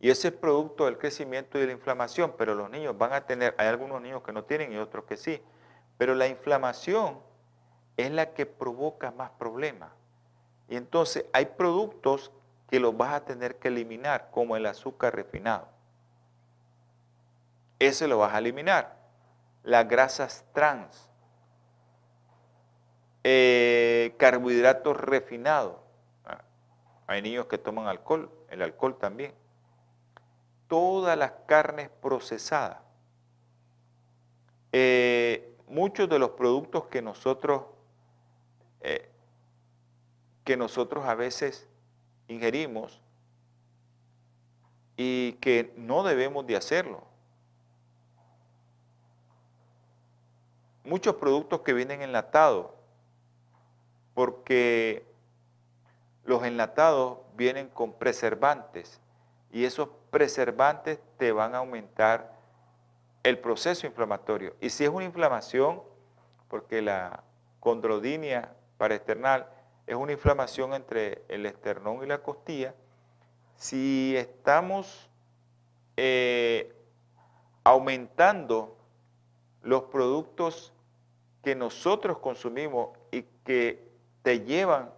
y 0.00 0.10
ese 0.10 0.28
es 0.28 0.34
producto 0.34 0.84
del 0.84 0.98
crecimiento 0.98 1.58
y 1.58 1.62
de 1.62 1.66
la 1.68 1.72
inflamación, 1.72 2.34
pero 2.38 2.54
los 2.54 2.70
niños 2.70 2.96
van 2.96 3.12
a 3.12 3.26
tener, 3.26 3.54
hay 3.58 3.66
algunos 3.66 4.00
niños 4.00 4.22
que 4.22 4.32
no 4.32 4.44
tienen 4.44 4.72
y 4.72 4.76
otros 4.76 5.04
que 5.04 5.16
sí, 5.16 5.42
pero 5.96 6.14
la 6.14 6.28
inflamación 6.28 7.18
es 7.96 8.10
la 8.12 8.32
que 8.32 8.46
provoca 8.46 9.10
más 9.10 9.30
problemas. 9.30 9.90
Y 10.68 10.76
entonces 10.76 11.26
hay 11.32 11.46
productos 11.46 12.30
que 12.70 12.78
los 12.78 12.96
vas 12.96 13.14
a 13.14 13.24
tener 13.24 13.56
que 13.56 13.68
eliminar, 13.68 14.28
como 14.30 14.56
el 14.56 14.66
azúcar 14.66 15.16
refinado. 15.16 15.66
Ese 17.80 18.06
lo 18.06 18.18
vas 18.18 18.34
a 18.34 18.38
eliminar. 18.38 18.96
Las 19.64 19.88
grasas 19.88 20.44
trans, 20.52 21.08
eh, 23.24 24.14
carbohidratos 24.16 24.96
refinados. 24.96 25.76
Ah, 26.24 26.44
hay 27.08 27.20
niños 27.22 27.46
que 27.46 27.58
toman 27.58 27.88
alcohol, 27.88 28.30
el 28.50 28.62
alcohol 28.62 28.96
también 28.96 29.34
todas 30.68 31.18
las 31.18 31.32
carnes 31.46 31.90
procesadas. 32.00 32.78
Eh, 34.72 35.56
muchos 35.66 36.08
de 36.08 36.18
los 36.18 36.30
productos 36.30 36.86
que 36.86 37.02
nosotros, 37.02 37.62
eh, 38.82 39.10
que 40.44 40.56
nosotros 40.56 41.06
a 41.06 41.14
veces 41.14 41.66
ingerimos 42.28 43.00
y 44.96 45.32
que 45.34 45.72
no 45.76 46.02
debemos 46.02 46.46
de 46.46 46.56
hacerlo. 46.56 47.02
Muchos 50.84 51.16
productos 51.16 51.60
que 51.60 51.72
vienen 51.72 52.02
enlatados, 52.02 52.70
porque 54.14 55.06
los 56.24 56.42
enlatados 56.44 57.18
vienen 57.36 57.68
con 57.68 57.92
preservantes 57.92 59.00
y 59.50 59.64
esos 59.64 59.88
preservantes 60.10 60.98
te 61.16 61.32
van 61.32 61.54
a 61.54 61.58
aumentar 61.58 62.36
el 63.22 63.38
proceso 63.38 63.86
inflamatorio. 63.86 64.54
Y 64.60 64.70
si 64.70 64.84
es 64.84 64.90
una 64.90 65.04
inflamación, 65.04 65.82
porque 66.48 66.82
la 66.82 67.22
condrodinia 67.60 68.54
paraesternal 68.76 69.48
es 69.86 69.96
una 69.96 70.12
inflamación 70.12 70.74
entre 70.74 71.24
el 71.28 71.46
esternón 71.46 72.02
y 72.02 72.06
la 72.06 72.18
costilla, 72.18 72.74
si 73.56 74.14
estamos 74.16 75.10
eh, 75.96 76.74
aumentando 77.64 78.76
los 79.62 79.84
productos 79.84 80.72
que 81.42 81.54
nosotros 81.54 82.18
consumimos 82.18 82.90
y 83.10 83.22
que 83.44 83.88
te 84.22 84.40
llevan 84.40 84.90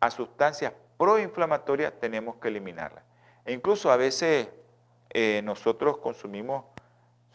a 0.00 0.10
sustancias 0.10 0.72
proinflamatorias, 0.98 1.92
tenemos 2.00 2.36
que 2.36 2.48
eliminarlas. 2.48 3.03
Incluso 3.46 3.90
a 3.90 3.96
veces 3.96 4.48
eh, 5.10 5.42
nosotros 5.44 5.98
consumimos 5.98 6.64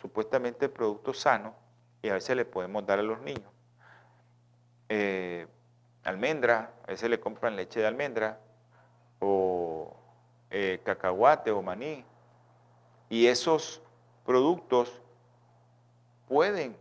supuestamente 0.02 0.70
productos 0.70 1.20
sanos 1.20 1.54
y 2.02 2.10
a 2.10 2.14
veces 2.14 2.36
le 2.36 2.46
podemos 2.46 2.86
dar 2.86 3.00
a 3.00 3.04
los 3.04 3.22
niños. 3.22 3.52
Eh, 4.90 5.46
almendra, 6.04 6.74
a 6.84 6.88
veces 6.88 7.10
le 7.10 7.20
compran 7.20 7.56
leche 7.56 7.80
de 7.80 7.88
almendra 7.88 8.40
o 9.20 9.96
eh, 10.50 10.82
cacahuate 10.84 11.52
o 11.52 11.62
maní. 11.62 12.04
Y 13.10 13.28
esos 13.28 13.82
productos 14.26 15.02
pueden 16.28 16.76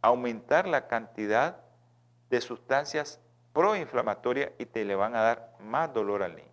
aumentar 0.00 0.66
la 0.66 0.86
cantidad 0.86 1.58
de 2.30 2.40
sustancias 2.40 3.20
proinflamatorias 3.52 4.50
y 4.58 4.66
te 4.66 4.84
le 4.84 4.94
van 4.94 5.14
a 5.14 5.22
dar 5.22 5.56
más 5.60 5.92
dolor 5.92 6.22
al 6.22 6.36
niño. 6.36 6.51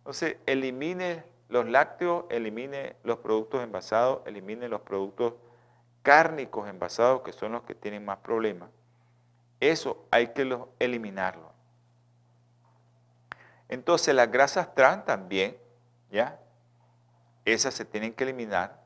Entonces, 0.00 0.36
elimine 0.46 1.24
los 1.50 1.68
lácteos, 1.68 2.24
elimine 2.30 2.96
los 3.04 3.18
productos 3.18 3.62
envasados, 3.62 4.20
elimine 4.26 4.68
los 4.68 4.80
productos 4.80 5.34
cárnicos 6.02 6.68
envasados, 6.68 7.20
que 7.22 7.32
son 7.32 7.52
los 7.52 7.64
que 7.64 7.74
tienen 7.74 8.04
más 8.04 8.18
problemas. 8.18 8.70
Eso 9.60 10.06
hay 10.10 10.28
que 10.28 10.58
eliminarlo. 10.78 11.52
Entonces, 13.68 14.14
las 14.14 14.30
grasas 14.30 14.74
trans 14.74 15.04
también, 15.04 15.56
¿ya? 16.10 16.40
Esas 17.44 17.74
se 17.74 17.84
tienen 17.84 18.14
que 18.14 18.24
eliminar. 18.24 18.80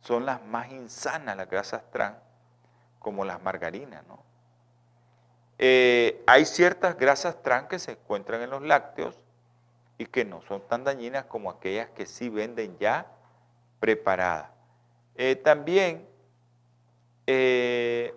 Son 0.00 0.26
las 0.26 0.44
más 0.44 0.70
insanas 0.72 1.36
las 1.36 1.48
grasas 1.48 1.88
trans, 1.92 2.18
como 2.98 3.24
las 3.24 3.40
margarinas, 3.40 4.04
¿no? 4.06 4.22
Eh, 5.58 6.24
hay 6.26 6.44
ciertas 6.44 6.96
grasas 6.98 7.40
trans 7.42 7.68
que 7.68 7.78
se 7.78 7.92
encuentran 7.92 8.42
en 8.42 8.50
los 8.50 8.62
lácteos 8.62 9.23
y 9.98 10.06
que 10.06 10.24
no 10.24 10.42
son 10.42 10.60
tan 10.68 10.84
dañinas 10.84 11.26
como 11.26 11.50
aquellas 11.50 11.88
que 11.90 12.06
sí 12.06 12.28
venden 12.28 12.76
ya 12.78 13.06
preparadas. 13.80 14.50
Eh, 15.16 15.36
también 15.36 16.08
eh, 17.26 18.14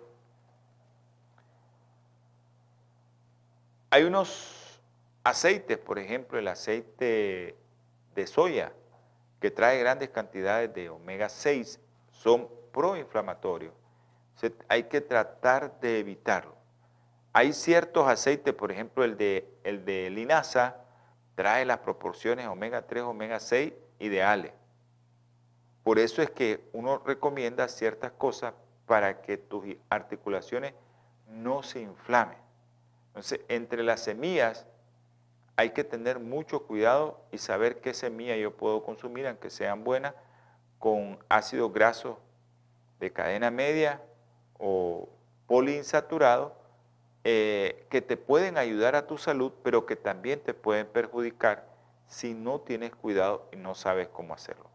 hay 3.90 4.04
unos 4.04 4.80
aceites, 5.22 5.78
por 5.78 5.98
ejemplo, 5.98 6.38
el 6.38 6.48
aceite 6.48 7.56
de 8.14 8.26
soya, 8.26 8.72
que 9.40 9.50
trae 9.50 9.78
grandes 9.78 10.10
cantidades 10.10 10.74
de 10.74 10.90
omega 10.90 11.28
6, 11.28 11.80
son 12.10 12.48
proinflamatorios. 12.72 13.72
hay 14.68 14.84
que 14.84 15.00
tratar 15.00 15.78
de 15.80 16.00
evitarlo. 16.00 16.56
Hay 17.32 17.52
ciertos 17.52 18.08
aceites, 18.08 18.54
por 18.54 18.72
ejemplo, 18.72 19.04
el 19.04 19.16
de, 19.16 19.48
el 19.62 19.84
de 19.84 20.10
linaza, 20.10 20.76
trae 21.38 21.64
las 21.64 21.78
proporciones 21.78 22.48
omega 22.48 22.82
3, 22.82 23.04
omega 23.04 23.38
6 23.38 23.72
ideales. 24.00 24.50
Por 25.84 26.00
eso 26.00 26.20
es 26.20 26.30
que 26.30 26.68
uno 26.72 26.98
recomienda 27.06 27.68
ciertas 27.68 28.10
cosas 28.10 28.54
para 28.86 29.22
que 29.22 29.36
tus 29.38 29.64
articulaciones 29.88 30.74
no 31.28 31.62
se 31.62 31.80
inflamen. 31.80 32.38
Entonces, 33.10 33.42
entre 33.46 33.84
las 33.84 34.00
semillas 34.00 34.66
hay 35.54 35.70
que 35.70 35.84
tener 35.84 36.18
mucho 36.18 36.66
cuidado 36.66 37.20
y 37.30 37.38
saber 37.38 37.80
qué 37.80 37.94
semilla 37.94 38.34
yo 38.34 38.56
puedo 38.56 38.82
consumir, 38.82 39.28
aunque 39.28 39.50
sean 39.50 39.84
buenas, 39.84 40.14
con 40.80 41.20
ácidos 41.28 41.72
grasos 41.72 42.16
de 42.98 43.12
cadena 43.12 43.52
media 43.52 44.02
o 44.58 45.08
poliinsaturados, 45.46 46.52
eh, 47.30 47.86
que 47.90 48.00
te 48.00 48.16
pueden 48.16 48.56
ayudar 48.56 48.96
a 48.96 49.06
tu 49.06 49.18
salud, 49.18 49.52
pero 49.62 49.84
que 49.84 49.96
también 49.96 50.40
te 50.40 50.54
pueden 50.54 50.86
perjudicar 50.86 51.66
si 52.06 52.32
no 52.32 52.60
tienes 52.60 52.94
cuidado 52.94 53.48
y 53.52 53.56
no 53.56 53.74
sabes 53.74 54.08
cómo 54.08 54.32
hacerlo. 54.32 54.70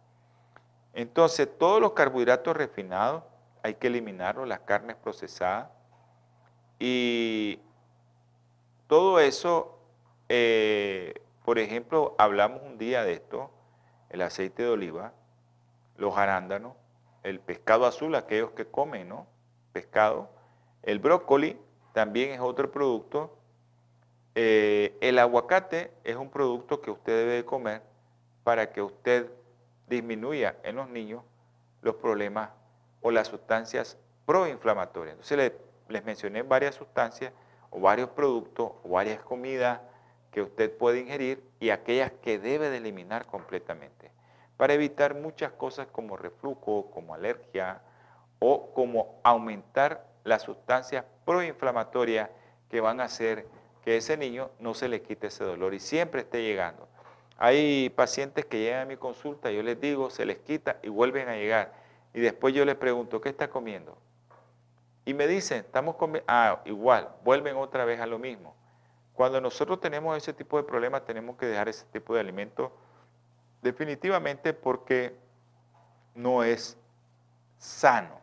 Entonces, 0.93 1.49
todos 1.58 1.82
los 1.82 1.93
carbohidratos 1.93 2.56
refinados 2.56 3.24
hay 3.64 3.76
que 3.76 3.88
eliminarlos, 3.88 4.47
las 4.47 4.60
carnes 4.60 4.95
procesadas, 4.97 5.70
y 6.78 7.60
todo 8.88 9.20
eso 9.20 9.80
eh, 10.30 11.14
por 11.43 11.60
ejemplo, 11.60 12.16
hablamos 12.18 12.62
un 12.64 12.78
día 12.78 13.04
de 13.04 13.14
esto, 13.14 13.51
el 14.10 14.22
aceite 14.22 14.64
de 14.64 14.70
oliva, 14.70 15.14
los 15.97 16.18
arándanos, 16.18 16.74
el 17.24 17.39
pescado 17.39 17.86
azul, 17.86 18.16
aquellos 18.16 18.51
que 18.51 18.66
comen, 18.66 19.10
¿no? 19.10 19.28
Pescado. 19.74 20.30
El 20.84 20.99
brócoli 20.99 21.60
también 21.94 22.32
es 22.32 22.39
otro 22.39 22.72
producto. 22.72 23.38
Eh, 24.36 24.98
el 25.00 25.20
aguacate 25.20 25.91
es 26.04 26.16
un 26.16 26.30
producto 26.30 26.82
que 26.82 26.91
usted 26.91 27.28
debe 27.28 27.46
comer 27.46 27.84
para 28.44 28.72
que 28.72 28.82
usted 28.82 29.30
disminuya 29.88 30.58
en 30.64 30.76
los 30.76 30.89
niños 30.89 31.24
los 31.82 31.96
problemas 31.96 32.50
o 33.02 33.12
las 33.12 33.28
sustancias 33.28 33.98
proinflamatorias. 34.26 35.14
Entonces 35.14 35.54
les 35.88 36.04
mencioné 36.04 36.41
varias 36.41 36.76
sustancias 36.76 37.32
o 37.70 37.80
varios 37.80 38.10
productos 38.10 38.72
o 38.84 38.89
varias 38.89 39.22
comidas 39.22 39.80
que 40.32 40.41
usted 40.41 40.76
puede 40.76 41.02
ingerir 41.02 41.44
y 41.60 41.70
aquellas 41.70 42.12
que 42.24 42.39
debe 42.39 42.70
de 42.70 42.78
eliminar 42.78 43.28
completamente 43.28 44.12
para 44.58 44.74
evitar 44.74 45.14
muchas 45.16 45.52
cosas 45.52 45.88
como 45.91 46.18
reflujo, 46.18 46.89
como 46.91 47.14
alergia 47.14 47.82
o 48.39 48.74
como 48.74 49.20
aumentar 49.24 50.06
las 50.24 50.44
sustancias 50.44 51.06
proinflamatorias 51.26 52.30
que 52.69 52.82
van 52.82 52.99
a 53.01 53.05
hacer 53.05 53.45
que 53.84 53.97
ese 53.97 54.17
niño 54.17 54.49
no 54.59 54.74
se 54.74 54.88
le 54.88 55.01
quite 55.01 55.28
ese 55.28 55.43
dolor 55.43 55.74
y 55.74 55.80
siempre 55.80 56.21
esté 56.21 56.41
llegando. 56.41 56.88
Hay 57.38 57.89
pacientes 57.89 58.45
que 58.45 58.59
llegan 58.59 58.82
a 58.82 58.86
mi 58.86 58.97
consulta, 58.97 59.51
yo 59.51 59.63
les 59.63 59.80
digo, 59.80 60.09
se 60.09 60.26
les 60.26 60.38
quita 60.38 60.78
y 60.82 60.89
vuelven 60.89 61.28
a 61.28 61.36
llegar. 61.36 61.74
Y 62.13 62.21
después 62.21 62.53
yo 62.53 62.63
les 62.63 62.76
pregunto, 62.76 63.19
¿qué 63.19 63.30
está 63.30 63.49
comiendo? 63.49 63.97
Y 65.05 65.13
me 65.13 65.28
dicen, 65.28 65.59
estamos 65.59 65.95
comiendo, 65.95 66.26
ah, 66.28 66.61
igual, 66.65 67.09
vuelven 67.24 67.57
otra 67.57 67.84
vez 67.86 67.99
a 67.99 68.05
lo 68.05 68.19
mismo. 68.19 68.55
Cuando 69.13 69.41
nosotros 69.41 69.80
tenemos 69.80 70.15
ese 70.17 70.34
tipo 70.34 70.57
de 70.57 70.63
problemas, 70.63 71.05
tenemos 71.05 71.36
que 71.36 71.45
dejar 71.45 71.69
ese 71.69 71.86
tipo 71.91 72.13
de 72.13 72.21
alimento 72.21 72.71
definitivamente 73.61 74.53
porque 74.53 75.15
no 76.15 76.43
es 76.43 76.78
sano. 77.57 78.22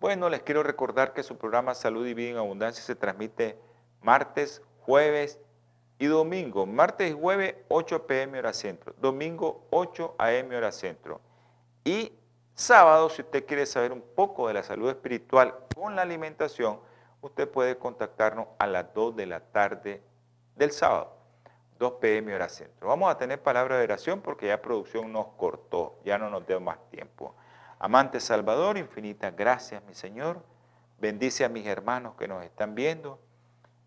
Bueno, 0.00 0.28
les 0.28 0.42
quiero 0.42 0.62
recordar 0.62 1.12
que 1.12 1.24
su 1.24 1.36
programa 1.36 1.74
Salud 1.74 2.06
y 2.06 2.14
Vida 2.14 2.30
en 2.30 2.36
Abundancia 2.36 2.84
se 2.84 2.94
transmite 2.94 3.58
martes, 4.00 4.62
jueves 4.82 5.40
y 5.98 6.06
domingo. 6.06 6.66
Martes 6.66 7.10
y 7.10 7.14
jueves 7.14 7.56
8 7.66 8.06
pm 8.06 8.38
hora 8.38 8.52
centro, 8.52 8.94
domingo 8.98 9.66
8 9.70 10.14
am 10.18 10.50
hora 10.54 10.70
centro. 10.70 11.20
Y 11.82 12.12
sábado, 12.54 13.08
si 13.08 13.22
usted 13.22 13.44
quiere 13.44 13.66
saber 13.66 13.90
un 13.90 14.00
poco 14.00 14.46
de 14.46 14.54
la 14.54 14.62
salud 14.62 14.88
espiritual 14.88 15.56
con 15.74 15.96
la 15.96 16.02
alimentación, 16.02 16.78
usted 17.20 17.48
puede 17.48 17.76
contactarnos 17.76 18.46
a 18.60 18.68
las 18.68 18.94
2 18.94 19.16
de 19.16 19.26
la 19.26 19.40
tarde 19.40 20.00
del 20.54 20.70
sábado, 20.70 21.16
2 21.80 21.94
pm 21.94 22.36
hora 22.36 22.48
centro. 22.48 22.86
Vamos 22.86 23.10
a 23.10 23.18
tener 23.18 23.42
palabra 23.42 23.76
de 23.76 23.82
oración 23.82 24.20
porque 24.20 24.46
ya 24.46 24.62
producción 24.62 25.12
nos 25.12 25.26
cortó, 25.36 25.98
ya 26.04 26.18
no 26.18 26.30
nos 26.30 26.46
dio 26.46 26.60
más 26.60 26.78
tiempo. 26.88 27.34
Amante 27.78 28.18
Salvador, 28.20 28.76
infinitas 28.76 29.34
gracias, 29.36 29.82
mi 29.84 29.94
Señor. 29.94 30.42
Bendice 30.98 31.44
a 31.44 31.48
mis 31.48 31.66
hermanos 31.66 32.14
que 32.18 32.26
nos 32.26 32.44
están 32.44 32.74
viendo, 32.74 33.20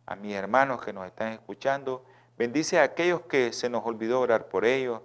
a 0.06 0.16
mis 0.16 0.34
hermanos 0.34 0.82
que 0.82 0.94
nos 0.94 1.06
están 1.06 1.34
escuchando. 1.34 2.06
Bendice 2.38 2.80
a 2.80 2.84
aquellos 2.84 3.22
que 3.22 3.52
se 3.52 3.70
nos 3.70 3.86
olvidó 3.86 4.22
orar 4.22 4.48
por 4.48 4.64
ellos. 4.64 5.02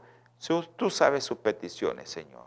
Tú 0.76 0.90
sabes 0.90 1.24
sus 1.24 1.38
peticiones, 1.38 2.08
Señor. 2.08 2.46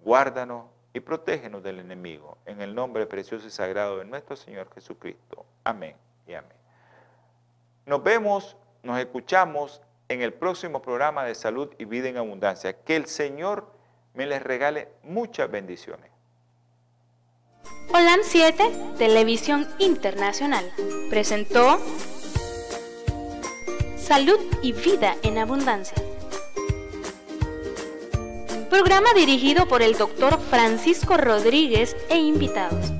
Guárdanos 0.00 0.66
y 0.94 1.00
protégenos 1.00 1.62
del 1.62 1.80
enemigo. 1.80 2.38
En 2.46 2.62
el 2.62 2.74
nombre 2.74 3.06
precioso 3.06 3.46
y 3.46 3.50
sagrado 3.50 3.98
de 3.98 4.06
nuestro 4.06 4.36
Señor 4.36 4.72
Jesucristo. 4.72 5.44
Amén 5.64 5.96
y 6.26 6.32
amén. 6.32 6.56
Nos 7.84 8.02
vemos, 8.02 8.56
nos 8.82 8.98
escuchamos 8.98 9.82
en 10.08 10.22
el 10.22 10.32
próximo 10.32 10.80
programa 10.80 11.24
de 11.24 11.34
Salud 11.34 11.68
y 11.76 11.84
Vida 11.84 12.08
en 12.08 12.16
Abundancia. 12.16 12.72
Que 12.84 12.96
el 12.96 13.06
Señor 13.06 13.70
me 14.14 14.26
les 14.26 14.42
regale 14.42 14.88
muchas 15.02 15.50
bendiciones. 15.50 16.10
Holan 17.92 18.20
7, 18.22 18.64
Televisión 18.98 19.68
Internacional, 19.78 20.64
presentó 21.10 21.78
Salud 23.96 24.38
y 24.62 24.72
Vida 24.72 25.16
en 25.22 25.38
Abundancia. 25.38 25.96
Programa 28.70 29.12
dirigido 29.14 29.66
por 29.66 29.82
el 29.82 29.96
doctor 29.96 30.40
Francisco 30.40 31.16
Rodríguez 31.16 31.96
e 32.08 32.16
invitados. 32.16 32.92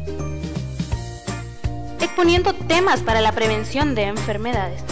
Exponiendo 2.00 2.54
temas 2.54 3.02
para 3.02 3.20
la 3.20 3.32
prevención 3.32 3.94
de 3.94 4.04
enfermedades. 4.04 4.82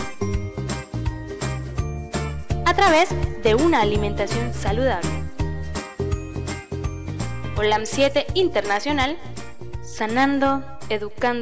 A 2.64 2.74
través 2.74 3.08
de 3.42 3.54
una 3.54 3.80
alimentación 3.82 4.52
saludable. 4.54 5.21
OLAM 7.62 7.86
7 7.86 8.26
Internacional, 8.34 9.16
sanando, 9.84 10.64
educando. 10.88 11.22